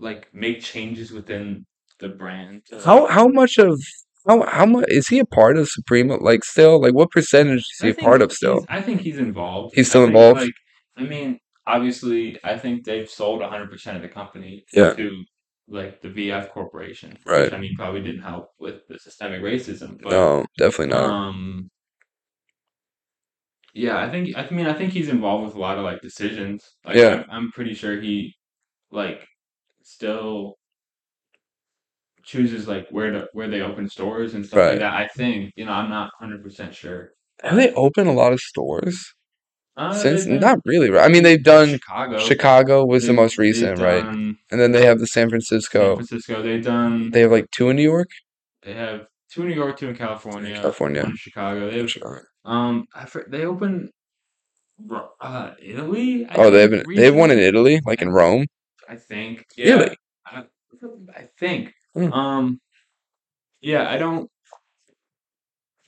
like 0.00 0.28
make 0.34 0.60
changes 0.60 1.12
within 1.12 1.64
the 2.00 2.08
brand. 2.08 2.62
How 2.84 3.06
how 3.06 3.28
much 3.28 3.58
of 3.58 3.80
how 4.26 4.42
how 4.46 4.66
much 4.66 4.86
is 4.88 5.08
he 5.08 5.20
a 5.20 5.24
part 5.24 5.56
of 5.56 5.68
Supreme 5.68 6.08
like 6.08 6.44
still? 6.44 6.80
Like 6.80 6.94
what 6.94 7.10
percentage 7.10 7.60
is 7.60 7.78
he 7.80 7.90
a 7.90 7.94
part 7.94 8.20
of 8.20 8.32
still? 8.32 8.64
I 8.68 8.82
think 8.82 9.00
he's 9.00 9.18
involved. 9.18 9.74
He's 9.76 9.86
I 9.86 9.90
still 9.90 10.02
think, 10.02 10.16
involved? 10.16 10.40
Like, 10.40 10.50
I 10.96 11.02
mean, 11.04 11.38
obviously, 11.66 12.38
I 12.44 12.58
think 12.58 12.84
they've 12.84 13.08
sold 13.08 13.42
100% 13.42 13.96
of 13.96 14.02
the 14.02 14.08
company 14.08 14.64
Yeah. 14.72 14.94
to 14.94 15.24
like 15.68 16.02
the 16.02 16.08
VF 16.08 16.50
Corporation. 16.50 17.16
Right. 17.24 17.42
Which, 17.44 17.52
I 17.52 17.58
mean, 17.58 17.74
probably 17.76 18.02
didn't 18.02 18.22
help 18.22 18.50
with 18.58 18.86
the 18.88 18.98
systemic 18.98 19.40
racism. 19.40 20.00
But, 20.02 20.10
No, 20.10 20.44
definitely 20.58 20.94
not. 20.94 21.10
Um. 21.10 21.70
Yeah, 23.74 23.98
I 23.98 24.08
think. 24.10 24.36
I 24.36 24.48
mean, 24.50 24.66
I 24.66 24.72
think 24.72 24.92
he's 24.92 25.08
involved 25.08 25.46
with 25.46 25.54
a 25.56 25.58
lot 25.58 25.78
of 25.78 25.84
like 25.84 26.00
decisions. 26.00 26.62
Like, 26.84 26.96
Yeah. 26.96 27.24
I'm, 27.30 27.50
pretty 27.52 27.74
sure 27.74 28.00
he, 28.00 28.34
like, 28.92 29.26
still 29.82 30.54
chooses 32.22 32.66
like 32.66 32.86
where 32.90 33.10
to 33.10 33.26
where 33.32 33.48
they 33.48 33.60
open 33.60 33.88
stores 33.88 34.34
and 34.34 34.46
stuff 34.46 34.58
Right. 34.58 34.70
like 34.70 34.78
that. 34.78 34.94
I 34.94 35.08
think. 35.08 35.52
You 35.56 35.66
know, 35.66 35.72
I'm 35.72 35.90
not 35.90 36.10
100 36.20 36.42
percent 36.42 36.74
sure. 36.74 37.10
Have 37.42 37.56
they 37.56 37.72
opened 37.72 38.08
a 38.08 38.12
lot 38.12 38.32
of 38.32 38.40
stores 38.40 39.12
Uh, 39.76 39.92
since? 39.92 40.24
they've 40.24 40.40
Not 40.40 40.58
really, 40.64 40.88
right? 40.88 41.04
I 41.04 41.12
mean, 41.12 41.24
they've 41.24 41.42
done 41.42 41.70
Chicago. 41.70 42.18
Chicago 42.18 42.84
was 42.86 43.02
the 43.02 43.08
They've- 43.08 43.16
most 43.16 43.38
recent, 43.38 43.78
right? 43.80 44.04
done 44.04 44.38
And 44.50 44.60
then 44.60 44.70
they 44.72 44.86
have 44.86 45.00
the 45.00 45.06
San 45.08 45.28
Francisco. 45.28 45.96
San 45.96 46.06
Francisco. 46.06 46.42
They've 46.42 46.64
done. 46.64 47.10
They 47.10 47.20
have 47.20 47.32
like 47.32 47.50
two 47.50 47.68
in 47.70 47.76
New 47.76 47.82
York. 47.82 48.08
They 48.62 48.72
have 48.74 49.06
two 49.32 49.42
in 49.42 49.48
New 49.48 49.54
York, 49.54 49.76
two 49.76 49.88
in 49.88 49.96
California, 49.96 50.54
California. 50.54 51.10
Chicago. 51.16 51.70
They 51.70 51.78
have, 51.78 51.90
Sure. 51.90 52.22
Um, 52.44 52.86
I 52.94 53.06
they 53.28 53.44
opened, 53.44 53.90
Ro- 54.86 55.10
uh, 55.20 55.54
Italy. 55.60 56.26
I 56.28 56.34
Oh, 56.36 56.50
they 56.50 56.62
have 56.62 56.70
think, 56.70 56.84
an, 56.86 56.94
they 56.96 57.04
have 57.06 57.14
one 57.14 57.30
in 57.30 57.38
recently. 57.38 57.48
Italy, 57.48 57.80
like 57.86 58.02
in 58.02 58.10
Rome. 58.10 58.46
I 58.88 58.96
think. 58.96 59.44
Yeah, 59.56 59.74
Really? 59.74 59.96
I, 60.26 60.44
I 61.16 61.28
think. 61.38 61.72
Hmm. 61.94 62.12
Um, 62.12 62.60
yeah, 63.60 63.88
I 63.88 63.96
don't. 63.98 64.30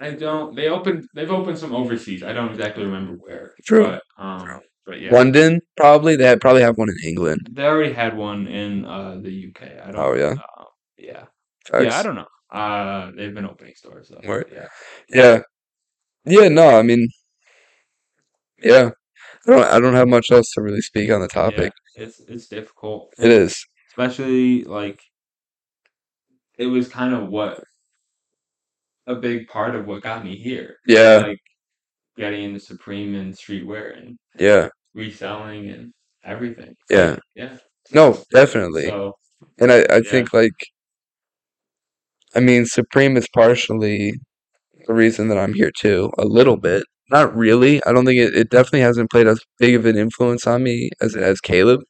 I 0.00 0.10
don't. 0.10 0.54
They 0.54 0.68
opened. 0.68 1.06
They've 1.14 1.30
opened 1.30 1.58
some 1.58 1.74
overseas. 1.74 2.22
I 2.22 2.32
don't 2.32 2.50
exactly 2.50 2.84
remember 2.84 3.14
where. 3.14 3.54
True. 3.64 3.84
But 3.84 4.02
um, 4.18 4.60
but 4.84 5.00
yeah, 5.00 5.12
London, 5.12 5.60
probably. 5.76 6.16
They 6.16 6.24
had, 6.26 6.40
probably 6.40 6.62
have 6.62 6.76
one 6.76 6.88
in 6.90 6.96
England. 7.08 7.48
they 7.52 7.64
already 7.64 7.92
had 7.94 8.16
one 8.16 8.46
in 8.46 8.84
uh 8.84 9.18
the 9.22 9.30
UK. 9.30 9.62
I 9.82 9.92
don't. 9.92 9.96
Oh, 9.96 10.14
yeah? 10.14 10.34
Uh, 10.58 10.64
yeah. 10.98 11.24
Yeah, 11.82 11.98
I 11.98 12.02
don't 12.02 12.14
know. 12.14 12.26
Uh, 12.50 13.10
they've 13.16 13.34
been 13.34 13.46
opening 13.46 13.74
stores. 13.74 14.08
So, 14.08 14.20
Word. 14.24 14.46
Yeah. 14.52 14.68
Yeah. 15.08 15.40
Yeah, 16.26 16.48
no, 16.48 16.68
I 16.78 16.82
mean, 16.82 17.08
yeah. 18.62 18.90
I 19.48 19.52
don't, 19.52 19.64
I 19.64 19.80
don't 19.80 19.94
have 19.94 20.08
much 20.08 20.30
else 20.32 20.50
to 20.54 20.62
really 20.62 20.82
speak 20.82 21.10
on 21.10 21.20
the 21.20 21.28
topic. 21.28 21.72
Yeah, 21.96 22.04
it's 22.04 22.20
it's 22.20 22.48
difficult, 22.48 23.14
It 23.18 23.30
is. 23.30 23.56
especially 23.90 24.64
like 24.64 25.00
it 26.58 26.66
was 26.66 26.88
kind 26.88 27.14
of 27.14 27.28
what 27.28 27.62
a 29.06 29.14
big 29.14 29.48
part 29.48 29.74
of 29.74 29.86
what 29.86 30.02
got 30.02 30.24
me 30.24 30.36
here. 30.36 30.76
Yeah. 30.86 31.24
Like 31.26 31.38
getting 32.16 32.44
into 32.44 32.60
Supreme 32.60 33.14
and 33.14 33.34
streetwear 33.34 33.98
and 33.98 34.18
Yeah. 34.38 34.68
reselling 34.94 35.70
and 35.70 35.92
everything. 36.24 36.74
Yeah. 36.90 37.16
Yeah. 37.34 37.58
No, 37.92 38.22
definitely. 38.32 38.86
So 38.86 39.14
And 39.58 39.72
I, 39.72 39.86
I 39.90 39.96
Yeah. 39.98 40.02
think 40.10 40.32
like 40.32 40.52
I 42.34 42.40
mean, 42.40 42.66
Supreme 42.66 43.16
is 43.16 43.26
partially 43.34 44.14
the 44.86 44.94
reason 44.94 45.28
that 45.28 45.38
I'm 45.38 45.54
here 45.54 45.70
too, 45.78 46.10
a 46.18 46.24
little 46.24 46.56
bit. 46.56 46.82
Not 47.10 47.36
really. 47.36 47.82
I 47.84 47.92
don't 47.92 48.04
think 48.04 48.18
it, 48.18 48.34
it 48.34 48.50
definitely 48.50 48.80
hasn't 48.80 49.10
played 49.10 49.28
as 49.28 49.40
big 49.58 49.74
of 49.76 49.86
an 49.86 49.96
influence 49.96 50.46
on 50.46 50.62
me 50.64 50.90
as 51.00 51.14
it 51.14 51.22
has 51.22 51.40
Caleb. 51.40 51.80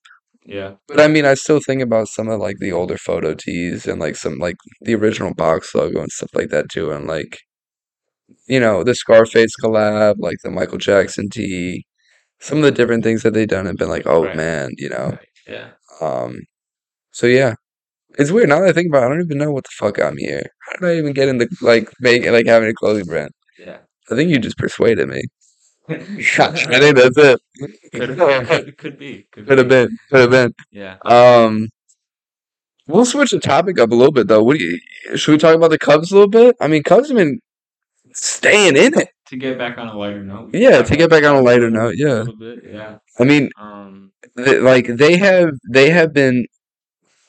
Yeah. 0.44 0.74
But 0.86 1.00
I 1.00 1.08
mean, 1.08 1.24
I 1.24 1.34
still 1.34 1.60
think 1.60 1.82
about 1.82 2.08
some 2.08 2.28
of 2.28 2.38
like 2.40 2.56
the 2.60 2.72
older 2.72 2.98
photo 2.98 3.34
tees 3.34 3.86
and 3.86 4.00
like 4.00 4.16
some 4.16 4.38
like 4.38 4.56
the 4.82 4.94
original 4.94 5.34
box 5.34 5.74
logo 5.74 6.00
and 6.00 6.10
stuff 6.12 6.30
like 6.34 6.50
that 6.50 6.68
too. 6.70 6.92
And 6.92 7.06
like, 7.06 7.38
you 8.48 8.60
know, 8.60 8.84
the 8.84 8.94
Scarface 8.94 9.52
collab, 9.62 10.16
like 10.18 10.36
the 10.44 10.50
Michael 10.50 10.78
Jackson 10.78 11.28
tee, 11.30 11.84
some 12.40 12.58
of 12.58 12.64
the 12.64 12.70
different 12.72 13.02
things 13.04 13.22
that 13.22 13.34
they've 13.34 13.48
done 13.48 13.66
have 13.66 13.76
been 13.76 13.88
like, 13.88 14.06
oh 14.06 14.24
Right. 14.24 14.36
man, 14.36 14.70
you 14.76 14.88
know. 14.88 15.10
Right. 15.10 15.28
Yeah. 15.48 15.68
Um, 16.00 16.40
so 17.12 17.26
yeah, 17.26 17.54
it's 18.16 18.30
weird 18.30 18.48
now 18.48 18.60
that 18.60 18.68
I 18.68 18.72
think 18.72 18.88
about 18.88 19.02
it. 19.02 19.06
I 19.06 19.08
don't 19.10 19.22
even 19.22 19.38
know 19.38 19.52
what 19.52 19.64
the 19.64 19.70
fuck 19.72 19.96
got 19.96 20.14
me 20.14 20.22
here. 20.24 20.42
How 20.66 20.78
did 20.78 20.88
I 20.90 20.98
even 20.98 21.12
get 21.12 21.28
into 21.28 21.48
like 21.60 21.90
making 22.00 22.32
like 22.32 22.46
having 22.46 22.68
a 22.68 22.74
clothing 22.74 23.04
brand? 23.06 23.30
Yeah. 23.58 23.78
I 24.10 24.14
think 24.14 24.30
you 24.30 24.38
just 24.38 24.58
persuaded 24.58 25.08
me. 25.08 25.22
I 25.88 25.96
could, 25.98 26.56
think 26.80 26.96
that's 26.96 27.16
it. 27.18 27.40
could, 27.92 28.78
could 28.78 28.98
be. 28.98 29.26
Could, 29.32 29.46
Could 29.46 29.58
have 29.58 29.68
been. 29.68 29.96
Could 30.10 30.20
have 30.20 30.30
been. 30.30 30.54
Yeah. 30.72 30.96
Um, 31.04 31.68
we'll 32.88 33.04
switch 33.04 33.30
the 33.30 33.38
topic 33.40 33.78
up 33.78 33.90
a 33.90 33.94
little 33.94 34.12
bit 34.12 34.26
though. 34.28 34.42
What 34.42 34.58
do 34.58 34.64
you? 34.64 35.16
Should 35.16 35.32
we 35.32 35.38
talk 35.38 35.54
about 35.54 35.70
the 35.70 35.78
Cubs 35.78 36.10
a 36.10 36.14
little 36.14 36.28
bit? 36.30 36.56
I 36.60 36.66
mean, 36.68 36.82
Cubs 36.82 37.08
have 37.08 37.16
been 37.16 37.38
staying 38.12 38.76
in 38.76 38.98
it. 38.98 39.08
To 39.28 39.36
get 39.36 39.58
back 39.58 39.76
on 39.78 39.88
a 39.88 39.96
lighter 39.96 40.22
note. 40.24 40.50
Yeah, 40.52 40.82
to 40.82 40.96
get 40.96 41.10
back 41.10 41.24
on 41.24 41.36
a 41.36 41.40
lighter 41.40 41.70
note. 41.70 41.94
Yeah, 41.96 42.20
little 42.20 42.36
bit. 42.36 42.60
Yeah. 42.72 42.98
I 43.18 43.24
mean, 43.24 43.50
Um. 43.58 44.12
th- 44.36 44.62
like 44.62 44.86
they 44.86 45.16
have 45.18 45.50
they 45.70 45.90
have 45.90 46.12
been 46.12 46.46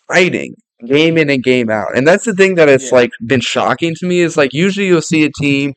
fighting 0.07 0.55
game 0.85 1.17
in 1.17 1.29
and 1.29 1.43
game 1.43 1.69
out, 1.69 1.95
and 1.95 2.05
that's 2.07 2.25
the 2.25 2.33
thing 2.33 2.55
that 2.55 2.69
it's 2.69 2.91
Yeah. 2.91 2.95
like 2.99 3.11
been 3.25 3.41
shocking 3.41 3.95
to 3.95 4.05
me 4.05 4.19
is 4.21 4.37
like 4.37 4.53
usually 4.53 4.87
you'll 4.87 5.01
see 5.01 5.23
a 5.23 5.31
team 5.31 5.73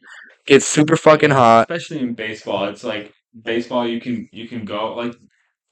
get 0.46 0.62
super 0.62 0.96
fucking 0.96 1.30
hot. 1.30 1.70
especially 1.70 2.00
in 2.00 2.14
baseball. 2.14 2.64
It's 2.66 2.84
like 2.84 3.12
baseball. 3.42 3.86
You 3.86 4.00
can 4.00 4.28
you 4.32 4.48
can 4.48 4.64
go 4.64 4.94
like 4.94 5.14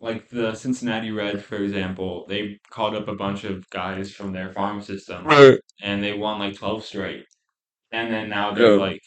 like 0.01 0.29
the 0.29 0.55
Cincinnati 0.55 1.11
Reds, 1.11 1.43
for 1.43 1.57
example. 1.57 2.25
They 2.29 2.59
called 2.71 2.95
up 2.95 3.09
a 3.09 3.15
bunch 3.17 3.45
of 3.45 3.69
guys 3.71 4.13
from 4.13 4.33
their 4.33 4.53
farm 4.53 4.81
system, 4.81 5.27
and 5.83 6.03
they 6.03 6.13
won 6.13 6.39
like 6.39 6.57
twelve 6.57 6.85
straight. 6.85 7.25
And 7.91 8.13
then 8.13 8.29
now 8.29 8.53
they're 8.55 8.75
Yeah. 8.75 8.81
like 8.81 9.03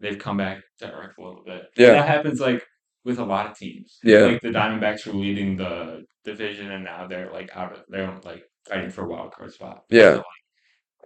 they've 0.00 0.18
come 0.18 0.36
back 0.36 0.62
to 0.78 0.86
earth 0.90 1.14
a 1.18 1.22
little 1.22 1.42
bit. 1.44 1.64
Yeah. 1.76 1.92
that 1.92 2.06
happens 2.08 2.40
like 2.40 2.64
with 3.04 3.18
a 3.18 3.24
lot 3.24 3.50
of 3.50 3.58
teams. 3.58 3.98
Yeah. 4.04 4.20
like 4.20 4.40
the 4.42 4.48
Diamondbacks 4.50 5.06
were 5.06 5.14
leading 5.14 5.56
the 5.56 6.04
division, 6.24 6.70
and 6.70 6.84
now 6.84 7.06
they're 7.06 7.30
like 7.32 7.50
out 7.56 7.72
of 7.72 7.82
they're 7.88 8.14
like 8.24 8.44
fighting 8.68 8.90
for 8.90 9.04
a 9.04 9.08
wild 9.08 9.32
card 9.32 9.52
spot. 9.52 9.84
Yeah. 9.90 10.12
So, 10.12 10.16
like, 10.16 10.24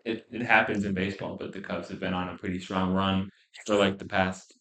it, 0.04 0.26
it 0.32 0.42
happens 0.42 0.84
in 0.84 0.94
baseball, 0.94 1.36
but 1.38 1.52
the 1.52 1.60
Cubs 1.60 1.88
have 1.88 2.00
been 2.00 2.14
on 2.14 2.28
a 2.28 2.36
pretty 2.36 2.58
strong 2.58 2.92
run 2.92 3.30
for 3.66 3.76
like 3.76 3.98
the 3.98 4.04
past 4.04 4.52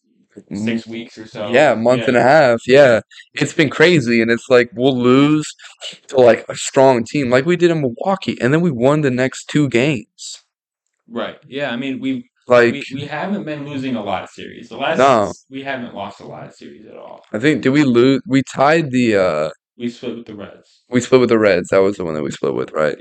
six 0.52 0.86
weeks 0.86 1.18
or 1.18 1.26
so. 1.26 1.48
Yeah, 1.50 1.74
month 1.74 2.08
and 2.08 2.16
a 2.16 2.22
half. 2.22 2.60
Yeah. 2.66 3.00
It's 3.34 3.52
been 3.52 3.68
crazy. 3.68 4.22
And 4.22 4.30
it's 4.30 4.48
like 4.48 4.70
we'll 4.74 4.96
lose 4.96 5.46
to 6.08 6.16
like 6.16 6.44
a 6.48 6.54
strong 6.54 7.04
team 7.04 7.28
like 7.28 7.44
we 7.44 7.56
did 7.56 7.70
in 7.70 7.80
Milwaukee. 7.80 8.38
And 8.40 8.54
then 8.54 8.60
we 8.60 8.70
won 8.70 9.00
the 9.00 9.10
next 9.10 9.46
two 9.50 9.68
games. 9.68 10.44
Right. 11.08 11.38
Yeah. 11.46 11.70
I 11.70 11.76
mean, 11.76 12.00
we 12.00 12.30
Like, 12.46 12.72
we, 12.72 12.84
we 12.94 13.04
haven't 13.06 13.44
been 13.44 13.68
losing 13.68 13.96
a 13.96 14.02
lot 14.02 14.22
of 14.22 14.30
series. 14.30 14.68
The 14.68 14.76
last 14.76 14.98
No. 14.98 15.32
we 15.50 15.62
haven't 15.62 15.94
lost 15.94 16.20
a 16.20 16.26
lot 16.26 16.46
of 16.46 16.54
series 16.54 16.86
at 16.86 16.96
all. 16.96 17.22
I 17.32 17.38
think, 17.38 17.62
did 17.62 17.70
we 17.70 17.84
lose? 17.84 18.22
We 18.26 18.42
tied 18.42 18.90
the, 18.90 19.16
uh, 19.16 19.50
We 19.82 19.88
split 19.88 20.16
with 20.16 20.26
the 20.26 20.36
Reds. 20.36 20.84
we 20.90 21.00
split 21.00 21.20
with 21.20 21.28
the 21.30 21.38
Reds. 21.40 21.68
That 21.70 21.78
was 21.82 21.96
the 21.96 22.04
one 22.04 22.14
that 22.14 22.22
we 22.22 22.30
split 22.30 22.54
with, 22.54 22.70
right? 22.70 22.96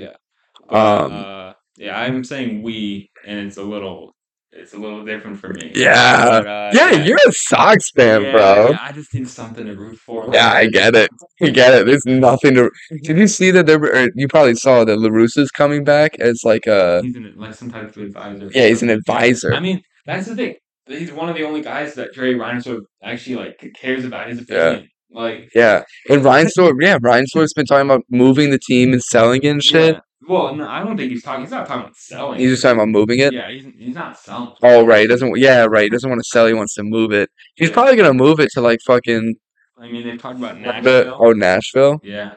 But, 0.68 0.76
Um, 0.76 1.12
uh, 1.14 1.54
yeah, 1.78 2.00
I'm 2.00 2.24
saying 2.24 2.64
we, 2.64 3.12
and 3.26 3.48
it's 3.48 3.58
a 3.58 3.64
little, 3.64 4.16
it's 4.52 4.74
a 4.74 4.78
little 4.80 5.06
different 5.06 5.38
for 5.40 5.50
me. 5.50 5.72
Yeah. 5.76 6.26
But, 6.42 6.48
uh, 6.48 6.72
Yeah, 6.74 6.92
you're 7.04 7.20
a 7.28 7.32
Sox 7.32 7.92
fan, 7.92 8.24
yeah, 8.24 8.32
bro. 8.32 8.70
yeah, 8.72 8.78
I 8.82 8.92
just 8.94 9.14
need 9.14 9.28
something 9.30 9.66
to 9.68 9.76
root 9.76 9.98
for. 10.00 10.30
Yeah, 10.34 10.52
I 10.52 10.66
get 10.68 10.96
it. 10.96 11.10
You 11.40 11.52
get 11.52 11.74
it. 11.76 11.86
There's 11.86 12.06
nothing 12.08 12.56
to. 12.56 12.72
Did 13.04 13.18
you 13.18 13.28
see 13.28 13.52
that 13.52 13.68
there? 13.68 13.80
Or 13.80 14.10
you 14.16 14.28
probably 14.28 14.56
saw 14.56 14.84
that 14.84 14.98
La 14.98 15.10
Russa's 15.10 15.52
coming 15.52 15.84
back 15.84 16.20
as 16.20 16.42
like 16.44 16.66
a. 16.66 17.02
He's 17.04 17.16
an, 17.16 17.32
like 17.38 17.54
some 17.54 17.70
type 17.70 17.90
of 17.96 17.98
advisor. 17.98 18.50
Yeah, 18.56 18.68
he's 18.70 18.82
an 18.82 18.90
advisor. 18.90 19.54
I 19.54 19.60
mean, 19.60 19.84
that's 20.08 20.28
the 20.28 20.36
thing. 20.36 20.56
He's 20.88 21.12
one 21.12 21.30
of 21.30 21.36
the 21.36 21.44
only 21.44 21.62
guys 21.62 21.94
that 21.94 22.14
Jerry 22.14 22.34
Reinsdorf 22.36 22.82
actually 23.04 23.36
like 23.36 23.72
cares 23.80 24.04
about 24.04 24.30
his 24.30 24.44
Yeah. 24.50 24.58
opinion. 24.70 24.90
Like 25.12 25.50
Yeah, 25.54 25.84
and 26.10 26.22
Reinsdorf. 26.22 26.74
Yeah, 26.82 26.98
Reinsdorf's 27.00 27.54
been 27.54 27.66
talking 27.66 27.88
about 27.90 28.04
moving 28.10 28.50
the 28.50 28.60
team 28.60 28.94
and 28.94 29.04
selling 29.04 29.44
it 29.44 29.48
and 29.50 29.62
shit. 29.64 29.96
yeah. 29.96 30.00
Well, 30.28 30.56
no, 30.56 30.68
I 30.68 30.84
don't 30.84 30.96
think 30.96 31.12
he's 31.12 31.24
talking. 31.24 31.42
He's 31.42 31.52
not 31.52 31.68
talking 31.68 31.82
about 31.84 31.96
selling. 31.98 32.40
He's 32.40 32.52
just 32.52 32.62
talking 32.64 32.78
about 32.78 32.88
moving 32.90 33.20
it. 33.20 33.34
yeah, 33.34 33.50
he's, 33.50 33.66
he's 33.78 33.96
not 33.96 34.18
selling. 34.18 34.54
Oh 34.64 34.86
right, 34.86 35.02
he 35.02 35.08
doesn't. 35.08 35.38
Yeah, 35.38 35.66
right. 35.66 35.84
He 35.84 35.90
doesn't 35.90 36.10
want 36.10 36.20
to 36.20 36.30
sell. 36.30 36.46
He 36.48 36.54
wants 36.54 36.76
to 36.76 36.84
move 36.84 37.12
it. 37.12 37.30
He's 37.56 37.70
Yeah. 37.70 37.74
probably 37.74 37.96
gonna 37.98 38.14
move 38.14 38.40
it 38.40 38.50
to 38.54 38.62
like 38.62 38.80
fucking. 38.86 39.36
I 39.80 39.92
mean, 39.92 40.08
they 40.08 40.16
talked 40.18 40.38
about 40.38 40.56
the- 40.56 40.62
Nashville. 40.62 41.18
oh, 41.20 41.34
Nashville. 41.34 42.00
Yeah. 42.04 42.34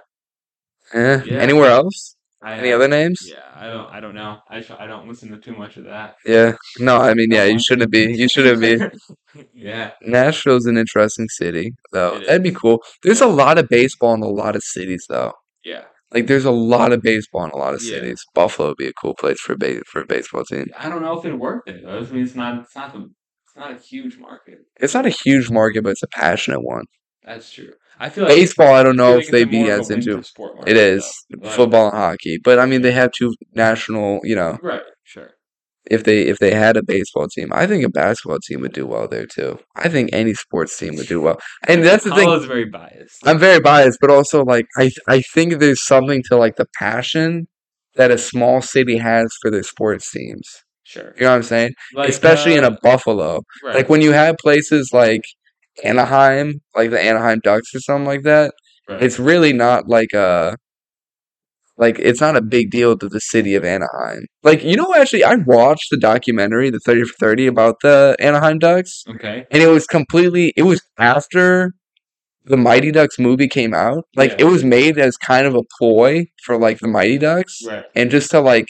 Eh, 0.94 1.20
Yeah. 1.26 1.38
Anywhere 1.38 1.70
else? 1.70 2.16
I, 2.44 2.58
Any 2.58 2.72
other 2.72 2.88
names? 2.88 3.20
Yeah, 3.26 3.38
I 3.54 3.66
don't. 3.68 3.88
I 3.90 4.00
don't 4.00 4.14
know. 4.14 4.38
I, 4.50 4.60
sh- 4.60 4.70
I 4.78 4.86
don't 4.86 5.08
listen 5.08 5.30
to 5.30 5.38
too 5.38 5.56
much 5.56 5.76
of 5.78 5.84
that. 5.84 6.16
Yeah. 6.26 6.56
No, 6.78 6.98
I 6.98 7.14
mean, 7.14 7.30
yeah, 7.30 7.44
you 7.44 7.58
shouldn't 7.58 7.90
be. 7.90 8.12
You 8.14 8.28
shouldn't 8.28 8.60
be. 8.60 9.44
yeah. 9.54 9.92
Nashville's 10.02 10.66
an 10.66 10.76
interesting 10.76 11.28
city, 11.28 11.72
though. 11.92 12.18
That'd 12.20 12.42
be 12.42 12.52
cool. 12.52 12.82
There's 13.02 13.20
a 13.22 13.26
lot 13.26 13.56
of 13.58 13.68
baseball 13.68 14.14
in 14.14 14.22
a 14.22 14.28
lot 14.28 14.56
of 14.56 14.62
cities, 14.62 15.06
though. 15.08 15.32
Yeah. 15.64 15.84
Like, 16.12 16.26
there's 16.26 16.44
a 16.44 16.50
lot 16.50 16.92
of 16.92 17.02
baseball 17.02 17.44
in 17.44 17.50
a 17.50 17.56
lot 17.56 17.74
of 17.74 17.82
Yeah. 17.82 17.94
cities. 17.94 18.22
Buffalo 18.34 18.68
would 18.68 18.76
be 18.76 18.86
a 18.88 18.92
cool 18.92 19.14
place 19.14 19.40
for 19.40 19.56
ba- 19.56 19.82
for 19.90 20.02
a 20.02 20.06
baseball 20.06 20.44
team. 20.44 20.66
I 20.78 20.88
don't 20.88 21.02
know 21.02 21.18
if 21.18 21.24
it 21.24 21.34
worked 21.34 21.66
there 21.66 21.80
though. 21.82 21.98
I 21.98 22.02
mean, 22.02 22.22
it's 22.24 22.34
not. 22.34 22.62
It's 22.64 22.76
not 22.76 22.92
the. 22.92 23.10
It's 23.46 23.56
not 23.56 23.70
a 23.72 23.76
huge 23.78 24.18
market. 24.18 24.58
It's 24.80 24.94
not 24.94 25.06
a 25.06 25.10
huge 25.10 25.50
market, 25.50 25.82
but 25.84 25.90
it's 25.90 26.02
a 26.02 26.08
passionate 26.08 26.60
one. 26.62 26.84
That's 27.24 27.50
true. 27.52 27.72
I 27.98 28.08
feel 28.10 28.24
like 28.24 28.34
Baseball, 28.34 28.74
I 28.74 28.82
don't 28.82 28.98
I 29.00 29.04
know 29.04 29.14
like 29.16 29.24
if 29.26 29.30
they'd 29.30 29.50
be 29.50 29.58
more 29.62 29.72
of 29.72 29.78
a 29.78 29.80
as 29.82 29.90
into. 29.90 30.22
sport 30.22 30.68
It 30.68 30.76
is 30.76 31.10
though. 31.30 31.48
Football 31.50 31.88
and 31.88 31.96
hockey, 31.96 32.38
but 32.42 32.58
I 32.58 32.66
mean, 32.66 32.82
they 32.82 32.92
have 32.92 33.12
two 33.12 33.34
national. 33.54 34.20
You 34.24 34.36
know, 34.36 34.58
Right. 34.62 34.82
Sure. 35.04 35.30
if 35.90 36.04
they 36.04 36.22
if 36.22 36.38
they 36.38 36.52
had 36.54 36.76
a 36.76 36.82
baseball 36.82 37.28
team, 37.28 37.52
I 37.52 37.66
think 37.66 37.84
a 37.84 37.88
basketball 37.88 38.38
team 38.40 38.60
would 38.62 38.72
do 38.72 38.86
well 38.86 39.06
there 39.06 39.26
too. 39.26 39.58
I 39.76 39.88
think 39.88 40.10
any 40.12 40.34
sports 40.34 40.76
team 40.78 40.96
would 40.96 41.06
do 41.08 41.20
well, 41.20 41.38
and 41.68 41.84
that's 41.84 42.04
the 42.04 42.10
thing. 42.10 42.24
Paolo's 42.26 42.46
very 42.46 42.64
biased. 42.64 43.26
I'm 43.26 43.38
very 43.38 43.60
biased, 43.60 43.98
but 44.00 44.10
also 44.10 44.44
like 44.44 44.66
I 44.78 44.90
I 45.08 45.20
think 45.20 45.58
there's 45.58 45.86
something 45.86 46.22
to 46.30 46.36
like 46.36 46.56
the 46.56 46.66
passion 46.78 47.46
that 47.96 48.10
a 48.10 48.18
small 48.18 48.60
city 48.60 48.96
has 48.98 49.32
for 49.40 49.50
their 49.52 49.62
sports 49.62 50.10
teams. 50.10 50.48
sure. 50.82 51.14
You 51.16 51.22
know 51.24 51.30
what 51.30 51.36
I'm 51.36 51.42
saying? 51.44 51.70
Like, 51.94 52.08
Especially 52.08 52.54
in 52.54 52.64
a 52.64 52.70
uh, 52.70 52.76
Buffalo. 52.82 53.42
right. 53.62 53.76
Like 53.76 53.88
when 53.88 54.00
you 54.00 54.10
have 54.12 54.36
places 54.38 54.90
like 54.92 55.22
Anaheim, 55.82 56.60
like 56.76 56.90
the 56.90 57.00
Anaheim 57.00 57.40
Ducks 57.42 57.74
or 57.74 57.80
something 57.80 58.06
like 58.06 58.22
that, 58.22 58.52
right. 58.88 59.02
it's 59.02 59.18
really 59.18 59.52
not 59.52 59.88
like 59.88 60.12
a 60.12 60.56
like 61.76 61.98
it's 61.98 62.20
not 62.20 62.36
a 62.36 62.40
big 62.42 62.70
deal 62.70 62.96
to 62.96 63.08
the 63.08 63.20
city 63.20 63.54
of 63.56 63.64
Anaheim. 63.64 64.26
Like 64.42 64.62
you 64.62 64.76
know, 64.76 64.94
actually, 64.94 65.24
I 65.24 65.34
watched 65.34 65.88
the 65.90 65.96
documentary, 65.98 66.70
the 66.70 66.78
Thirty 66.84 67.02
for 67.04 67.14
Thirty, 67.18 67.46
about 67.46 67.76
the 67.82 68.16
Anaheim 68.20 68.58
Ducks, 68.58 69.02
okay. 69.08 69.46
and 69.50 69.62
it 69.62 69.66
was 69.68 69.86
completely. 69.86 70.52
It 70.56 70.62
was 70.62 70.80
after 70.98 71.72
the 72.44 72.56
Mighty 72.56 72.92
Ducks 72.92 73.18
movie 73.18 73.48
came 73.48 73.74
out. 73.74 74.04
Like 74.14 74.32
Yeah. 74.32 74.36
it 74.40 74.44
was 74.44 74.62
made 74.62 74.98
as 74.98 75.16
kind 75.16 75.46
of 75.46 75.54
a 75.54 75.62
ploy 75.78 76.26
for 76.44 76.56
like 76.58 76.78
the 76.78 76.88
Mighty 76.88 77.18
Ducks, 77.18 77.58
Right. 77.66 77.84
and 77.96 78.10
just 78.10 78.30
to 78.30 78.40
like 78.40 78.66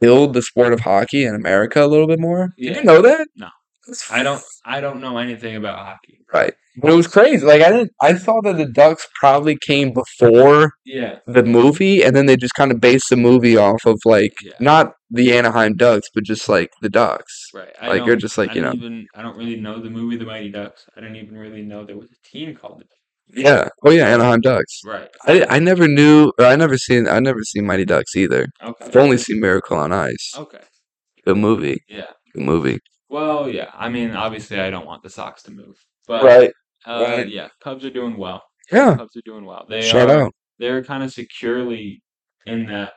build 0.00 0.34
the 0.34 0.42
sport 0.42 0.72
of 0.72 0.80
hockey 0.80 1.24
in 1.24 1.34
America 1.34 1.84
a 1.84 1.86
little 1.86 2.06
bit 2.08 2.18
more. 2.18 2.50
Did 2.58 2.76
you 2.76 2.82
know 2.84 3.00
that? 3.02 3.28
No. 3.36 3.48
That's 3.90 4.10
I 4.12 4.22
don't. 4.22 4.42
I 4.64 4.80
don't 4.80 5.00
know 5.00 5.18
anything 5.18 5.56
about 5.56 5.78
hockey. 5.78 6.18
Right. 6.32 6.54
But 6.80 6.92
it 6.92 6.94
was 6.96 7.08
crazy. 7.08 7.44
Like 7.44 7.62
I 7.62 7.70
didn't. 7.70 7.90
I 8.00 8.14
thought 8.14 8.44
that 8.44 8.56
the 8.56 8.66
Ducks 8.66 9.06
probably 9.18 9.56
came 9.60 9.92
before 9.92 10.72
Yeah. 10.84 11.18
the 11.26 11.42
movie, 11.42 12.02
and 12.02 12.14
then 12.14 12.26
they 12.26 12.36
just 12.36 12.54
kind 12.54 12.70
of 12.72 12.80
based 12.80 13.10
the 13.10 13.16
movie 13.16 13.56
off 13.56 13.84
of 13.86 13.98
like 14.04 14.32
Yeah. 14.42 14.52
not 14.60 14.92
the 15.10 15.36
Anaheim 15.36 15.74
Ducks, 15.74 16.08
but 16.14 16.24
just 16.24 16.48
like 16.48 16.70
the 16.82 16.88
Ducks. 16.88 17.48
Right. 17.52 17.68
I 17.80 17.88
Like 17.88 17.98
don't, 17.98 18.06
you're 18.06 18.16
just 18.16 18.38
like 18.38 18.50
I 18.50 18.54
you 18.54 18.60
know, 18.62 18.72
even. 18.72 19.06
I 19.14 19.22
don't 19.22 19.36
really 19.36 19.56
know 19.60 19.80
the 19.82 19.90
movie 19.90 20.16
The 20.16 20.24
Mighty 20.24 20.50
Ducks. 20.50 20.86
I 20.96 21.00
didn't 21.00 21.16
even 21.16 21.36
really 21.36 21.62
know 21.62 21.84
there 21.84 21.96
was 21.98 22.10
a 22.12 22.28
team 22.28 22.54
called 22.54 22.78
the 22.80 22.84
Ducks. 22.84 22.96
yeah. 23.46 23.68
Oh 23.84 23.90
yeah, 23.90 24.06
Anaheim 24.08 24.40
Ducks. 24.40 24.80
Right. 24.84 25.08
I, 25.26 25.44
I 25.56 25.58
never 25.58 25.88
knew. 25.88 26.30
Or 26.38 26.44
I 26.46 26.54
never 26.54 26.78
seen. 26.78 27.08
I 27.08 27.18
never 27.18 27.42
seen 27.42 27.66
Mighty 27.66 27.84
Ducks 27.84 28.14
either. 28.16 28.46
Okay. 28.62 28.84
I've 28.86 28.96
only 28.96 29.18
seen 29.18 29.40
Miracle 29.40 29.76
on 29.76 29.92
Ice. 29.92 30.32
Okay. 30.38 30.62
Good 31.26 31.36
movie. 31.36 31.78
Yeah. 31.88 32.06
Good 32.34 32.44
movie. 32.44 32.78
Well, 33.10 33.48
yeah. 33.48 33.70
I 33.74 33.88
mean, 33.88 34.12
obviously, 34.12 34.60
I 34.60 34.70
don't 34.70 34.86
want 34.86 35.02
the 35.02 35.10
Sox 35.10 35.42
to 35.44 35.50
move, 35.50 35.76
but 36.06 36.22
Right. 36.22 36.52
uh, 36.86 37.04
right. 37.08 37.28
yeah, 37.28 37.48
Cubs 37.62 37.84
are 37.84 37.90
doing 37.90 38.16
well. 38.16 38.42
Yeah. 38.72 38.96
Cubs 38.96 39.16
are 39.16 39.22
doing 39.24 39.44
well. 39.44 39.66
They 39.68 39.82
Shout 39.82 40.08
are. 40.10 40.22
out. 40.26 40.34
They're 40.58 40.84
kind 40.84 41.02
of 41.02 41.12
securely 41.12 42.02
in 42.46 42.66
that 42.66 42.92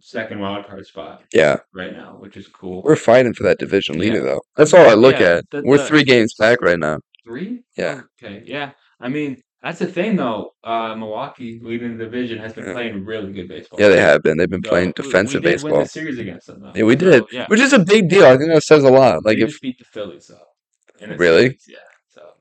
second 0.00 0.40
wild 0.40 0.66
card 0.66 0.86
spot 0.86 1.22
Yeah. 1.32 1.58
right 1.74 1.92
now, 1.92 2.16
which 2.18 2.36
is 2.36 2.48
cool. 2.48 2.82
We're 2.82 2.96
fighting 2.96 3.34
for 3.34 3.42
that 3.44 3.58
division 3.58 3.98
leader 3.98 4.16
Yeah. 4.18 4.22
though. 4.24 4.40
That's 4.56 4.72
all 4.74 4.88
I 4.88 4.94
look 4.94 5.20
Yeah, 5.20 5.40
at. 5.52 5.64
We're 5.64 5.78
the- 5.78 5.86
three 5.86 6.02
games 6.04 6.34
back 6.34 6.60
right 6.62 6.78
now. 6.78 6.98
Three? 7.24 7.62
Yeah. 7.76 8.00
Okay. 8.22 8.42
Yeah. 8.46 8.72
I 9.00 9.08
mean, 9.08 9.40
That's 9.62 9.78
the 9.78 9.86
thing, 9.86 10.16
though. 10.16 10.54
Uh, 10.64 10.94
Milwaukee, 10.96 11.60
leading 11.62 11.96
the 11.96 12.04
division, 12.04 12.38
has 12.38 12.52
been 12.52 12.64
Yeah. 12.66 12.72
playing 12.72 13.04
really 13.04 13.32
good 13.32 13.46
baseball. 13.48 13.80
Yeah, 13.80 13.88
they 13.88 14.00
have 14.00 14.22
been. 14.22 14.36
They've 14.36 14.50
been 14.50 14.64
So, 14.64 14.70
playing 14.70 14.88
we- 14.96 15.02
defensive 15.04 15.44
we 15.44 15.50
did 15.50 15.62
Win 15.62 15.70
baseball. 15.72 15.82
the 15.84 15.88
series 15.88 16.18
against 16.18 16.46
them, 16.48 16.60
though. 16.62 16.72
Yeah, 16.74 16.82
we 16.82 16.94
So, 16.98 17.10
did, 17.10 17.24
yeah, 17.30 17.46
which 17.46 17.60
is 17.60 17.72
a 17.72 17.78
big 17.78 18.08
deal. 18.08 18.24
I 18.26 18.36
think 18.36 18.50
that 18.52 18.62
says 18.64 18.82
a 18.82 18.90
lot. 18.90 19.24
Like, 19.24 19.36
we 19.36 19.44
if 19.44 19.50
just 19.50 19.62
beat 19.62 19.78
the 19.78 19.84
Phillies, 19.84 20.26
though. 20.26 21.04
in 21.04 21.12
a 21.12 21.16
Really? 21.16 21.42
series, 21.58 21.64
Yeah. 21.68 21.78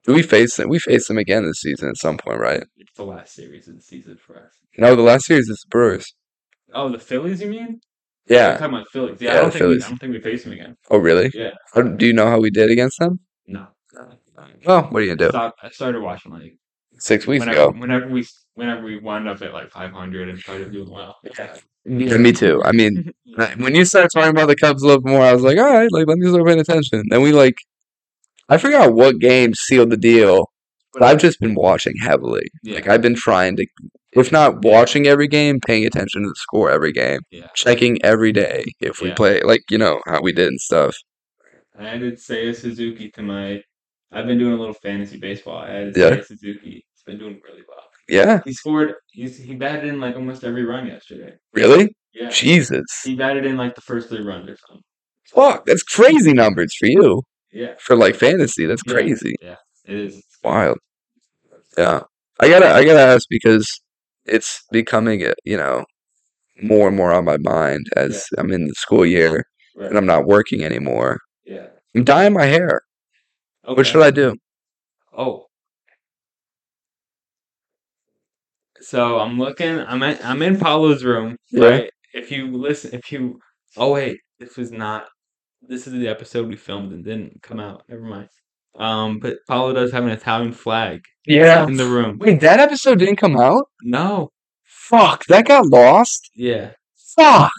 So 0.03 0.13
we 0.13 0.23
face 0.23 0.55
them, 0.57 0.67
we 0.69 0.79
face 0.79 1.07
them 1.07 1.17
again 1.19 1.45
this 1.45 1.61
season 1.61 1.89
at 1.89 1.97
some 1.97 2.17
point, 2.17 2.39
right? 2.39 2.63
it's 2.77 2.93
the 2.93 3.03
last 3.05 3.33
series 3.35 3.67
of 3.67 3.75
the 3.75 3.81
season 3.81 4.17
for 4.17 4.37
us. 4.37 4.51
No, 4.79 4.95
the 4.95 5.03
last 5.03 5.25
series 5.27 5.47
is 5.47 5.59
the 5.63 5.69
Brewers. 5.69 6.15
Oh, 6.73 6.89
the 6.89 6.97
Phillies, 6.99 7.41
you 7.41 7.49
mean? 7.49 7.81
You're 8.27 8.39
Yeah. 8.39 8.51
talking 8.57 8.75
about 8.75 8.87
Phillies. 8.91 9.21
Yeah, 9.21 9.33
Yeah, 9.33 9.37
I 9.37 9.41
don't 9.41 9.45
the 9.45 9.51
think 9.51 9.61
we, 9.61 9.67
Phillies. 9.67 9.83
I 9.85 9.89
don't 9.89 9.97
think 9.99 10.13
we 10.13 10.19
face 10.21 10.43
them 10.43 10.53
again. 10.53 10.75
Oh, 10.89 10.97
really? 10.97 11.29
Yeah. 11.35 11.51
How, 11.73 11.81
do 11.83 12.05
you 12.07 12.13
know 12.13 12.25
how 12.27 12.39
we 12.39 12.49
did 12.49 12.71
against 12.71 12.97
them? 12.99 13.19
No. 13.47 13.67
Well, 14.65 14.83
what 14.89 14.99
are 14.99 15.01
you 15.05 15.15
gonna 15.15 15.27
do? 15.27 15.29
Stop. 15.29 15.55
I 15.61 15.69
started 15.69 16.01
watching 16.01 16.31
like 16.31 16.55
Six 17.01 17.25
weeks 17.25 17.45
whenever, 17.45 17.69
ago. 17.71 17.79
whenever 17.79 18.07
we 18.07 18.25
whenever 18.53 18.83
we 18.83 18.99
wound 18.99 19.27
up 19.27 19.41
at 19.41 19.53
like 19.53 19.71
500 19.71 20.29
and 20.29 20.37
started 20.39 20.71
doing 20.71 20.89
well. 20.89 21.17
Yeah, 21.37 21.57
yeah, 21.85 22.17
me 22.17 22.31
too. 22.31 22.61
I 22.63 22.71
mean, 22.73 23.11
when 23.57 23.73
you 23.73 23.85
started 23.85 24.11
talking 24.13 24.29
about 24.29 24.47
the 24.47 24.55
Cubs 24.55 24.83
a 24.83 24.87
little 24.87 25.01
more, 25.03 25.21
I 25.21 25.33
was 25.33 25.41
like, 25.41 25.57
all 25.57 25.73
right, 25.73 25.91
like 25.91 26.07
let 26.07 26.17
me 26.19 26.29
start 26.29 26.45
paying 26.45 26.59
attention. 26.59 27.03
Then 27.09 27.21
we 27.23 27.31
like, 27.31 27.55
I 28.49 28.57
forgot 28.57 28.93
what 28.93 29.19
game 29.19 29.53
sealed 29.55 29.89
the 29.89 29.97
deal, 29.97 30.45
but 30.93 31.01
I've 31.03 31.17
just 31.19 31.39
been 31.39 31.55
watching 31.55 31.93
heavily. 32.01 32.43
Yeah. 32.63 32.75
Like 32.75 32.87
I've 32.87 33.01
been 33.01 33.15
trying 33.15 33.55
to, 33.55 33.65
if 34.13 34.31
not 34.31 34.63
watching 34.63 35.07
every 35.07 35.27
game, 35.27 35.59
paying 35.59 35.85
attention 35.85 36.21
to 36.21 36.27
the 36.29 36.35
score 36.35 36.69
every 36.69 36.91
game, 36.91 37.21
Yeah. 37.31 37.47
checking 37.55 37.97
every 38.03 38.31
day 38.31 38.65
if 38.79 39.01
we 39.01 39.07
Yeah. 39.07 39.15
play, 39.15 39.41
like 39.41 39.61
you 39.71 39.79
know 39.79 40.01
how 40.05 40.21
we 40.21 40.33
did 40.33 40.49
and 40.49 40.59
stuff. 40.61 40.95
I 41.79 41.85
added 41.87 42.17
Seiya 42.19 42.55
Suzuki 42.55 43.09
to 43.11 43.23
my. 43.23 43.63
I've 44.11 44.27
been 44.27 44.37
doing 44.37 44.53
a 44.53 44.57
little 44.57 44.73
fantasy 44.75 45.17
baseball. 45.17 45.57
I 45.57 45.69
added 45.69 45.97
Yeah. 45.97 46.09
Seiya 46.17 46.25
Suzuki. 46.25 46.85
He's 47.05 47.13
been 47.15 47.19
doing 47.19 47.39
really 47.43 47.63
well. 47.67 47.77
Yeah, 48.07 48.41
He 48.45 48.53
scored. 48.53 48.93
He's, 49.11 49.37
he 49.37 49.55
batted 49.55 49.85
in 49.85 49.99
like 49.99 50.15
almost 50.15 50.43
every 50.43 50.65
run 50.65 50.85
yesterday. 50.87 51.33
really? 51.53 51.95
Yeah. 52.13 52.29
Jesus, 52.29 52.83
He 53.05 53.15
batted 53.15 53.45
in 53.45 53.55
like 53.57 53.73
the 53.73 53.81
first 53.81 54.09
three 54.09 54.21
runs 54.21 54.49
or 54.49 54.57
something. 54.67 54.83
fuck, 55.33 55.65
that's 55.65 55.81
crazy 55.83 56.33
numbers 56.33 56.75
for 56.77 56.87
you 56.87 57.23
Yeah. 57.53 57.75
for 57.79 57.95
like 57.95 58.15
fantasy. 58.15 58.65
That's 58.65 58.83
Yeah. 58.85 58.93
crazy. 58.93 59.35
Yeah, 59.41 59.55
it 59.85 59.95
is. 59.95 60.21
wild. 60.43 60.77
Yeah, 61.77 62.01
I 62.39 62.49
gotta, 62.49 62.67
I 62.69 62.83
gotta 62.83 62.99
ask 62.99 63.25
because 63.29 63.67
it's 64.25 64.61
becoming, 64.71 65.25
uh, 65.25 65.33
you 65.45 65.55
know, 65.57 65.85
more 66.61 66.87
and 66.89 66.97
more 66.97 67.13
on 67.13 67.23
my 67.25 67.37
mind 67.37 67.85
as 67.95 68.25
I'm 68.37 68.51
in 68.51 68.65
the 68.67 68.73
school 68.75 69.05
year 69.05 69.45
Right. 69.75 69.87
and 69.87 69.97
I'm 69.97 70.05
not 70.05 70.25
working 70.25 70.63
anymore. 70.65 71.17
Yeah. 71.45 71.67
I'm 71.95 72.03
dyeing 72.03 72.33
my 72.33 72.45
hair. 72.45 72.81
Okay. 73.65 73.73
What 73.77 73.87
should 73.87 74.03
I 74.03 74.11
do? 74.11 74.35
Oh. 75.17 75.45
So 78.81 79.19
I'm 79.19 79.37
looking. 79.37 79.79
I'm 79.79 80.03
at, 80.03 80.23
I'm 80.25 80.41
in 80.41 80.59
Paolo's 80.59 81.03
room. 81.03 81.37
Yeah. 81.51 81.65
Right. 81.67 81.91
If 82.13 82.31
you 82.31 82.47
listen, 82.47 82.93
if 82.93 83.11
you. 83.11 83.39
Oh 83.77 83.93
wait, 83.93 84.19
this 84.39 84.57
was 84.57 84.71
not. 84.71 85.05
This 85.61 85.87
is 85.87 85.93
the 85.93 86.07
episode 86.07 86.47
we 86.47 86.55
filmed 86.55 86.91
and 86.91 87.03
didn't 87.05 87.41
come 87.41 87.59
out. 87.59 87.83
Never 87.87 88.01
mind. 88.01 88.27
Um, 88.77 89.19
but 89.19 89.37
Paolo 89.47 89.73
does 89.73 89.91
have 89.91 90.03
an 90.05 90.11
Italian 90.11 90.53
flag 90.53 91.01
Yeah. 91.25 91.65
in 91.67 91.75
the 91.75 91.85
room. 91.85 92.17
Wait, 92.19 92.39
that 92.39 92.59
episode 92.59 92.99
didn't 92.99 93.17
come 93.17 93.37
out. 93.37 93.67
No. 93.83 94.29
Fuck, 94.65 95.25
that 95.25 95.45
got 95.45 95.67
lost. 95.67 96.29
Yeah. 96.35 96.71
Fuck, 97.15 97.51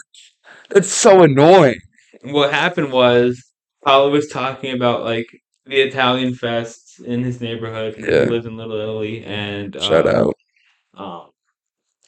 that's 0.69 0.91
so 0.91 1.23
annoying. 1.23 1.79
What 2.23 2.51
happened 2.53 2.91
was 2.91 3.41
Paolo 3.85 4.09
was 4.11 4.27
talking 4.27 4.73
about 4.73 5.03
like 5.03 5.27
the 5.65 5.81
Italian 5.81 6.33
fests 6.33 7.03
in 7.03 7.23
his 7.23 7.41
neighborhood. 7.41 7.95
Yeah. 7.97 8.25
He 8.25 8.29
lives 8.29 8.45
in 8.45 8.57
Little 8.57 8.77
Italy, 8.77 9.23
and 9.23 9.75
Shout 9.81 10.07
um, 10.07 10.15
out. 10.15 10.33
Um, 10.95 11.29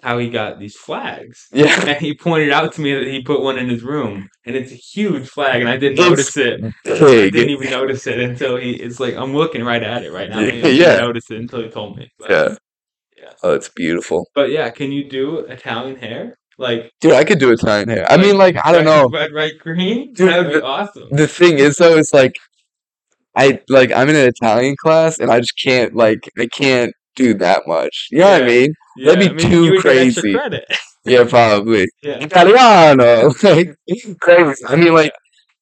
how 0.02 0.18
he 0.20 0.30
got 0.30 0.60
these 0.60 0.76
flags. 0.76 1.48
Yeah. 1.54 1.86
And 1.88 1.98
he 1.98 2.14
pointed 2.14 2.52
out 2.52 2.74
to 2.74 2.82
me 2.82 2.94
that 2.94 3.08
he 3.08 3.22
put 3.24 3.42
one 3.42 3.58
in 3.58 3.70
his 3.70 3.82
room, 3.84 4.30
and 4.46 4.56
it's 4.56 4.72
a 4.72 4.76
huge 4.76 5.28
flag, 5.30 5.62
and 5.62 5.70
I 5.70 5.78
didn't 5.78 6.00
It's 6.00 6.10
notice 6.10 6.38
it. 6.38 6.64
I 6.86 7.30
didn't 7.30 7.50
even 7.50 7.70
notice 7.72 8.06
it 8.08 8.20
until 8.20 8.58
he. 8.58 8.72
It's 8.72 9.00
like 9.00 9.16
I'm 9.16 9.34
looking 9.36 9.64
right 9.64 9.82
at 9.84 10.04
it 10.04 10.12
right 10.12 10.30
now. 10.30 10.40
I 10.40 10.44
Yeah, 10.44 10.52
didn't 10.52 10.76
yeah. 10.76 10.98
notice 10.98 11.32
it 11.32 11.38
until 11.40 11.64
he 11.64 11.70
told 11.70 11.98
me. 11.98 12.12
But, 12.20 12.30
Yeah. 12.30 12.56
Yeah. 13.18 13.32
Oh, 13.44 13.54
it's 13.54 13.70
beautiful, 13.70 14.28
But 14.36 14.52
yeah, 14.52 14.70
can 14.70 14.92
you 14.92 15.10
do 15.10 15.40
Italian 15.40 15.96
hair? 15.96 16.36
Like 16.60 16.92
dude. 17.02 17.14
I 17.14 17.24
could 17.24 17.40
do 17.40 17.52
Italian 17.52 17.90
hair. 17.90 18.06
I 18.10 18.18
mean, 18.18 18.38
like, 18.38 18.56
I 18.64 18.72
don't 18.72 18.86
red- 18.86 19.02
know. 19.02 19.10
Red, 19.10 19.32
red, 19.34 19.54
green. 19.60 20.14
Dude, 20.18 20.30
that 20.30 20.38
would 20.44 20.54
be 20.54 20.60
the- 20.60 20.66
awesome. 20.66 21.08
the 21.12 21.28
thing 21.28 21.58
is 21.60 21.76
though 21.78 21.98
it's 21.98 22.14
like 22.14 22.36
i 23.36 23.60
like 23.68 23.92
i'm 23.92 24.08
in 24.08 24.16
an 24.16 24.28
italian 24.28 24.76
class 24.82 25.20
and 25.20 25.30
i 25.30 25.40
just 25.42 25.60
can't 25.62 25.94
like 25.94 26.30
i 26.40 26.46
can't 26.48 26.94
do 27.16 27.34
that 27.34 27.64
much 27.68 28.08
you 28.12 28.20
know 28.20 28.32
what 28.32 28.44
i 28.44 28.46
mean 28.46 28.74
Yeah, 28.98 29.14
that'd 29.16 29.20
be 29.20 29.26
I 29.28 29.30
mean, 29.30 29.52
too 29.52 29.66
you 29.66 29.72
would 29.74 29.84
get 29.84 29.98
extra 29.98 30.22
crazy. 30.50 30.62
yeah 31.06 31.24
probably 31.26 31.86
yeah. 32.04 32.24
italiano 32.24 33.32
like 33.44 33.76
crazy 34.22 34.64
i 34.68 34.76
mean 34.76 34.94
like 34.94 35.12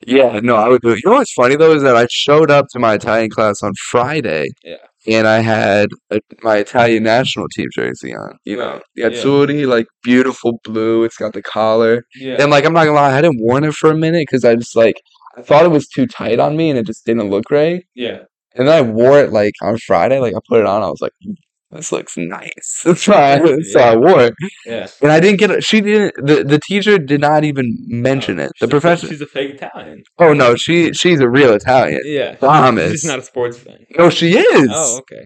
yeah 0.05 0.39
no 0.43 0.55
i 0.55 0.67
would 0.67 0.81
do 0.81 0.89
it 0.89 0.99
you 1.03 1.09
know 1.09 1.17
what's 1.17 1.33
funny 1.33 1.55
though 1.55 1.73
is 1.73 1.83
that 1.83 1.95
i 1.95 2.05
showed 2.09 2.51
up 2.51 2.65
to 2.71 2.79
my 2.79 2.93
italian 2.95 3.29
class 3.29 3.63
on 3.63 3.73
friday 3.75 4.47
Yeah. 4.63 4.77
and 5.07 5.27
i 5.27 5.39
had 5.39 5.87
a, 6.11 6.19
my 6.41 6.57
italian 6.57 7.03
national 7.03 7.47
team 7.55 7.67
jersey 7.73 8.13
on 8.13 8.37
you 8.45 8.57
know 8.57 8.81
the 8.95 9.53
yeah. 9.55 9.65
like 9.67 9.87
beautiful 10.03 10.59
blue 10.63 11.03
it's 11.03 11.17
got 11.17 11.33
the 11.33 11.41
collar 11.41 12.03
Yeah. 12.15 12.37
and 12.41 12.51
like 12.51 12.65
I'm 12.65 12.73
not 12.73 12.85
gonna 12.85 12.95
lie, 12.97 13.11
I 13.11 13.15
hadn't 13.15 13.39
worn 13.41 13.63
it 13.63 13.73
for 13.73 13.89
a 13.91 13.95
minute 13.97 14.25
because 14.29 14.43
I 14.45 14.55
just 14.55 14.75
like 14.75 14.95
I 15.37 15.41
thought 15.41 15.65
it 15.65 15.69
was 15.69 15.87
too 15.87 16.05
tight 16.05 16.39
on 16.39 16.55
me 16.55 16.69
and 16.69 16.77
it 16.77 16.85
just 16.85 17.05
didn't 17.05 17.29
look 17.29 17.49
right. 17.49 17.83
yeah. 17.95 18.19
And 18.55 18.67
then 18.67 18.75
I 18.77 18.81
wore 18.81 19.19
it 19.19 19.31
like 19.31 19.53
on 19.63 19.77
Friday, 19.79 20.19
like 20.19 20.35
I 20.35 20.39
put 20.47 20.59
it 20.59 20.67
on, 20.67 20.83
I 20.83 20.89
was 20.89 21.01
like, 21.01 21.11
"Mm, 21.25 21.33
this 21.73 21.91
looks 21.91 22.15
nice. 22.17 22.81
That's 22.85 23.07
why 23.07 23.39
so 23.71 23.79
I 23.79 23.91
Yeah. 23.91 23.95
wore 23.95 24.21
it. 24.21 24.33
Yeah. 24.65 24.87
And 25.01 25.11
I 25.11 25.19
didn't 25.19 25.39
get 25.39 25.51
it. 25.51 25.63
She 25.63 25.81
didn't. 25.81 26.13
The 26.25 26.43
the 26.43 26.59
teacher 26.59 26.97
did 26.97 27.21
not 27.21 27.43
even 27.43 27.75
mention 27.87 28.39
Oh, 28.39 28.43
it. 28.45 28.51
The 28.59 28.59
she's 28.59 28.61
a 28.61 28.67
fake- 28.67 28.71
professor. 28.71 29.07
She's 29.07 29.21
a 29.21 29.25
fake 29.27 29.55
Italian. 29.55 30.03
Oh 30.19 30.33
no, 30.33 30.55
she 30.55 30.93
she's 30.93 31.19
a 31.19 31.29
real 31.29 31.53
Italian. 31.53 32.01
Yeah. 32.05 32.35
Promise. 32.35 32.91
She's 32.91 33.05
not 33.05 33.19
a 33.19 33.23
sports 33.23 33.57
fan. 33.57 33.85
No, 33.97 34.09
she 34.09 34.37
is. 34.37 34.69
Oh, 34.71 34.99
okay. 34.99 35.25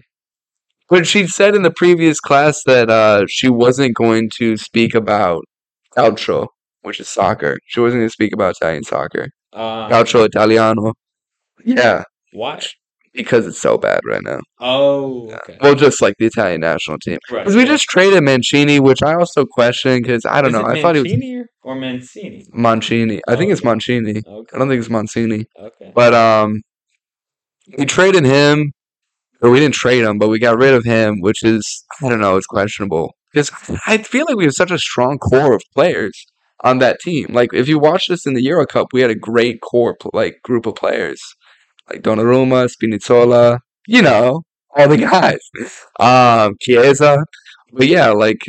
But 0.90 1.06
she 1.06 1.26
said 1.26 1.54
in 1.54 1.62
the 1.62 1.70
previous 1.70 2.18
class 2.18 2.62
that 2.64 2.88
uh, 2.90 3.26
she 3.28 3.48
wasn't 3.50 3.94
going 3.94 4.30
to 4.38 4.56
speak 4.56 4.94
about 4.94 5.44
calcio, 5.96 6.46
which 6.82 6.98
is 7.00 7.08
soccer. 7.08 7.58
She 7.66 7.80
wasn't 7.80 8.00
going 8.00 8.08
to 8.08 8.12
speak 8.12 8.32
about 8.32 8.56
Italian 8.56 8.84
soccer. 8.84 9.28
Uh, 9.52 9.88
Calcio 9.88 10.24
Italiano. 10.24 10.94
Yeah, 11.64 12.04
why? 12.32 12.60
Because 13.18 13.48
it's 13.48 13.60
so 13.60 13.76
bad 13.76 14.00
right 14.06 14.22
now. 14.22 14.38
Oh, 14.60 15.28
okay. 15.32 15.58
Well, 15.60 15.74
just 15.74 16.00
like 16.00 16.14
the 16.20 16.26
Italian 16.26 16.60
national 16.60 16.98
team. 17.00 17.18
Right. 17.30 17.40
Because 17.40 17.56
we 17.56 17.62
yeah. 17.62 17.68
just 17.68 17.88
traded 17.88 18.22
Mancini, 18.22 18.78
which 18.78 19.02
I 19.02 19.14
also 19.14 19.44
question 19.44 20.00
because 20.00 20.24
I 20.24 20.40
don't 20.40 20.54
Is 20.54 20.60
know. 20.60 20.64
I 20.64 20.80
thought 20.80 20.94
he 20.94 21.02
was 21.02 21.12
Mancini 21.12 21.44
or 21.62 21.74
Mancini? 21.74 22.46
Mancini. 22.52 23.20
I 23.26 23.34
think 23.34 23.50
Oh, 23.50 23.52
it's 23.52 23.64
Mancini. 23.64 24.22
Okay. 24.24 24.46
I 24.54 24.58
don't 24.58 24.68
think 24.68 24.78
it's 24.78 24.88
Mancini. 24.88 25.46
Okay. 25.58 25.90
But 25.92 26.14
um, 26.14 26.62
we 27.76 27.86
traded 27.86 28.24
him, 28.24 28.72
or 29.42 29.50
we 29.50 29.58
didn't 29.58 29.74
trade 29.74 30.04
him, 30.04 30.18
but 30.18 30.28
we 30.28 30.38
got 30.38 30.56
rid 30.56 30.74
of 30.74 30.84
him, 30.84 31.20
which 31.20 31.42
is 31.42 31.84
I 32.00 32.08
don't 32.08 32.20
know. 32.20 32.36
It's 32.36 32.46
questionable 32.46 33.16
because 33.32 33.50
I 33.84 33.98
feel 33.98 34.26
like 34.28 34.36
we 34.36 34.44
have 34.44 34.54
such 34.54 34.70
a 34.70 34.78
strong 34.78 35.18
core 35.18 35.54
of 35.54 35.62
players 35.74 36.24
on 36.62 36.78
that 36.78 37.00
team. 37.00 37.26
Like 37.30 37.50
if 37.52 37.66
you 37.66 37.80
watch 37.80 38.06
this 38.06 38.26
in 38.26 38.34
the 38.34 38.42
Euro 38.44 38.64
Cup, 38.64 38.92
we 38.92 39.00
had 39.00 39.10
a 39.10 39.16
great 39.16 39.60
core 39.60 39.96
like 40.12 40.36
group 40.44 40.66
of 40.66 40.76
players, 40.76 41.20
like 41.90 42.02
Donnarumma, 42.02 42.68
Spinazzola, 42.68 43.58
you 43.86 44.02
know, 44.02 44.42
all 44.76 44.88
the 44.88 44.96
guys. 44.96 45.40
Um, 46.00 46.54
Chiesa, 46.60 47.24
but 47.72 47.86
yeah, 47.86 48.10
like 48.10 48.40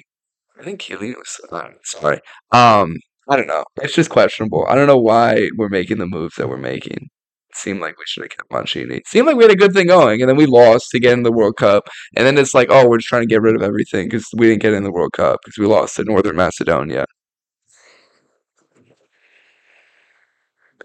I 0.59 0.63
think 0.63 0.81
Chiellini 0.81 1.15
was 1.15 1.39
uh, 1.51 1.69
sorry. 1.83 2.19
Um, 2.51 2.97
I 3.29 3.35
don't 3.35 3.47
know. 3.47 3.63
It's 3.81 3.95
just 3.95 4.09
questionable. 4.09 4.65
I 4.67 4.75
don't 4.75 4.87
know 4.87 4.97
why 4.97 5.49
we're 5.57 5.69
making 5.69 5.99
the 5.99 6.07
moves 6.07 6.35
that 6.35 6.49
we're 6.49 6.57
making. 6.57 7.09
It 7.49 7.55
seemed 7.55 7.79
like 7.81 7.97
we 7.97 8.03
should 8.05 8.23
have 8.23 8.31
kept 8.31 8.51
Mancini. 8.51 8.97
It 8.97 9.07
seemed 9.07 9.27
like 9.27 9.35
we 9.35 9.43
had 9.43 9.51
a 9.51 9.55
good 9.55 9.73
thing 9.73 9.87
going, 9.87 10.21
and 10.21 10.29
then 10.29 10.37
we 10.37 10.45
lost 10.45 10.89
to 10.91 10.99
get 10.99 11.13
in 11.13 11.23
the 11.23 11.31
World 11.31 11.55
Cup. 11.57 11.87
And 12.15 12.25
then 12.25 12.37
it's 12.37 12.53
like, 12.53 12.67
oh, 12.71 12.87
we're 12.87 12.97
just 12.97 13.07
trying 13.07 13.23
to 13.23 13.27
get 13.27 13.41
rid 13.41 13.55
of 13.55 13.61
everything 13.63 14.07
because 14.07 14.27
we 14.35 14.47
didn't 14.47 14.61
get 14.61 14.73
in 14.73 14.83
the 14.83 14.91
World 14.91 15.13
Cup 15.13 15.39
because 15.43 15.57
we 15.57 15.65
lost 15.65 15.95
to 15.95 16.03
Northern 16.03 16.35
Macedonia. 16.35 17.05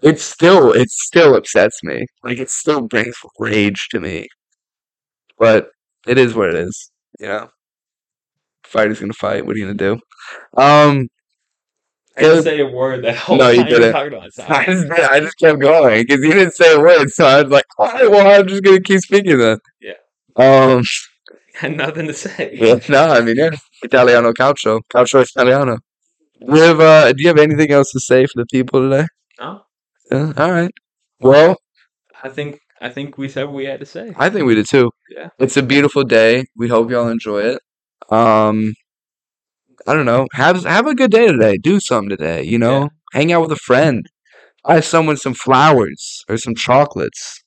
It 0.05 0.19
still, 0.19 0.71
it 0.71 0.89
still 0.91 1.35
upsets 1.35 1.83
me. 1.83 2.05
Like 2.23 2.37
it 2.37 2.49
still 2.49 2.81
brings 2.81 3.15
rage 3.39 3.87
to 3.89 3.99
me. 3.99 4.27
But 5.37 5.69
it 6.07 6.17
is 6.17 6.35
what 6.35 6.49
it 6.49 6.55
is, 6.55 6.91
you 7.19 7.27
know. 7.27 7.49
Fighter's 8.63 8.99
gonna 8.99 9.13
fight. 9.13 9.45
What 9.45 9.55
are 9.55 9.59
you 9.59 9.65
gonna 9.65 9.77
do? 9.77 9.93
Um, 10.55 11.07
I 12.17 12.21
didn't 12.21 12.43
say 12.43 12.59
a 12.61 12.67
word 12.67 13.03
that 13.03 13.17
whole 13.17 13.37
No, 13.37 13.49
you 13.49 13.63
didn't. 13.63 13.95
I 14.47 14.65
just, 14.65 14.91
I 14.91 15.19
just 15.19 15.37
kept 15.37 15.59
going 15.59 16.03
because 16.05 16.23
you 16.23 16.33
didn't 16.33 16.53
say 16.53 16.73
a 16.73 16.79
word, 16.79 17.09
so 17.09 17.25
I 17.25 17.41
was 17.43 17.51
like, 17.51 17.65
all 17.77 17.87
right, 17.87 18.09
well, 18.09 18.39
I'm 18.39 18.47
just 18.47 18.63
gonna 18.63 18.81
keep 18.81 19.01
speaking 19.01 19.39
then. 19.39 19.57
Yeah. 19.81 19.93
Um. 20.37 20.83
Had 21.55 21.77
nothing 21.77 22.07
to 22.07 22.13
say. 22.13 22.57
Yeah, 22.61 22.79
no, 22.89 23.07
I 23.13 23.21
mean, 23.21 23.37
yeah, 23.37 23.51
Italiano 23.81 24.33
calcio, 24.33 24.81
calcio 24.93 25.21
Italiano. 25.21 25.77
Do 26.39 26.57
you 26.57 26.61
have, 26.63 26.79
uh, 26.81 27.13
do 27.13 27.21
you 27.21 27.29
have 27.29 27.37
anything 27.37 27.71
else 27.71 27.91
to 27.93 27.99
say 27.99 28.25
for 28.25 28.41
the 28.41 28.45
people 28.51 28.81
today? 28.89 29.07
No, 29.39 29.61
Yeah, 30.11 30.33
all 30.37 30.51
right. 30.51 30.71
Well, 31.19 31.57
I 32.23 32.29
think 32.29 32.59
I 32.81 32.89
think 32.89 33.17
we 33.17 33.29
said 33.29 33.45
what 33.45 33.53
we 33.55 33.65
had 33.65 33.79
to 33.79 33.85
say. 33.85 34.13
I 34.17 34.29
think 34.29 34.45
we 34.45 34.55
did 34.55 34.67
too. 34.69 34.91
Yeah. 35.09 35.29
It's 35.39 35.57
a 35.57 35.63
beautiful 35.63 36.03
day. 36.03 36.45
We 36.55 36.67
hope 36.67 36.89
y'all 36.91 37.07
enjoy 37.07 37.41
it. 37.41 37.61
Um, 38.09 38.73
I 39.87 39.93
don't 39.93 40.05
know. 40.05 40.27
Have 40.33 40.63
have 40.63 40.87
a 40.87 40.95
good 40.95 41.11
day 41.11 41.27
today. 41.27 41.57
Do 41.57 41.79
something 41.79 42.09
today. 42.09 42.43
You 42.43 42.59
know, 42.59 42.81
Yeah. 42.81 42.87
hang 43.13 43.31
out 43.31 43.41
with 43.41 43.51
a 43.51 43.55
friend. 43.57 44.05
Buy 44.63 44.79
someone 44.79 45.17
some 45.17 45.33
flowers 45.33 46.23
or 46.29 46.37
some 46.37 46.55
chocolates. 46.55 47.43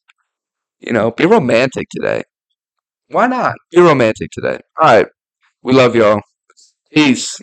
You 0.80 0.92
know, 0.92 1.10
be 1.10 1.26
romantic 1.26 1.88
today. 1.90 2.22
Why 3.08 3.26
not? 3.26 3.56
Be 3.72 3.80
romantic 3.80 4.30
today. 4.30 4.60
All 4.80 4.96
right. 4.96 5.06
We 5.62 5.72
love 5.72 5.96
y'all. 5.96 6.20
Peace. 6.92 7.38